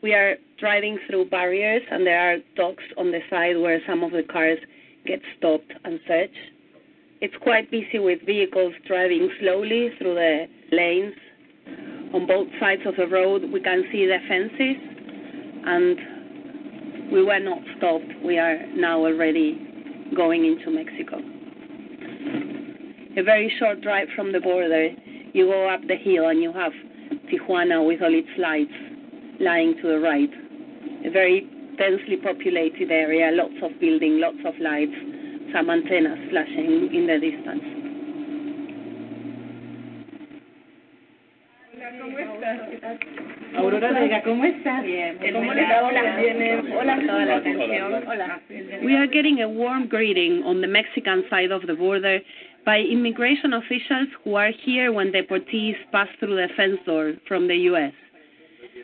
[0.01, 4.13] We are driving through barriers, and there are dogs on the side where some of
[4.13, 4.59] the cars
[5.05, 6.39] get stopped and searched.
[7.21, 11.15] It's quite busy with vehicles driving slowly through the lanes.
[12.15, 14.77] On both sides of the road, we can see the fences,
[15.67, 18.13] and we were not stopped.
[18.25, 19.74] We are now already
[20.15, 21.19] going into Mexico.
[23.17, 24.91] A very short drive from the border,
[25.33, 26.73] you go up the hill and you have
[27.31, 28.73] Tijuana with all its lights
[29.41, 30.31] lying to the right.
[31.05, 34.95] A very densely populated area, lots of buildings, lots of lights,
[35.53, 37.74] some antennas flashing in the distance.
[43.57, 44.83] Aurora Vega, ¿cómo estás?
[44.85, 45.19] Bien.
[45.19, 46.19] ¿Cómo le da hola?
[46.81, 48.05] Hola, toda la atención.
[48.07, 48.41] Hola.
[48.83, 52.21] We are getting a warm greeting on the Mexican side of the border
[52.65, 57.57] by immigration officials who are here when deportees pass through the fence door from the
[57.71, 57.93] U.S.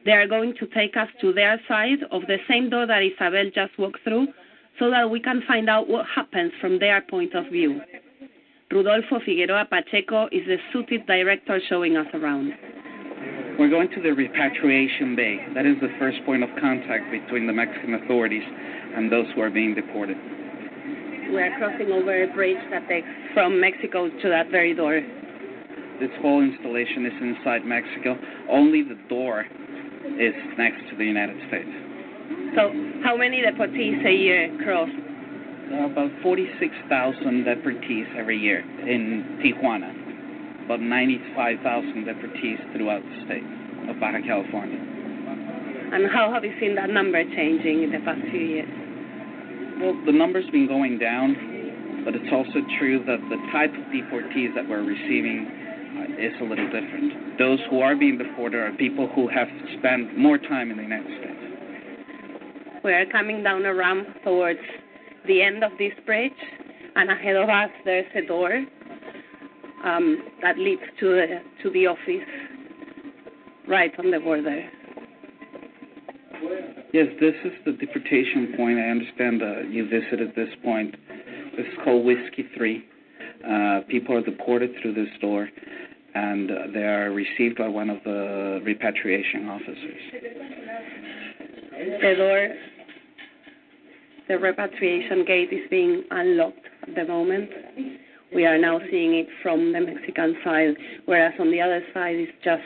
[0.04, 3.50] They are going to take us to their side of the same door that Isabel
[3.54, 4.28] just walked through
[4.78, 7.80] so that we can find out what happens from their point of view.
[8.70, 12.52] Rudolfo Figueroa Pacheco is the suited director showing us around.
[13.60, 15.36] We're going to the repatriation bay.
[15.52, 18.42] That is the first point of contact between the Mexican authorities
[18.96, 20.16] and those who are being deported.
[21.28, 25.02] We are crossing over a bridge that takes from Mexico to that very door.
[26.00, 28.16] This whole installation is inside Mexico.
[28.48, 29.44] Only the door
[30.16, 31.68] is next to the United States.
[32.56, 32.72] So,
[33.04, 34.88] how many deportees a year cross?
[35.68, 39.99] There are about 46,000 deportees every year in Tijuana,
[40.70, 43.42] about 95,000 deportees throughout the state
[43.90, 44.78] of Baja California.
[44.78, 48.70] And how have you seen that number changing in the past few years?
[49.82, 54.54] Well, the number's been going down, but it's also true that the type of deportees
[54.54, 57.36] that we're receiving uh, is a little different.
[57.36, 61.10] Those who are being deported are people who have spent more time in the United
[61.18, 62.78] States.
[62.84, 64.62] We are coming down a ramp towards
[65.26, 66.38] the end of this bridge,
[66.94, 68.64] and ahead of us there's a door
[69.84, 72.26] um, that leads to the to the office
[73.68, 74.68] right on the border.
[76.92, 78.78] Yes, this is the deportation point.
[78.78, 80.96] I understand uh, you visited this point.
[81.56, 82.84] This is called Whiskey 3.
[83.48, 85.48] Uh, people are deported through this door,
[86.14, 90.02] and uh, they are received by one of the repatriation officers.
[92.00, 92.48] The door,
[94.28, 97.50] the repatriation gate is being unlocked at the moment.
[98.32, 100.74] We are now seeing it from the Mexican side,
[101.06, 102.62] whereas on the other side is just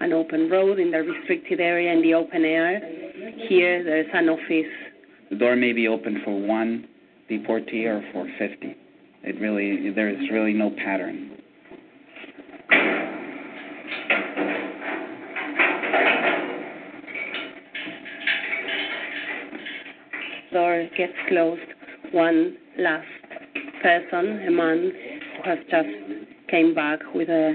[0.00, 2.78] an open road in the restricted area in the open air.
[3.48, 4.72] Here there's an office
[5.30, 6.86] The door may be open for one
[7.28, 8.76] deportee or for 50.
[9.24, 11.30] It really, there is really no pattern.
[20.52, 21.60] Door gets closed.
[22.12, 23.06] One last
[23.82, 24.92] person, a man
[25.36, 25.88] who has just
[26.48, 27.54] came back with a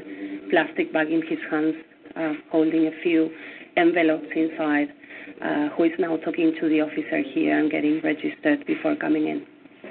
[0.49, 1.75] plastic bag in his hands,
[2.15, 3.29] uh, holding a few
[3.75, 4.87] envelopes inside,
[5.41, 9.45] uh, who is now talking to the officer here and getting registered before coming in.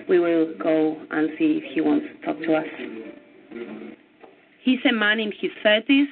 [0.08, 2.66] We will go and see if he wants to talk to us.
[4.62, 6.06] He's a man in his 30s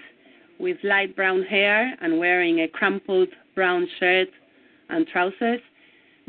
[0.59, 4.28] with light brown hair and wearing a crumpled brown shirt
[4.90, 5.60] and trousers.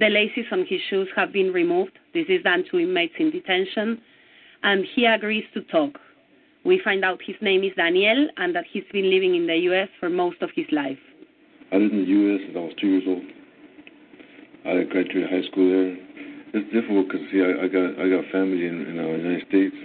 [0.02, 2.00] The laces on his shoes have been removed.
[2.12, 4.02] This is done to inmates in detention.
[4.64, 5.92] And he agrees to talk.
[6.66, 9.90] We find out his name is Daniel and that he's been living in the U.S.
[10.00, 10.98] for most of his life.
[11.72, 12.42] I lived in the U.S.
[12.44, 13.22] since I was two years old.
[14.66, 15.94] I graduated high school there.
[16.58, 19.48] It's difficult because see, I, I got I got family in, in uh, the United
[19.54, 19.76] States.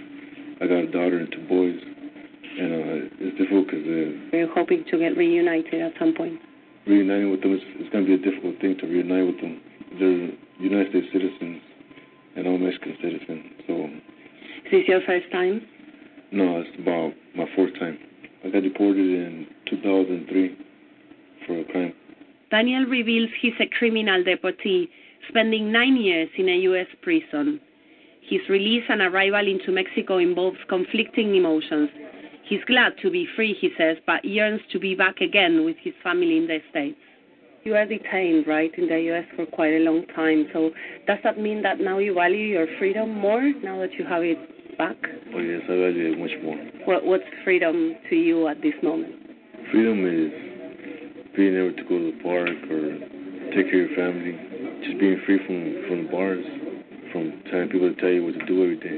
[0.61, 4.83] I got a daughter and two boys, and uh, it's difficult because uh, We're hoping
[4.89, 6.41] to get reunited at some point.
[6.85, 9.61] reuniting with them is it's going to be a difficult thing to reunite with them.
[9.91, 11.61] They're United States citizens,
[12.35, 13.51] and I'm Mexican citizen.
[13.65, 13.73] So
[14.65, 15.61] Is this your first time?
[16.31, 17.97] no, it's about my fourth time.
[18.43, 20.57] I got deported in 2003
[21.45, 21.93] for a crime.
[22.51, 24.89] Daniel reveals he's a criminal deportee,
[25.29, 26.87] spending nine years in a U.S.
[27.01, 27.59] prison.
[28.21, 31.89] His release and arrival into Mexico involves conflicting emotions.
[32.43, 35.93] He's glad to be free, he says, but yearns to be back again with his
[36.03, 36.97] family in the States.
[37.67, 39.25] You are detained, right, in the U.S.
[39.35, 40.47] for quite a long time.
[40.53, 40.71] So
[41.05, 44.39] does that mean that now you value your freedom more now that you have it
[44.77, 44.95] back?
[45.35, 46.55] Oh yes, I value it much more.
[46.85, 49.11] What, what's freedom to you at this moment?
[49.69, 50.31] Freedom is
[51.35, 52.87] being able to go to the park or
[53.51, 54.31] take care of your family.
[54.87, 56.45] Just being free from from the bars,
[57.11, 58.95] from telling people to tell you what to do every day.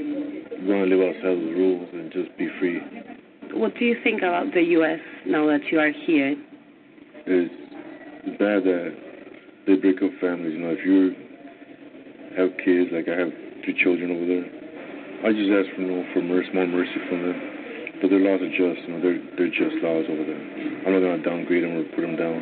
[0.62, 2.86] You want to live outside of the rules and just be free.
[3.50, 5.02] What do you think about the U.S.
[5.26, 6.38] now that you are here?
[7.26, 7.59] It's,
[8.30, 8.94] it's bad that
[9.66, 10.54] they break up families.
[10.54, 11.18] You know, if you
[12.38, 13.34] have kids, like I have
[13.66, 14.46] two children over there,
[15.26, 17.40] I just ask for no for mercy, more mercy from them.
[18.00, 20.44] But their laws are just, you know, they're they're just laws over there.
[20.86, 22.38] I'm not gonna downgrade them or put them down.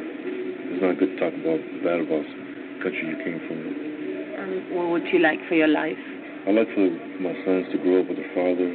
[0.75, 3.57] It's not good to talk about bad about the country you came from.
[3.57, 5.97] And what would you like for your life?
[6.45, 6.87] I'd like for
[7.23, 8.69] my sons to grow up with their father,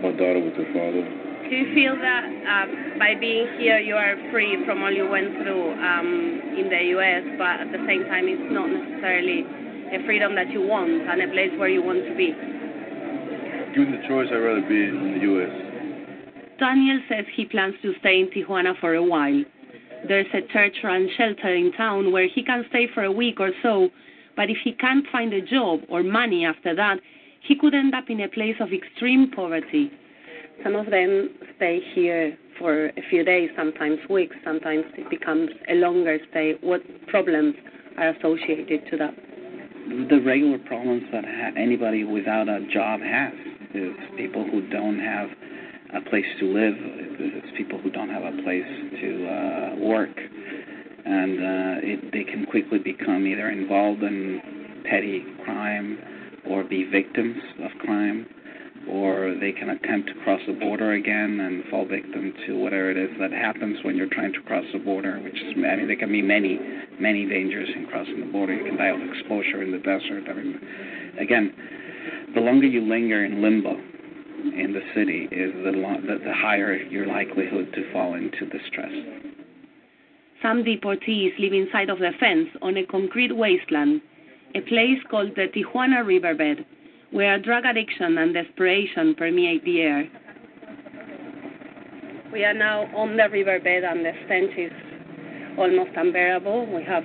[0.00, 1.04] my daughter with their father.
[1.54, 5.38] Do you feel that uh, by being here you are free from all you went
[5.38, 9.46] through um, in the U.S., but at the same time it's not necessarily
[9.94, 12.34] a freedom that you want and a place where you want to be?
[13.70, 16.58] Given the choice, I'd rather be in the U.S.
[16.58, 19.44] Daniel says he plans to stay in Tijuana for a while.
[20.08, 23.52] There's a church run shelter in town where he can stay for a week or
[23.62, 23.90] so,
[24.34, 26.98] but if he can't find a job or money after that,
[27.46, 29.92] he could end up in a place of extreme poverty.
[30.62, 35.74] Some of them stay here for a few days, sometimes weeks, sometimes it becomes a
[35.74, 36.54] longer stay.
[36.60, 37.54] What problems
[37.98, 39.14] are associated to that?
[40.08, 41.24] The regular problems that
[41.56, 43.34] anybody without a job has
[43.74, 45.28] is people who don't have
[45.94, 46.74] a place to live.
[46.76, 48.64] It's people who don't have a place
[49.00, 50.16] to uh, work,
[51.04, 54.40] and uh, it, they can quickly become either involved in
[54.88, 55.98] petty crime
[56.48, 58.26] or be victims of crime,
[58.88, 62.96] or they can attempt to cross the border again and fall victim to whatever it
[62.96, 65.96] is that happens when you're trying to cross the border, which is, I mean, there
[65.96, 66.58] can be many,
[67.00, 68.54] many dangers in crossing the border.
[68.54, 70.24] You can die of exposure in the desert.
[70.28, 70.60] I mean,
[71.18, 71.54] again,
[72.34, 76.76] the longer you linger in limbo in the city is the, lo- the, the higher
[76.76, 78.92] your likelihood to fall into distress.
[80.42, 84.02] Some deportees live inside of the fence on a concrete wasteland,
[84.54, 86.66] a place called the Tijuana Riverbed,
[87.14, 90.08] where drug addiction and desperation permeate the air.
[92.32, 94.72] We are now on the riverbed and the stench is
[95.56, 96.66] almost unbearable.
[96.74, 97.04] We have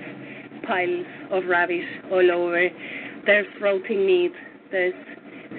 [0.66, 2.68] piles of rubbish all over.
[3.24, 4.32] There's rotting meat,
[4.72, 4.94] there's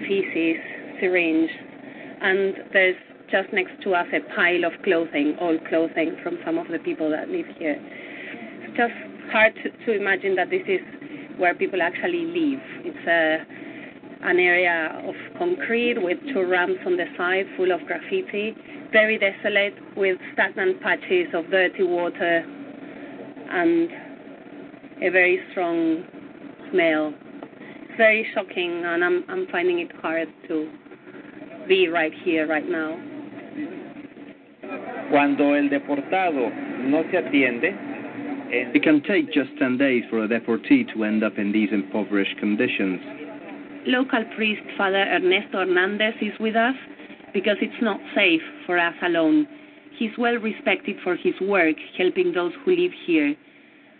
[0.05, 0.57] feces,
[0.99, 1.49] syringe,
[2.21, 2.97] and there's
[3.31, 7.09] just next to us a pile of clothing, old clothing from some of the people
[7.09, 7.79] that live here.
[7.79, 10.81] It's just hard to, to imagine that this is
[11.39, 12.59] where people actually live.
[12.83, 13.61] It's a
[14.23, 18.55] an area of concrete with two ramps on the side full of graffiti,
[18.91, 22.43] very desolate with stagnant patches of dirty water
[23.49, 23.89] and
[25.03, 26.03] a very strong
[26.71, 27.13] smell.
[27.83, 30.71] It's very shocking and I'm, I'm finding it hard to
[31.67, 32.97] be right here, right now.
[35.09, 36.49] Cuando el deportado
[36.85, 37.91] no se atiende,
[38.53, 42.37] It can take just 10 days for a deportee to end up in these impoverished
[42.37, 42.99] conditions.
[43.87, 46.75] Local priest Father Ernesto Hernandez is with us
[47.33, 49.47] because it's not safe for us alone.
[49.97, 53.35] He's well respected for his work helping those who live here.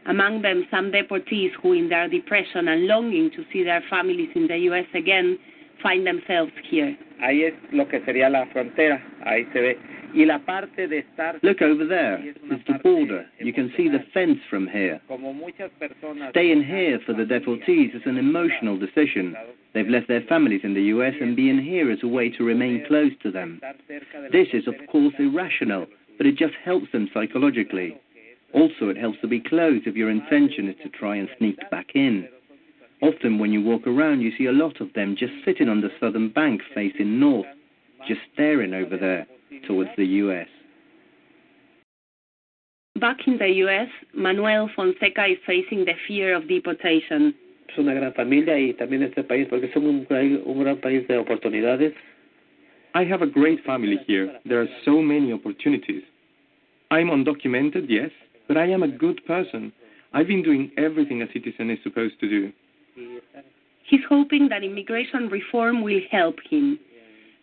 [0.06, 4.48] Among them, some deportees who, in their depression and longing to see their families in
[4.48, 4.86] the U.S.
[4.94, 5.40] again,
[5.82, 6.96] find themselves here.
[7.24, 9.78] Ahí es lo que sería la frontera, ahí se ve.
[10.14, 12.20] Y la parte de estar Look over there.
[12.22, 13.26] It's the border.
[13.40, 15.00] You can see the fence from here.
[16.32, 19.36] Staying here for the deportees is an emotional decision.
[19.74, 22.84] They've left their families in the US and being here is a way to remain
[22.88, 23.62] close to them.
[24.32, 25.86] This is, of course, irrational,
[26.18, 27.98] but it just helps them psychologically.
[28.54, 31.92] Also, it helps to be close if your intention is to try and sneak back
[31.96, 32.28] in.
[33.02, 35.90] Often, when you walk around, you see a lot of them just sitting on the
[36.00, 37.48] southern bank facing north,
[38.08, 39.26] just staring over there
[39.68, 40.48] towards the US.
[43.00, 47.34] Back in the U.S., Manuel Fonseca is facing the fear of deportation.
[47.68, 51.08] es una gran familia y también este país porque somos un, país- un gran país
[51.08, 51.94] de oportunidades.
[52.94, 54.40] I have a great family here.
[54.46, 56.04] There are so many opportunities.
[56.92, 58.12] I'm undocumented, yes,
[58.50, 59.72] but I am a good person.
[60.14, 62.52] I've been doing everything a citizen is supposed to do.
[63.90, 66.78] He's hoping that immigration reform will help him.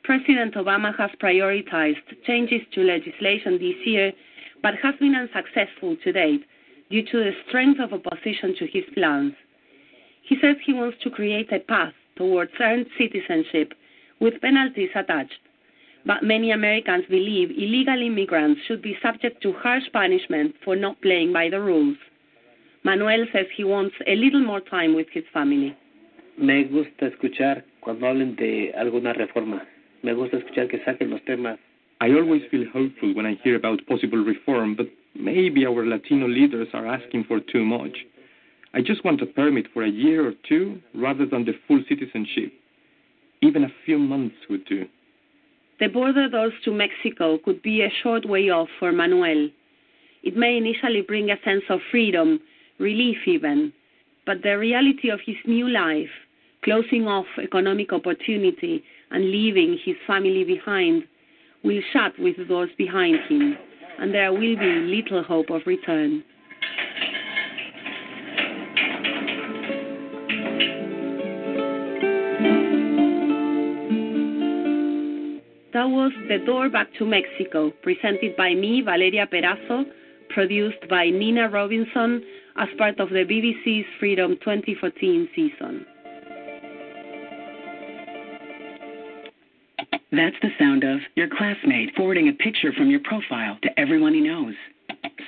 [0.05, 1.97] President Obama has prioritized
[2.27, 4.13] changes to legislation this year,
[4.63, 6.45] but has been unsuccessful to date
[6.91, 9.35] due to the strength of opposition to his plans.
[10.23, 13.75] He says he wants to create a path towards earned citizenship
[14.21, 15.39] with penalties attached.
[16.07, 21.33] But many Americans believe illegal immigrants should be subject to harsh punishment for not playing
[21.33, 21.97] by the rules.
[22.85, 25.77] Manuel says he wants a little more time with his family.
[26.39, 29.67] Me gusta escuchar cuando hablen de alguna reforma.
[30.03, 31.59] Me gusta escuchar que saquen los temas.
[32.01, 36.69] I always feel hopeful when I hear about possible reform, but maybe our Latino leaders
[36.73, 37.97] are asking for too much.
[38.73, 42.53] I just want a permit for a year or two rather than the full citizenship.
[43.43, 44.87] Even a few months would do.
[45.81, 49.49] The border doors to Mexico could be a short way off for Manuel.
[50.23, 52.41] It may initially bring a sense of freedom,
[52.79, 53.73] relief even,
[54.27, 56.11] but the reality of his new life,
[56.63, 61.05] closing off economic opportunity and leaving his family behind,
[61.63, 63.57] will shut with doors behind him,
[63.99, 66.23] and there will be little hope of return.
[75.75, 79.85] That was The Door Back to Mexico, presented by me, Valeria Perasso,
[80.31, 82.23] produced by Nina Robinson
[82.57, 85.87] as part of the BBC's Freedom 2014 season.
[90.11, 94.21] That's the sound of your classmate forwarding a picture from your profile to everyone he
[94.21, 94.55] knows.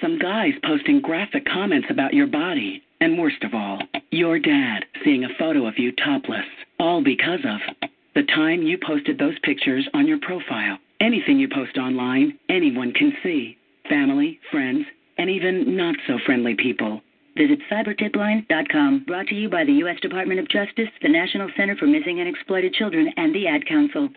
[0.01, 2.83] Some guys posting graphic comments about your body.
[3.03, 3.81] And worst of all,
[4.11, 6.45] your dad seeing a photo of you topless.
[6.79, 10.79] All because of the time you posted those pictures on your profile.
[11.01, 13.57] Anything you post online, anyone can see.
[13.89, 14.85] Family, friends,
[15.19, 17.01] and even not so friendly people.
[17.37, 20.01] Visit cybertipline.com, brought to you by the U.S.
[20.01, 24.09] Department of Justice, the National Center for Missing and Exploited Children, and the Ad Council.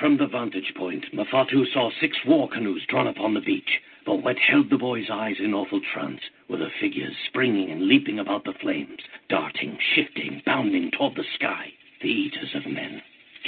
[0.00, 4.38] From the vantage point, Mafatu saw six war canoes drawn upon the beach, but what
[4.38, 8.54] held the boy's eyes in awful trance were the figures springing and leaping about the
[8.62, 11.74] flames, darting, shifting, bounding toward the sky.
[12.00, 13.02] The eaters of men.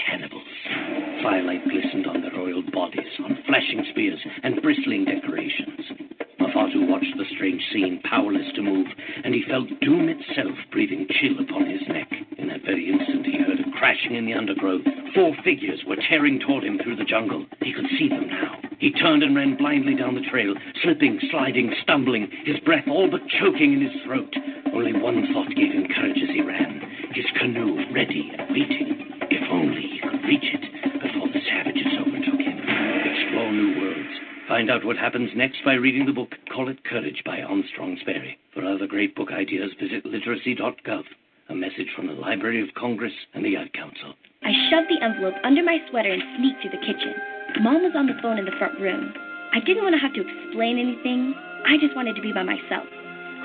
[0.06, 0.44] Cannibals.
[1.22, 5.80] Firelight glistened on their oiled bodies, on flashing spears and bristling decorations.
[6.52, 8.86] Mafatu watched the strange scene, powerless to move,
[9.24, 12.12] and he felt doom itself breathing chill upon his neck.
[12.36, 14.82] In that very instant, he heard a crashing in the undergrowth.
[15.14, 17.46] Four figures were tearing toward him through the jungle.
[17.62, 18.58] He could see them now.
[18.78, 23.26] He turned and ran blindly down the trail, slipping, sliding, stumbling, his breath all but
[23.40, 24.34] choking in his throat.
[24.74, 26.80] Only one thought gave him courage as he ran
[27.14, 29.06] his canoe ready and waiting.
[29.30, 30.71] If only he could reach it
[34.52, 38.36] Find out what happens next by reading the book Call It Courage by Armstrong Sperry.
[38.52, 41.04] For other great book ideas, visit literacy.gov.
[41.48, 44.12] A message from the Library of Congress and the Ad Council.
[44.44, 47.16] I shoved the envelope under my sweater and sneaked through the kitchen.
[47.64, 49.14] Mom was on the phone in the front room.
[49.56, 51.32] I didn't want to have to explain anything.
[51.64, 52.84] I just wanted to be by myself.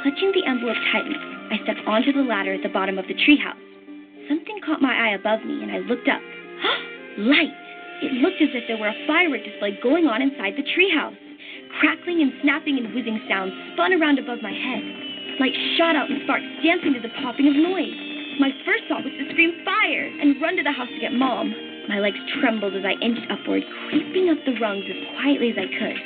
[0.04, 3.56] Clutching the envelope tightly, I stepped onto the ladder at the bottom of the treehouse.
[4.28, 6.20] Something caught my eye above me, and I looked up.
[7.32, 7.56] Light!
[8.02, 11.18] It looked as if there were a firework display going on inside the treehouse.
[11.82, 14.84] Crackling and snapping and whizzing sounds spun around above my head.
[15.42, 17.98] Light shot out and sparks dancing to the popping of noise.
[18.38, 21.50] My first thought was to scream fire and run to the house to get Mom.
[21.90, 25.66] My legs trembled as I inched upward, creeping up the rungs as quietly as I
[25.66, 25.98] could.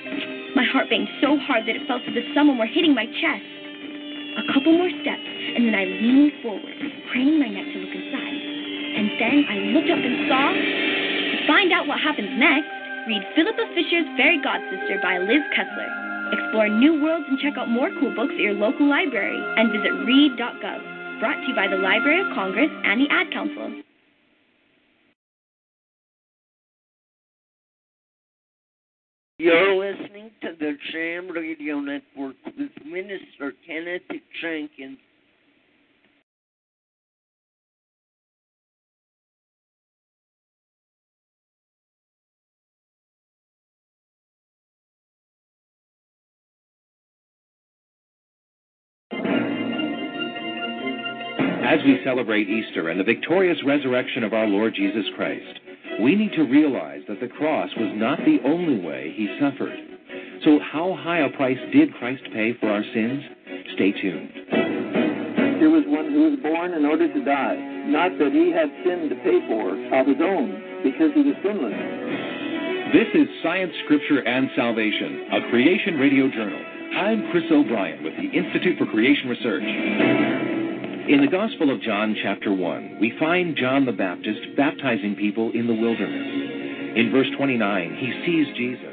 [0.55, 3.47] My heart banged so hard that it felt as if someone were hitting my chest.
[4.39, 6.75] A couple more steps, and then I leaned forward,
[7.11, 8.39] craning my neck to look inside.
[8.95, 11.00] And then I looked up and saw.
[11.47, 12.69] Find out what happens next,
[13.07, 15.89] read Philippa Fisher's Fairy Godsister by Liz Kessler.
[16.31, 19.37] Explore new worlds and check out more cool books at your local library.
[19.57, 21.19] And visit read.gov.
[21.19, 23.81] Brought to you by the Library of Congress and the Ad Council.
[29.39, 34.03] You're listening to the Jam Radio Network with Minister Kenneth
[34.39, 34.99] Jenkins.
[51.71, 55.55] As we celebrate Easter and the victorious resurrection of our Lord Jesus Christ,
[56.01, 59.79] we need to realize that the cross was not the only way he suffered.
[60.43, 63.23] So, how high a price did Christ pay for our sins?
[63.75, 64.35] Stay tuned.
[65.63, 67.55] Here was one who was born in order to die,
[67.87, 71.71] not that he had sin to pay for of his own, because he was sinless.
[72.91, 76.59] This is Science, Scripture, and Salvation, a Creation Radio Journal.
[76.99, 80.50] I'm Chris O'Brien with the Institute for Creation Research.
[81.07, 85.65] In the Gospel of John, chapter 1, we find John the Baptist baptizing people in
[85.65, 86.95] the wilderness.
[86.95, 88.90] In verse 29, he sees Jesus.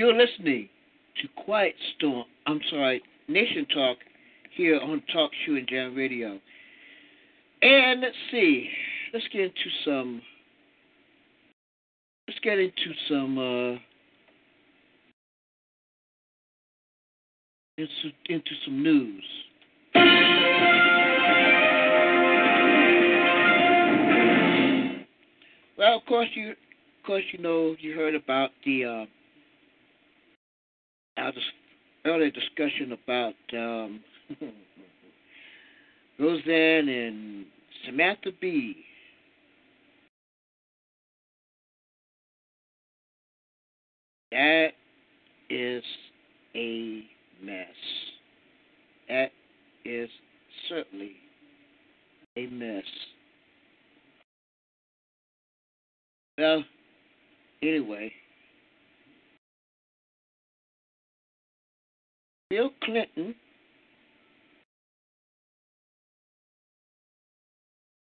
[0.00, 0.70] You're listening
[1.20, 2.24] to Quiet Storm.
[2.46, 3.98] I'm sorry, Nation Talk
[4.56, 6.38] here on Talk Shoe and Jam Radio.
[7.60, 8.70] And let's see,
[9.12, 9.52] let's get into
[9.84, 10.22] some.
[12.26, 13.36] Let's get into some.
[13.36, 13.78] Uh,
[17.76, 19.24] into, into some news.
[25.76, 28.84] Well, of course you, of course you know you heard about the.
[28.86, 29.04] Uh,
[31.16, 31.42] our dis-
[32.04, 34.00] earlier discussion about um,
[36.18, 37.46] Roseanne and
[37.86, 38.76] Samantha Bee.
[44.32, 44.70] That
[45.48, 45.82] is
[46.54, 47.02] a
[47.42, 47.66] mess.
[49.08, 49.32] That
[49.84, 50.08] is
[50.68, 51.12] certainly
[52.36, 52.84] a mess.
[56.38, 56.64] Well,
[57.62, 58.12] anyway.
[62.50, 63.36] Bill Clinton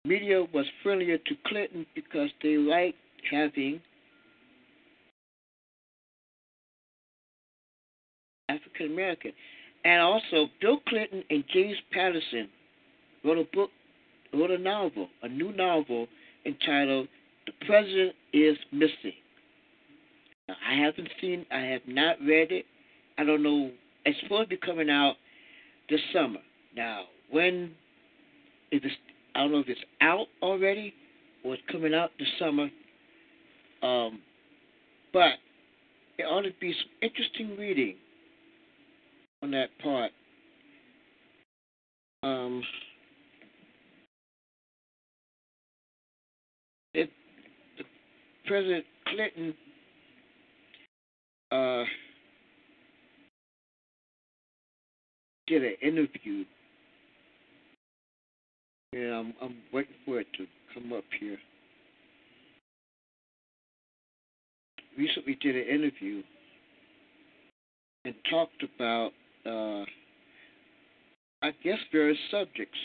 [0.03, 2.97] media was friendlier to Clinton because they liked
[3.29, 3.79] having
[8.49, 9.31] African American.
[9.85, 12.49] And also Bill Clinton and James Patterson
[13.23, 13.69] wrote a book
[14.33, 16.07] wrote a novel, a new novel
[16.47, 17.07] entitled
[17.45, 19.13] The President is Missing.
[20.47, 22.65] Now, I haven't seen I have not read it.
[23.19, 23.71] I don't know
[24.05, 25.15] it's supposed to be coming out
[25.89, 26.39] this summer.
[26.75, 27.71] Now, when
[28.71, 28.95] if it's
[29.35, 30.93] I don't know if it's out already
[31.43, 32.69] or it's coming out this summer.
[33.81, 34.19] Um,
[35.13, 35.33] but
[36.17, 37.95] it ought to be some interesting reading
[39.41, 40.11] on that part.
[42.23, 42.61] Um,
[46.93, 47.09] it,
[48.45, 49.55] President Clinton
[51.51, 51.83] uh,
[55.51, 56.45] did an interview,
[58.93, 61.37] and I'm, I'm waiting for it to come up here.
[64.97, 66.23] Recently, did an interview
[68.05, 69.11] and talked about,
[69.45, 69.83] uh,
[71.41, 72.77] I guess, various subjects,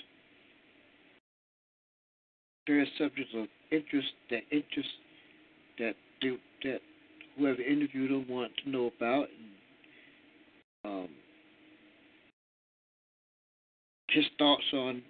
[2.67, 4.89] various subjects of interest that interest
[5.79, 6.81] that they, that
[7.39, 9.29] whoever interviewed him want to know about.
[10.85, 11.09] And, um,
[14.09, 15.03] his thoughts on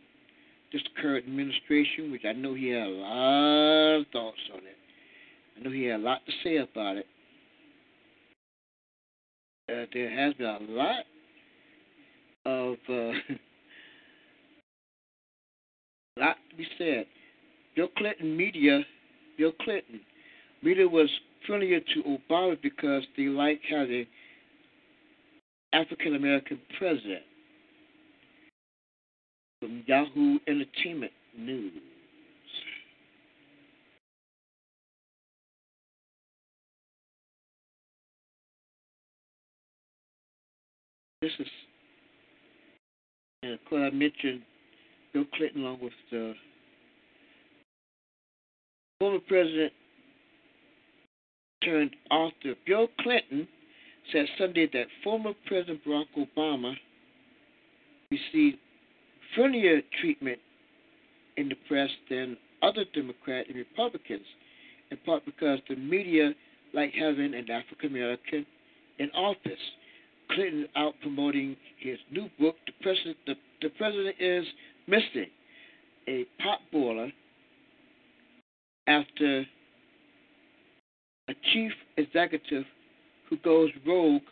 [0.72, 4.76] this current administration, which I know he had a lot of thoughts on it.
[5.56, 7.06] I know he had a lot to say about it.
[9.68, 11.04] Uh, there has been a lot
[12.44, 13.12] of uh,
[16.18, 17.06] lot to be said.
[17.74, 18.80] Bill Clinton media,
[19.36, 20.00] Bill Clinton
[20.62, 21.08] media was
[21.46, 24.06] friendlier to Obama because they like having
[25.72, 27.22] African American president.
[29.60, 31.72] From Yahoo Entertainment News.
[41.22, 41.46] This is,
[43.42, 44.42] and of course, I mentioned
[45.14, 46.34] Bill Clinton along with the
[49.00, 49.72] former president
[51.64, 53.48] turned author Bill Clinton
[54.12, 56.74] said Sunday that former President Barack Obama
[58.10, 58.58] received
[59.34, 60.38] friendlier treatment
[61.36, 64.26] in the press than other Democrats and Republicans,
[64.90, 66.32] in part because the media
[66.74, 68.46] like having an African American
[68.98, 69.60] in office.
[70.30, 74.44] Clinton out promoting his new book, The President, the, the President is
[74.88, 75.30] Missing,
[76.08, 77.10] a pot boiler
[78.88, 79.46] after
[81.28, 82.64] a chief executive
[83.28, 84.22] who goes rogue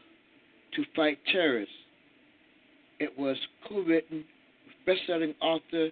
[0.74, 1.74] to fight terrorists.
[3.00, 3.36] It was
[3.68, 4.26] co-written with
[4.86, 5.90] best-selling author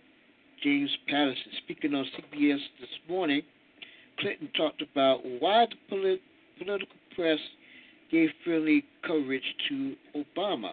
[0.63, 1.53] James Patterson.
[1.65, 3.43] Speaking on CBS this morning,
[4.19, 6.23] Clinton talked about why the polit-
[6.59, 7.39] political press
[8.11, 10.73] gave friendly coverage to Obama.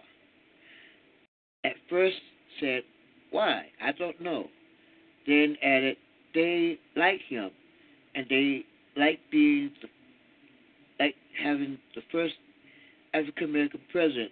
[1.64, 2.16] At first
[2.60, 2.82] said,
[3.30, 3.66] why?
[3.82, 4.46] I don't know.
[5.26, 5.96] Then added,
[6.34, 7.50] they like him
[8.14, 8.64] and they
[8.96, 9.88] like being the,
[11.04, 12.34] like having the first
[13.14, 14.30] African American president.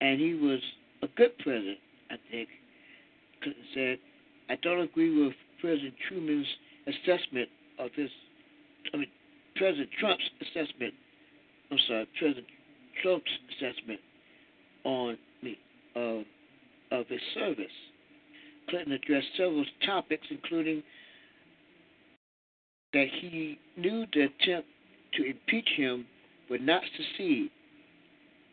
[0.00, 0.60] And he was
[1.02, 1.78] a good president,
[2.10, 2.48] I think.
[3.42, 3.98] Clinton said,
[4.48, 6.46] I don't agree with President Truman's
[6.86, 7.48] assessment
[7.78, 8.10] of his,
[8.92, 9.08] I mean,
[9.56, 10.94] President Trump's assessment,
[11.70, 12.46] I'm sorry, President
[13.02, 14.00] Trump's assessment
[14.84, 15.58] on me
[15.96, 16.24] of,
[16.90, 17.66] of his service.
[18.68, 20.82] Clinton addressed several topics, including
[22.92, 24.68] that he knew the attempt
[25.14, 26.06] to impeach him
[26.50, 27.50] would not succeed.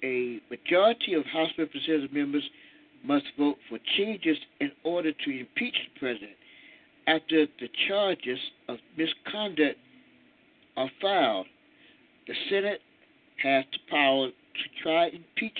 [0.04, 2.44] A majority of House Representative members
[3.04, 6.32] must vote for changes in order to impeach the president.
[7.08, 9.78] After the charges of misconduct
[10.78, 11.48] are filed,
[12.28, 12.82] the Senate
[13.44, 15.58] has the power to try impeach,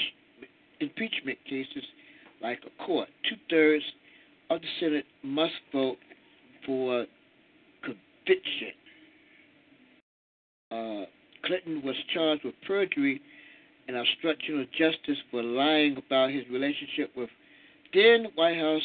[0.80, 1.84] impeachment cases
[2.42, 3.10] like a court.
[3.28, 3.84] Two thirds
[4.50, 5.98] of the Senate must vote
[6.66, 7.06] for
[7.84, 8.74] conviction.
[10.72, 11.06] Uh,
[11.46, 13.22] Clinton was charged with perjury
[13.88, 17.30] and obstruction of justice for lying about his relationship with
[17.94, 18.82] then White House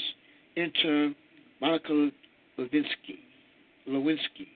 [0.57, 1.15] intern
[1.61, 2.11] Monica
[2.59, 3.19] Lewinsky.
[3.89, 4.49] Lewinsky.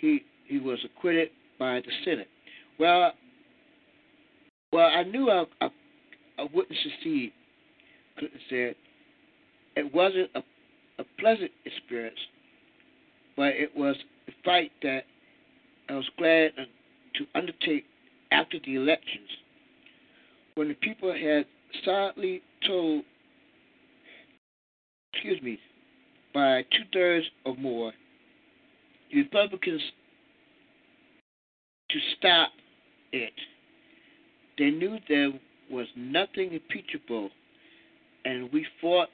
[0.00, 2.28] He he was acquitted by the Senate.
[2.78, 3.12] Well,
[4.72, 5.68] well, I knew I, I,
[6.38, 7.32] I wouldn't succeed.
[8.18, 8.74] Clinton said
[9.76, 10.42] it wasn't a,
[10.98, 12.18] a pleasant experience,
[13.36, 13.96] but it was
[14.28, 15.04] a fight that
[15.88, 17.84] I was glad to undertake
[18.32, 19.28] after the elections,
[20.56, 21.44] when the people had
[21.84, 23.04] silently told,
[25.12, 25.58] excuse me,
[26.34, 27.92] by two thirds or more,
[29.14, 29.82] Republicans
[31.90, 32.50] to stop
[33.12, 33.32] it.
[34.58, 35.30] They knew there
[35.70, 37.30] was nothing impeachable,
[38.24, 39.08] and we fought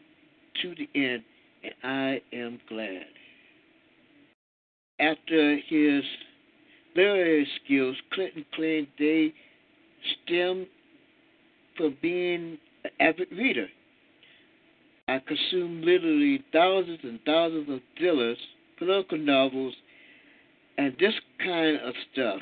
[0.62, 1.22] to the end,
[1.64, 3.06] and I am glad.
[5.00, 6.04] After his
[6.94, 9.34] literary skills, Clinton claimed they
[10.24, 10.66] stem
[11.76, 13.66] from being an avid reader.
[15.08, 18.38] I consume literally thousands and thousands of thrillers,
[18.78, 19.74] political novels,
[20.78, 22.40] and this kind of stuff.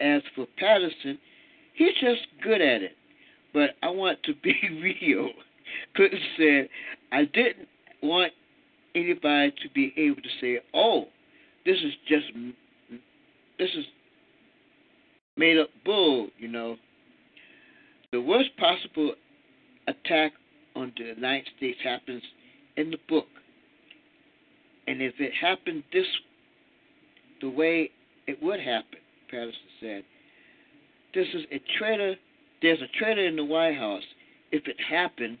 [0.00, 1.18] As for Patterson,
[1.74, 2.96] he's just good at it.
[3.54, 4.54] But I want to be
[5.02, 5.30] real.
[5.94, 6.68] Clinton said,
[7.12, 7.68] I didn't
[8.02, 8.32] want
[8.94, 11.06] anybody to be able to say, oh,
[11.64, 12.26] this is just
[13.58, 13.84] this is
[15.36, 16.76] made up bull, you know.
[18.12, 19.14] The worst possible
[19.88, 20.32] attack
[20.76, 22.22] on the United States happens
[22.76, 23.26] in the book.
[24.86, 26.06] And if it happened this
[27.40, 27.90] the way
[28.26, 28.98] it would happen,
[29.30, 30.04] Patterson said,
[31.14, 32.14] this is a traitor
[32.62, 34.04] there's a traitor in the White House.
[34.52, 35.38] If it happened,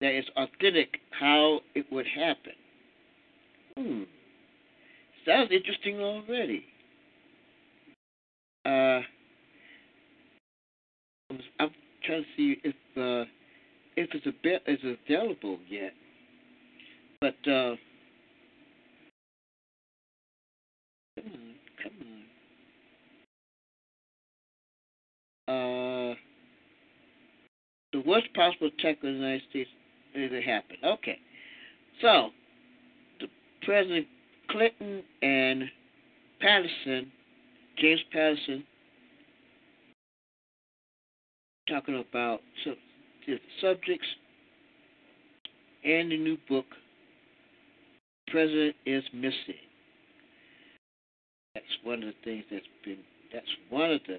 [0.00, 2.52] that is authentic how it would happen.
[3.76, 4.02] Hmm.
[5.26, 6.64] Sounds interesting already.
[8.64, 9.00] Uh,
[11.60, 11.70] I'm
[12.04, 13.28] trying to see if uh,
[13.96, 15.92] if it's a bit is available yet,
[17.20, 17.76] but uh,
[21.16, 21.92] come on, come
[25.48, 26.12] on.
[26.12, 26.14] Uh,
[27.92, 29.70] the worst possible attack on the United States
[30.14, 30.78] is it happened.
[30.84, 31.18] Okay,
[32.00, 32.30] so
[33.20, 33.26] the
[33.62, 34.06] president
[34.50, 35.64] Clinton and
[36.40, 37.12] Patterson,
[37.78, 38.64] James Patterson,
[41.68, 44.06] talking about the subjects
[45.84, 46.64] and the new book,
[48.28, 49.62] President is Missing.
[51.54, 52.98] That's one of the things that's been,
[53.32, 54.18] that's one of the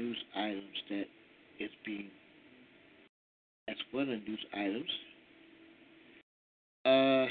[0.00, 1.04] news items that
[1.58, 2.10] is being,
[3.66, 4.90] that's one of the news items.
[6.84, 7.26] Uh,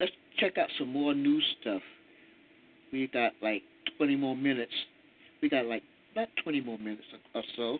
[0.00, 1.82] let's check out some more new stuff.
[2.92, 3.62] We got like
[3.98, 4.72] 20 more minutes.
[5.42, 5.82] We got like
[6.14, 7.02] about 20 more minutes
[7.34, 7.78] or so.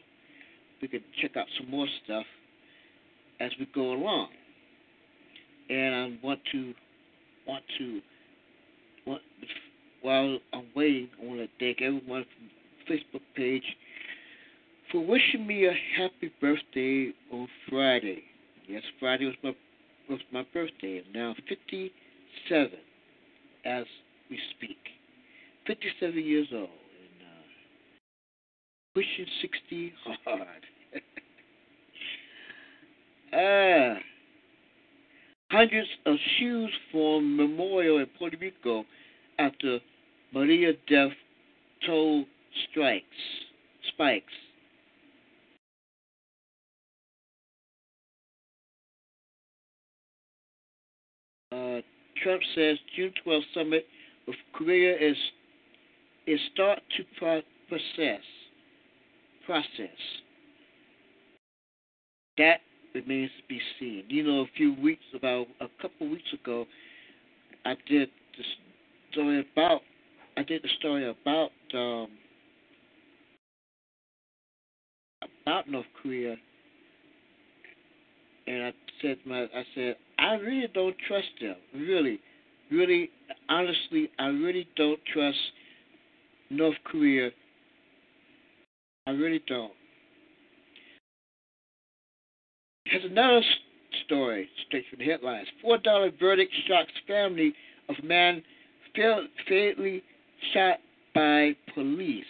[0.83, 2.27] We could check out some more stuff
[3.41, 4.29] as we go along.
[5.71, 6.75] And I want to
[7.47, 8.01] want to
[9.07, 9.23] want
[10.03, 13.65] while I'm waiting, I want to thank everyone from Facebook page
[14.93, 18.23] for wishing me a happy birthday on Friday.
[18.69, 19.55] Yes, Friday was my
[20.11, 21.03] was my birthday.
[21.07, 22.71] I'm now 57
[23.65, 23.85] as
[24.29, 24.77] we speak.
[25.67, 26.69] 57 years old
[28.95, 29.93] pushing 60
[30.25, 30.47] hard.
[33.35, 33.99] ah,
[35.51, 38.85] hundreds of shoes form memorial in Puerto Rico
[39.39, 39.81] after
[40.33, 41.13] Maria death
[41.85, 42.25] toll
[42.71, 43.05] strikes
[43.93, 44.33] spikes.
[51.53, 51.81] Uh,
[52.23, 53.87] Trump says June 12th summit
[54.27, 55.17] with Korea is
[56.27, 58.23] is start to process
[59.47, 59.99] process.
[62.39, 62.61] That
[62.95, 64.05] remains to be seen.
[64.09, 66.67] You know, a few weeks about a couple weeks ago,
[67.65, 68.45] I did the
[69.13, 69.81] story about
[70.37, 72.09] I did the story about um,
[75.43, 76.37] about North Korea,
[78.47, 81.57] and I said my I said I really don't trust them.
[81.75, 82.21] Really,
[82.71, 83.11] really,
[83.49, 85.39] honestly, I really don't trust
[86.51, 87.31] North Korea.
[89.07, 89.73] I really don't.
[92.87, 93.43] Here's another
[94.05, 95.49] story, straight from the headlines.
[95.61, 97.55] Four dollar verdict shocks family
[97.89, 98.43] of man
[98.95, 100.03] fatally
[100.53, 100.79] shot
[101.15, 102.25] by police.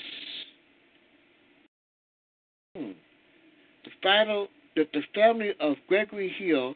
[2.76, 2.92] Hmm.
[3.84, 6.74] The final, the, the family of Gregory Hill,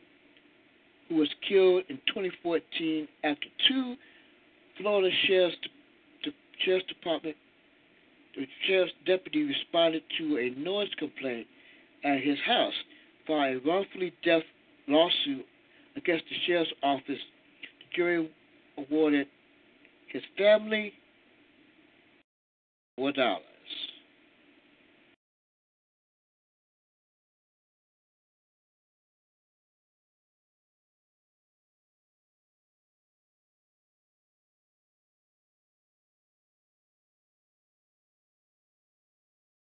[1.08, 3.96] who was killed in 2014 after two
[4.78, 5.56] Florida sheriff's,
[6.64, 7.36] sheriff's department,
[8.38, 11.46] the sheriff's deputy responded to a noise complaint
[12.04, 12.74] at his house
[13.26, 14.44] for a wrongfully death
[14.86, 15.44] lawsuit
[15.96, 17.02] against the sheriff's office.
[17.08, 18.30] The jury
[18.76, 19.26] awarded
[20.12, 20.92] his family
[22.98, 23.47] $4.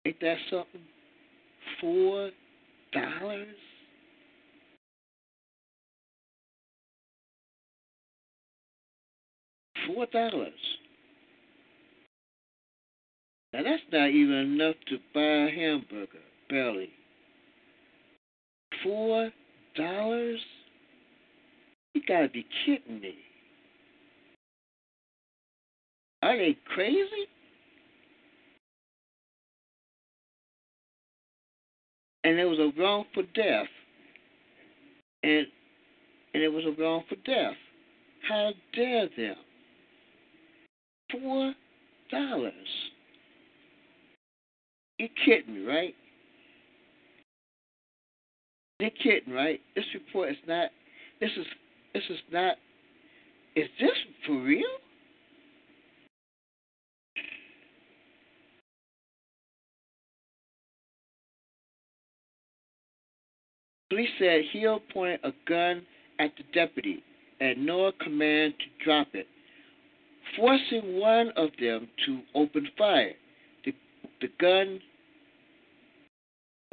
[0.05, 0.81] Ain't that something?
[1.80, 2.31] Four
[2.91, 3.55] dollars?
[9.88, 10.51] Four dollars.
[13.53, 16.19] Now that's not even enough to buy a hamburger,
[16.49, 16.89] barely.
[18.84, 19.31] Four
[19.77, 20.39] dollars?
[21.93, 23.15] You gotta be kidding me.
[26.23, 27.27] Are they crazy?
[32.24, 33.68] And it was a wrong for death.
[35.24, 35.45] And
[36.34, 37.56] and it was a wrong for death.
[38.28, 39.36] How dare them?
[41.12, 41.54] Four
[42.10, 42.54] dollars.
[44.98, 45.95] You're kidding me, right?
[48.80, 49.62] They're kidding, right?
[49.76, 50.70] This report is not.
[51.20, 51.45] This is.
[51.94, 52.56] This is not.
[53.56, 53.91] Is this
[54.26, 54.64] for real?
[63.94, 65.86] Police said Hill pointed a gun
[66.18, 67.03] at the deputy
[67.40, 69.28] and ignored command to drop it,
[70.36, 73.14] forcing one of them to open fire.
[73.64, 73.72] The,
[74.20, 74.80] the gun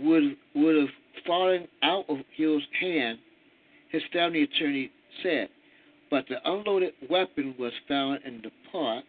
[0.01, 0.95] would would have
[1.27, 3.19] fallen out of Hill's hand,
[3.91, 4.91] his family attorney
[5.23, 5.51] said,
[6.11, 9.05] but the unloaded weapon was found in the park,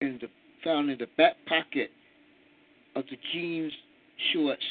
[0.00, 0.28] in the
[0.64, 1.90] found in the back pocket
[2.96, 3.74] of the jeans
[4.32, 4.64] shorts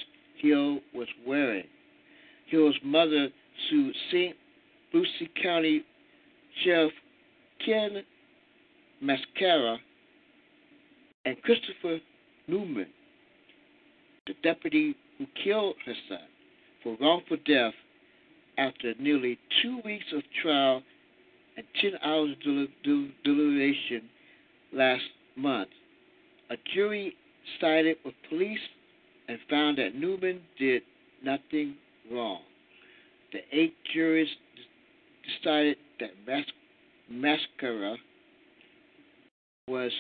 [0.44, 1.64] Hill was wearing.
[2.48, 3.30] Hill's mother
[3.70, 4.36] sued St.
[4.94, 5.84] Lucie County
[6.64, 6.92] Sheriff
[7.66, 8.04] Ken
[9.02, 9.78] Mascara
[11.26, 12.00] and Christopher
[12.48, 12.88] Newman,
[14.28, 16.28] the deputy who killed her son,
[16.84, 17.74] for wrongful death
[18.58, 20.84] after nearly two weeks of trial
[21.56, 22.68] and 10 hours of
[23.24, 24.10] deliberation
[24.74, 25.04] last
[25.38, 25.70] month.
[26.50, 27.16] A jury
[27.62, 28.60] sided with police
[29.28, 30.84] and found that Newman did
[31.24, 31.76] nothing
[32.12, 32.42] wrong.
[33.32, 34.28] The eight jurors
[35.42, 36.52] decided that Mas-
[37.10, 37.98] Mascara
[39.68, 39.92] was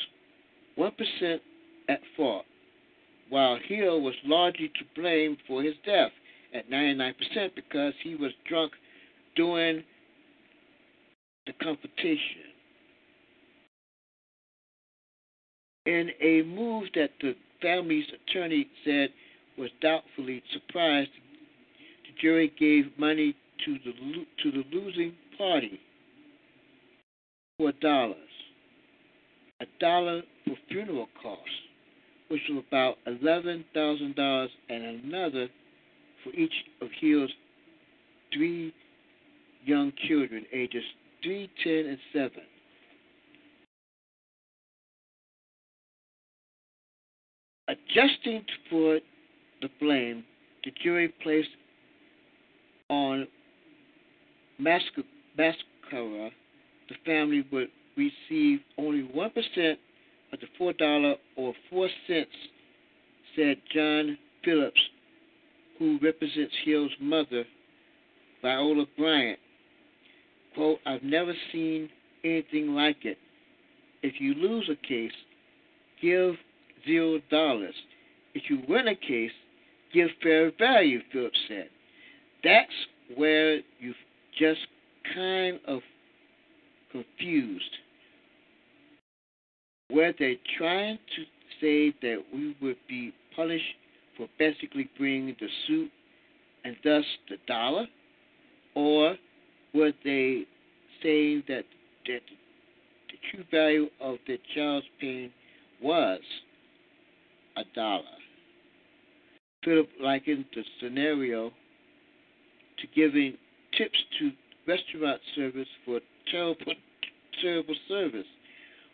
[0.78, 1.42] 1%
[1.90, 2.46] at fault,
[3.30, 6.12] while Hill was largely to blame for his death
[6.54, 7.14] at 99%
[7.56, 8.74] because he was drunk
[9.36, 9.84] during
[11.48, 12.52] the competition.
[15.86, 19.10] In a move that the family's attorney said
[19.58, 21.10] was doubtfully surprised,
[22.04, 23.36] the jury gave money
[23.66, 23.94] to the
[24.44, 25.80] to the losing party
[27.58, 28.18] for dollars,
[29.62, 31.44] a dollar for funeral costs,
[32.28, 35.48] which was about eleven thousand dollars, and another
[36.24, 37.32] for each of Hill's
[38.34, 38.74] three
[39.66, 40.84] young children, ages
[41.24, 42.44] three, ten, and seven.
[47.74, 49.00] Adjusting for
[49.64, 50.24] the blame,
[50.64, 51.50] the jury placed
[52.90, 53.28] on
[54.60, 56.30] Mascara,
[56.90, 59.78] the family would receive only 1%
[60.34, 62.30] of the $4 or 4 cents,
[63.36, 64.82] said John Phillips,
[65.80, 67.44] who represents Hill's mother,
[68.44, 69.40] Viola Bryant.
[70.54, 71.90] Quote, I've never seen
[72.24, 73.18] anything like it.
[74.04, 75.12] If you lose a case,
[76.02, 76.36] give
[76.86, 77.76] zero dollars.
[78.34, 79.32] If you win a case,
[79.94, 81.70] give fair value, Phillips said.
[82.44, 82.72] That's
[83.16, 83.96] where you've
[84.38, 84.62] just
[85.14, 85.82] kind of
[86.92, 87.64] confused.
[89.90, 91.24] Where they're trying to
[91.62, 93.64] say that we would be punished
[94.18, 95.92] for basically bringing the suit
[96.66, 97.86] and thus the dollar,
[98.76, 99.16] or
[99.74, 100.46] were they
[101.02, 101.66] saying that,
[102.08, 102.22] that
[103.10, 105.32] the true value of the child's pain
[105.82, 106.20] was
[107.58, 108.04] a dollar?
[109.64, 111.52] Philip likened the scenario
[112.80, 113.38] to giving
[113.78, 114.32] tips to
[114.68, 116.00] restaurant service for
[116.30, 116.74] terrible,
[117.42, 118.26] terrible service.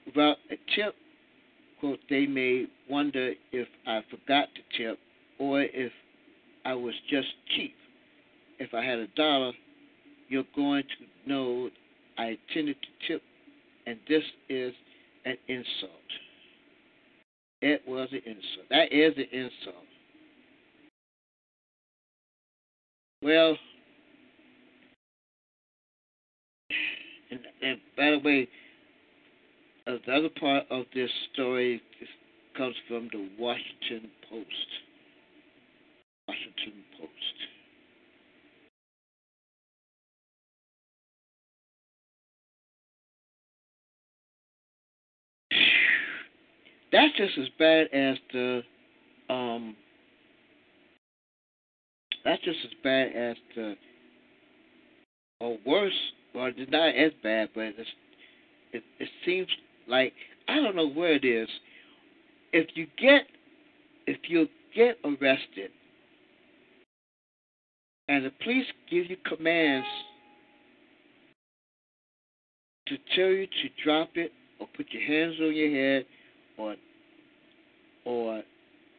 [0.05, 0.95] Without a tip,
[1.79, 4.99] quote, they may wonder if I forgot to tip
[5.39, 5.91] or if
[6.65, 7.73] I was just cheap.
[8.59, 9.53] If I had a dollar,
[10.27, 11.69] you're going to know
[12.17, 13.21] I intended to tip,
[13.87, 14.73] and this is
[15.25, 15.91] an insult.
[17.61, 18.69] It was an insult.
[18.69, 19.85] That is an insult.
[23.21, 23.57] Well,
[27.31, 28.47] and, and by the way,
[29.85, 31.81] another part of this story
[32.57, 34.45] comes from the Washington Post.
[36.27, 37.09] Washington Post.
[46.91, 48.61] That's just as bad as the
[49.29, 49.75] um
[52.25, 53.75] that's just as bad as the
[55.39, 55.93] or worse
[56.33, 57.89] well it's not as bad but it's
[58.71, 59.47] it, it seems
[59.87, 60.13] like
[60.47, 61.47] I don't know where it is.
[62.53, 63.23] If you get
[64.07, 65.71] if you get arrested
[68.07, 69.87] and the police give you commands
[72.87, 76.05] to tell you to drop it or put your hands on your head
[76.59, 76.75] or
[78.05, 78.43] or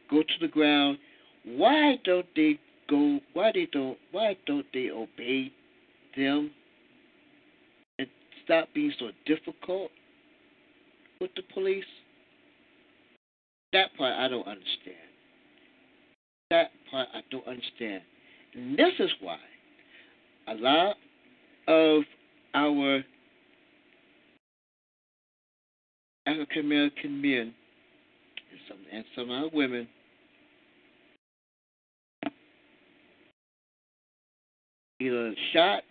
[0.09, 0.97] go to the ground,
[1.45, 2.59] why don't they
[2.89, 5.51] go why they don't why don't they obey
[6.17, 6.51] them
[7.99, 8.07] and
[8.43, 9.91] stop being so difficult
[11.19, 11.85] with the police?
[13.73, 14.97] That part I don't understand.
[16.49, 18.01] That part I don't understand.
[18.53, 19.37] And this is why
[20.47, 20.95] a lot
[21.67, 22.03] of
[22.53, 23.01] our
[26.27, 27.53] African American men
[28.51, 29.87] and some and some our women
[35.01, 35.83] either shot,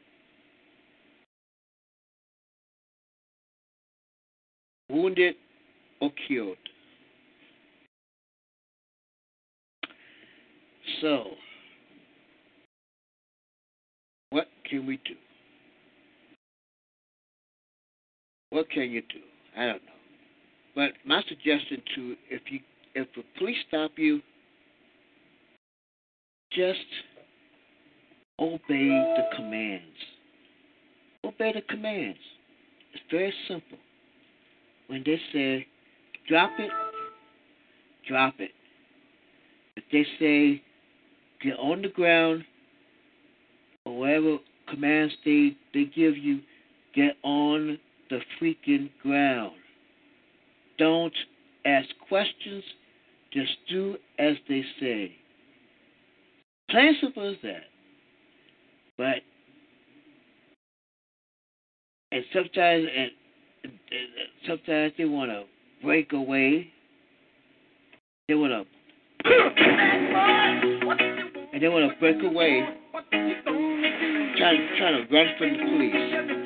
[4.88, 5.34] wounded,
[6.00, 6.56] or killed.
[11.00, 11.24] So,
[14.30, 15.14] what can we do?
[18.50, 19.20] What can you do?
[19.56, 19.99] I don't know.
[20.74, 22.60] But my suggestion to if you
[22.94, 24.20] if the police stop you,
[26.52, 26.78] just
[28.38, 29.84] obey the commands.
[31.24, 32.18] Obey the commands.
[32.92, 33.78] It's very simple.
[34.88, 35.66] When they say
[36.28, 36.70] drop it,
[38.08, 38.50] drop it.
[39.76, 40.62] If they say
[41.42, 42.44] get on the ground
[43.84, 44.38] or whatever
[44.68, 46.40] commands they, they give you,
[46.94, 47.78] get on
[48.10, 49.59] the freaking ground.
[50.80, 51.12] Don't
[51.66, 52.64] ask questions,
[53.34, 55.12] just do as they say.
[56.70, 57.64] Plain simple as that.
[58.96, 59.16] But
[62.12, 63.10] and sometimes and,
[63.64, 63.72] and
[64.48, 65.44] sometimes they want to
[65.84, 66.72] break away.
[68.28, 68.64] They want to
[71.52, 72.64] and they want to break away,
[74.38, 76.39] trying trying to run from the police.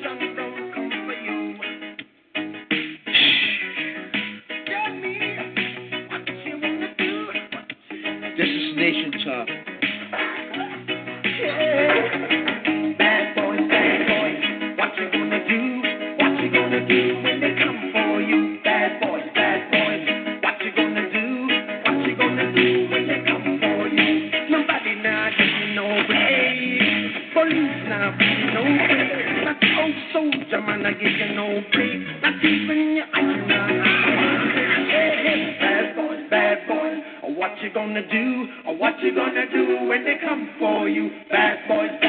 [36.25, 37.15] What you gonna do?
[37.23, 38.47] Or what you gonna do?
[38.77, 41.09] What you gonna do when they come for you?
[41.29, 42.04] Bad boys,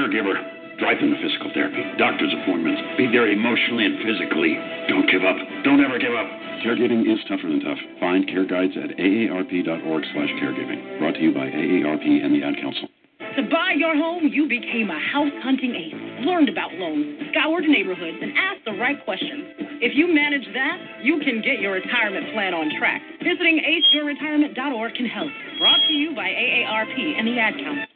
[0.00, 0.32] caregiver.
[0.80, 2.80] Drive them to physical therapy, doctor's appointments.
[2.96, 4.56] Be there emotionally and physically.
[4.88, 5.36] Don't give up.
[5.60, 6.24] Don't ever give up.
[6.64, 7.76] Caregiving is tougher than tough.
[8.00, 10.98] Find care guides at aarp.org slash caregiving.
[10.98, 12.88] Brought to you by AARP and the Ad Council.
[13.36, 18.16] To buy your home, you became a house hunting ace, learned about loans, scoured neighborhoods,
[18.20, 19.52] and asked the right questions.
[19.84, 23.00] If you manage that, you can get your retirement plan on track.
[23.20, 25.30] Visiting aceyourretirement.org can help.
[25.58, 27.89] Brought to you by AARP and the Ad Council.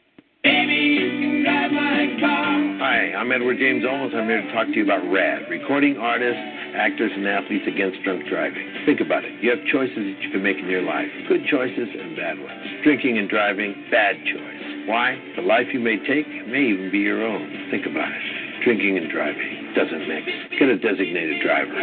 [2.77, 4.13] Hi, I'm Edward James Olmos.
[4.13, 6.37] I'm here to talk to you about RAD, recording artists,
[6.77, 8.61] actors, and athletes against drunk driving.
[8.85, 9.41] Think about it.
[9.41, 12.61] You have choices that you can make in your life good choices and bad ones.
[12.85, 14.85] Drinking and driving, bad choice.
[14.85, 15.17] Why?
[15.35, 17.49] The life you may take may even be your own.
[17.73, 18.21] Think about it.
[18.61, 20.29] Drinking and driving doesn't mix.
[20.61, 21.73] Get a designated driver.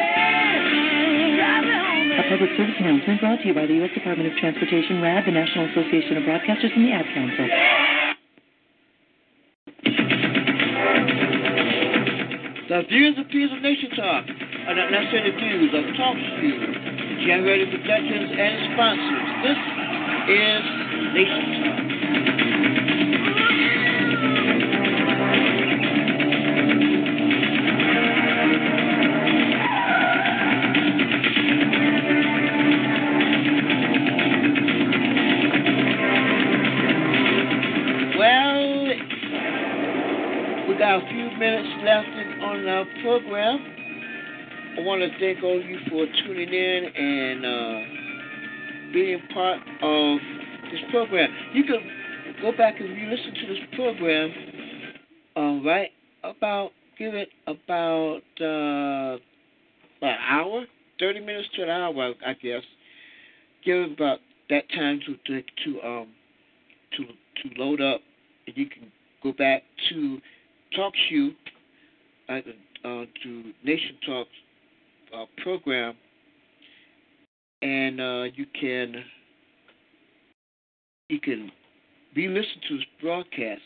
[2.15, 3.91] A public service announcement brought to you by the U.S.
[3.91, 8.12] Department of Transportation, RAD, the National Association of Broadcasters, and the Ad Council.
[12.73, 14.25] The views and views of Nation Talk
[14.67, 16.57] are not necessarily views of Talk Shoe,
[17.27, 19.29] generated productions and sponsors.
[19.45, 19.61] This
[20.33, 20.65] is
[21.13, 21.93] Nation Talk.
[38.17, 38.89] Well,
[40.69, 42.22] we got a few minutes left
[42.53, 43.65] on our program.
[44.79, 50.19] I want to thank all of you for tuning in and uh, being part of
[50.71, 51.31] this program.
[51.55, 51.81] You can
[52.43, 54.31] go back and re-listen to this program.
[55.35, 55.91] Uh, right
[56.25, 59.17] about give it about uh,
[60.03, 60.67] an hour,
[61.01, 62.63] thirty minutes to an hour, I guess.
[63.65, 64.19] Give it about
[64.51, 66.09] that time to to, to um
[66.99, 68.03] to to load up,
[68.47, 68.93] and you can
[69.23, 70.19] go back to
[70.77, 71.33] TalkShoe, uh,
[72.39, 74.31] uh, to Nation Talks
[75.15, 75.95] uh, program,
[77.63, 78.95] and uh, you can
[81.09, 81.51] you can
[82.17, 83.61] re-listen to this broadcast.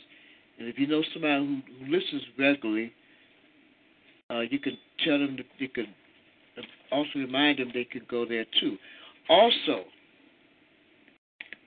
[0.59, 2.93] And if you know somebody who, who listens regularly,
[4.31, 5.87] uh, you can tell them that you can
[6.91, 8.77] also remind them they could go there too.
[9.29, 9.85] Also,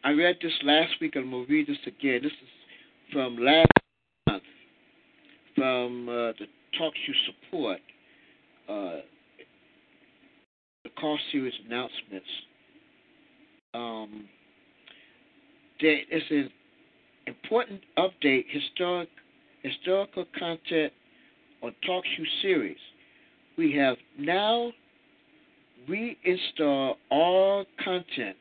[0.04, 2.22] I read this last week, and I'm to read this again.
[2.24, 3.68] This is from last
[4.28, 4.44] month
[5.56, 6.48] from uh, the
[6.78, 7.80] Talk Shoe Support,
[8.68, 9.02] uh,
[10.84, 12.28] the call series announcements.
[13.74, 14.26] Um,
[15.82, 16.50] there is an
[17.28, 19.10] important update, historic,
[19.64, 20.94] historical content
[21.62, 22.78] on Talk Shoe series.
[23.58, 24.72] We have now
[25.88, 28.36] reinstalled all content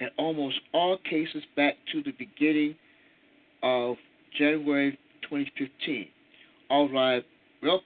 [0.00, 2.74] in almost all cases back to the beginning
[3.62, 3.96] of
[4.38, 6.08] January 2015.
[6.68, 7.22] All live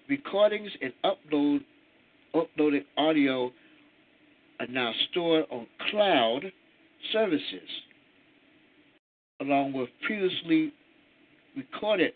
[0.09, 1.61] recordings and upload
[2.35, 3.51] uploaded audio
[4.61, 6.53] are now stored on cloud
[7.13, 7.69] services,
[9.41, 10.73] along with previously
[11.57, 12.13] recorded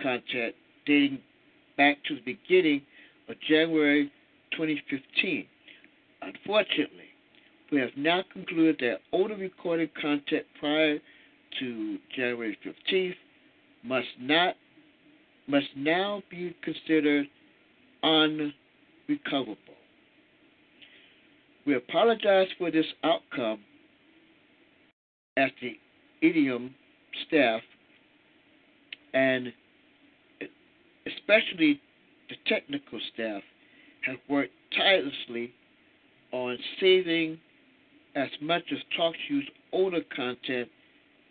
[0.00, 0.54] content
[0.86, 1.18] dating
[1.76, 2.82] back to the beginning
[3.28, 4.12] of January
[4.52, 5.46] 2015.
[6.22, 7.08] Unfortunately,
[7.72, 10.98] we have now concluded that older recorded content prior
[11.58, 13.14] to January 15th
[13.84, 14.54] must not
[15.48, 17.26] must now be considered
[18.02, 19.56] unrecoverable.
[21.66, 23.60] We apologize for this outcome
[25.36, 25.76] as the
[26.22, 26.74] idiom
[27.26, 27.62] staff
[29.14, 29.52] and
[31.06, 31.80] especially
[32.28, 33.42] the technical staff,
[34.02, 35.52] have worked tirelessly
[36.32, 37.38] on saving
[38.14, 40.68] as much of TalkShoe's older content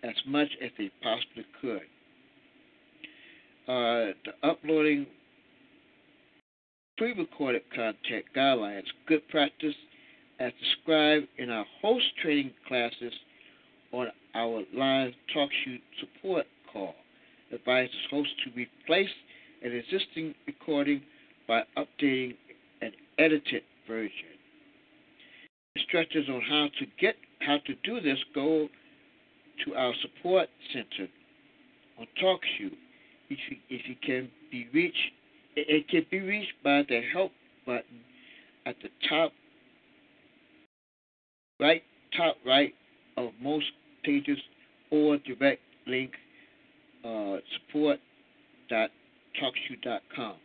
[0.04, 1.82] as much as they possibly could.
[3.68, 5.06] Uh, the uploading
[6.98, 9.76] pre-recorded content guidelines, good practice
[10.40, 13.12] as described in our host training classes
[13.92, 16.96] on our live TalkShoe support call.
[17.54, 19.10] Advises hosts to replace
[19.64, 21.02] an existing recording
[21.46, 22.36] by updating
[22.82, 24.12] an edited version.
[25.76, 28.70] Instructions on how to get how to do this go
[29.66, 31.10] to our support center
[32.00, 32.72] on TalkShoe.
[33.30, 34.98] If you, if you can be reached,
[35.56, 37.32] it, it can be reached by the help
[37.66, 38.02] button
[38.66, 39.32] at the top
[41.60, 41.84] right
[42.16, 42.74] top right
[43.18, 43.66] of most
[44.04, 44.38] pages
[44.92, 46.12] or direct link
[47.04, 47.38] uh,
[47.68, 50.36] support.talkshoe.com.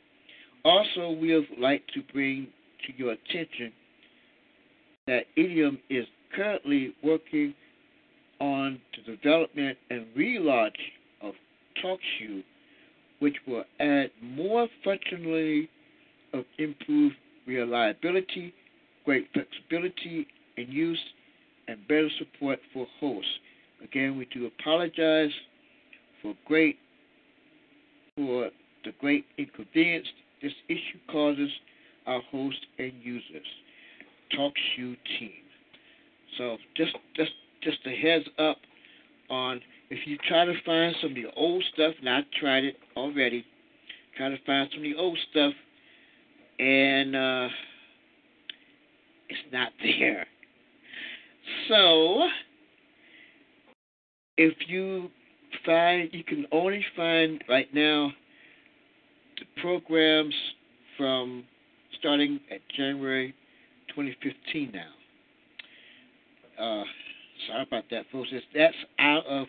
[0.65, 2.47] Also, we would like to bring
[2.87, 3.73] to your attention
[5.07, 7.55] that Idiom is currently working
[8.41, 10.79] on the development and relaunch
[11.21, 11.35] of
[11.83, 12.43] TalkShoe,
[13.23, 15.69] which will add more functionality
[16.35, 17.15] of improved
[17.47, 18.53] reliability,
[19.05, 20.27] great flexibility
[20.57, 20.99] in use,
[21.69, 23.31] and better support for hosts.
[23.81, 25.31] Again, we do apologize
[26.21, 26.79] for great
[28.17, 28.51] for
[28.85, 30.09] the great inconvenience
[30.43, 31.51] this issue causes
[32.07, 33.47] our hosts and users.
[34.37, 35.31] TalkShoe team.
[36.39, 37.31] So just just
[37.63, 38.57] just a heads up
[39.31, 39.61] on
[39.93, 43.45] if you try to find some of the old stuff, and I tried it already,
[44.17, 45.53] try to find some of the old stuff,
[46.59, 47.49] and uh,
[49.29, 50.27] it's not there.
[51.69, 52.27] So
[54.39, 55.11] if you
[55.67, 58.13] find you can only find right now
[59.39, 60.35] the programs
[60.97, 61.45] from
[61.99, 63.35] starting at January
[63.95, 64.81] 2015 now.
[66.59, 66.85] Uh,
[67.47, 68.31] sorry about that, folks.
[68.55, 69.47] That's out of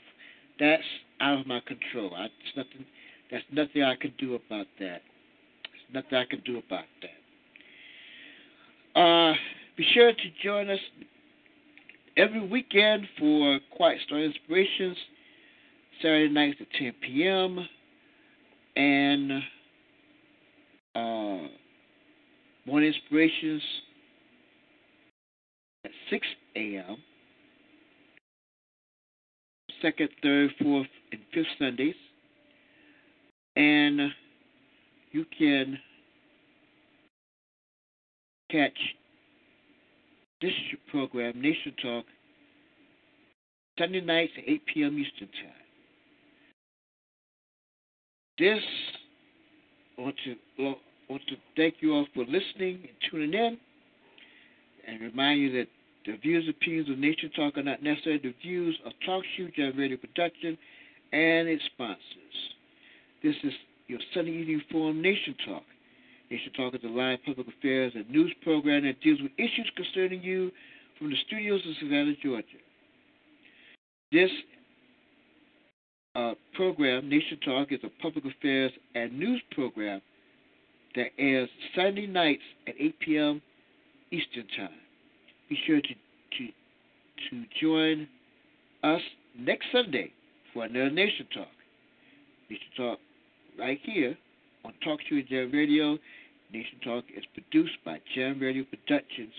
[0.59, 0.83] that's
[1.19, 2.13] out of my control.
[2.15, 2.85] I, it's nothing.
[3.31, 5.01] That's nothing I can do about that.
[5.01, 8.99] There's nothing I can do about that.
[8.99, 9.33] Uh,
[9.75, 10.79] be sure to join us
[12.15, 14.97] every weekend for Quiet Storm Inspirations,
[16.01, 17.67] Saturday nights at 10 p.m.
[18.75, 19.31] and
[20.95, 21.47] uh,
[22.65, 23.63] Morning Inspirations
[25.85, 26.97] at 6 a.m.
[29.83, 31.95] Second, third, fourth, and fifth Sundays.
[33.57, 33.99] And
[35.11, 35.77] you can
[38.49, 38.71] catch
[40.41, 40.53] this
[40.89, 42.05] program, Nation Talk,
[43.77, 44.97] Sunday nights at 8 p.m.
[44.97, 45.53] Eastern Time.
[48.39, 48.63] This,
[49.97, 50.75] I want to, I
[51.09, 53.57] want to thank you all for listening and tuning in
[54.87, 55.67] and remind you that
[56.05, 59.49] the views and opinions of Nation Talk are not necessarily the views of Talk Shoe
[59.57, 60.57] Radio Production
[61.11, 62.03] and its sponsors.
[63.23, 63.53] This is
[63.87, 65.63] your Sunday evening forum, Nation Talk.
[66.29, 70.21] Nation Talk is a live public affairs and news program that deals with issues concerning
[70.21, 70.51] you
[70.97, 72.45] from the studios of Savannah, Georgia.
[74.11, 74.29] This
[76.15, 80.01] uh, program, Nation Talk, is a public affairs and news program
[80.95, 83.41] that airs Sunday nights at 8 p.m.
[84.11, 84.82] Eastern Time.
[85.53, 86.47] Be sure to to
[87.29, 88.07] to join
[88.81, 89.01] us
[89.37, 90.11] next Sunday
[90.51, 91.53] for another Nation Talk.
[92.49, 92.99] Nation Talk
[93.59, 94.17] right here
[94.65, 95.99] on Talk to Jam Radio.
[96.51, 99.31] Nation Talk is produced by Jam Radio Productions.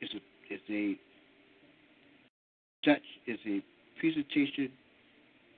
[0.00, 0.98] It's a it's a
[2.84, 2.98] Dutch
[3.28, 3.62] is a
[4.00, 4.72] presentation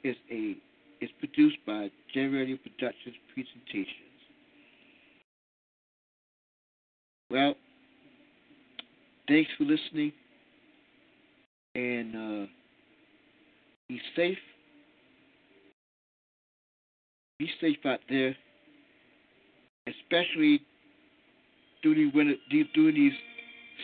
[0.04, 0.54] is a
[1.02, 3.86] is produced by Jam Radio Productions presentations.
[7.30, 7.54] Well,
[9.28, 10.12] thanks for listening
[11.74, 12.46] and uh,
[13.88, 14.38] be safe.
[17.38, 18.34] Be safe out there,
[19.86, 20.60] especially
[21.82, 22.34] during, winter,
[22.74, 23.12] during these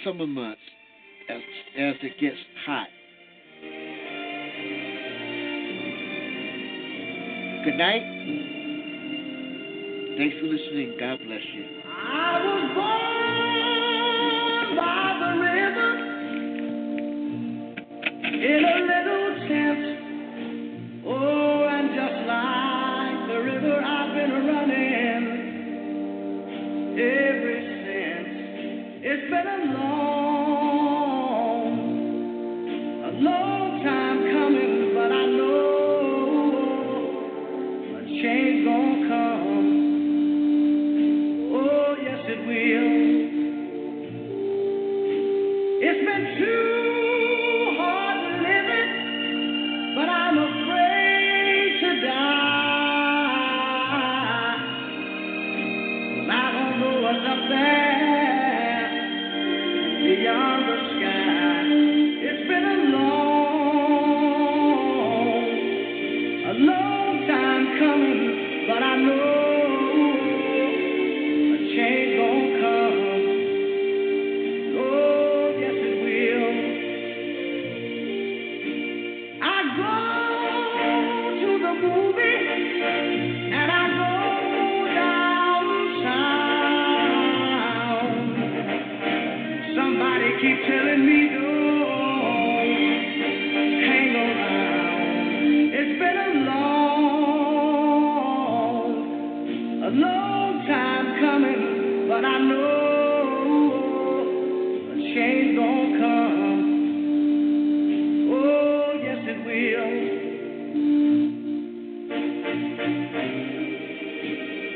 [0.04, 0.60] summer months
[1.30, 1.40] as,
[1.78, 2.88] as it gets hot.
[7.64, 8.02] Good night.
[10.18, 10.96] Thanks for listening.
[10.98, 13.23] God bless you.
[18.44, 19.03] In a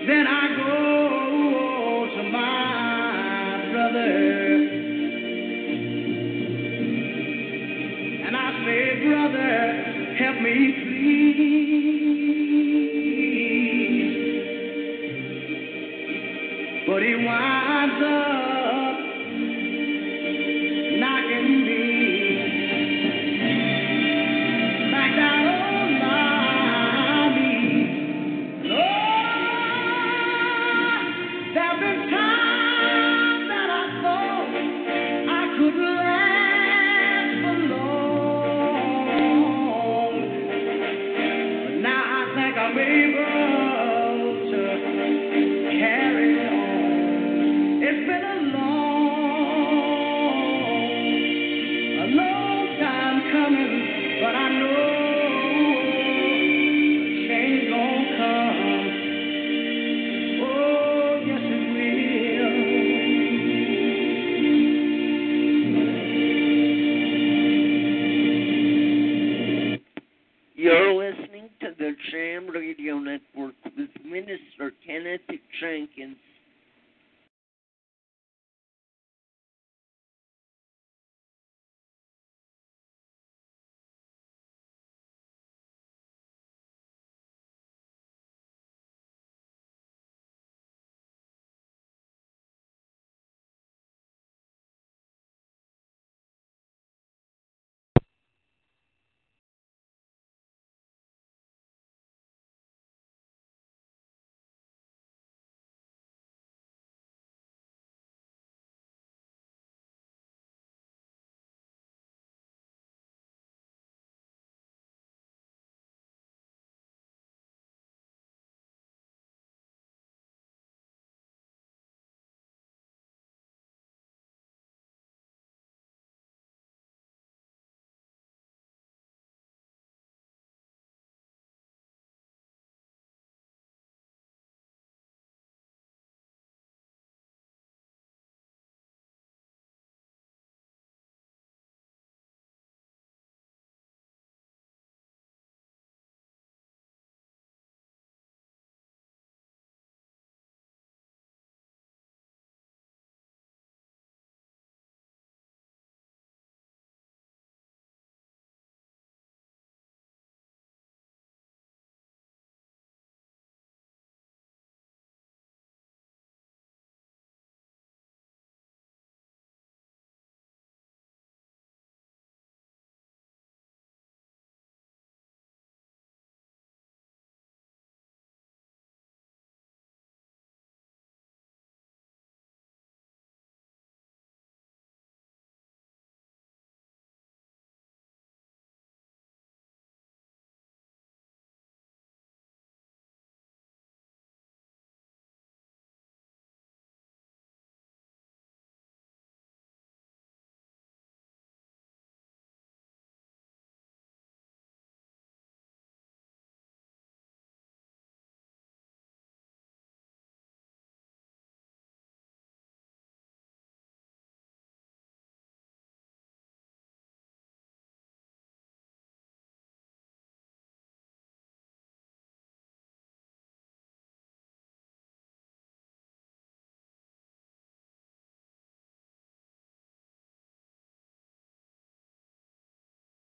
[0.08, 0.26] Then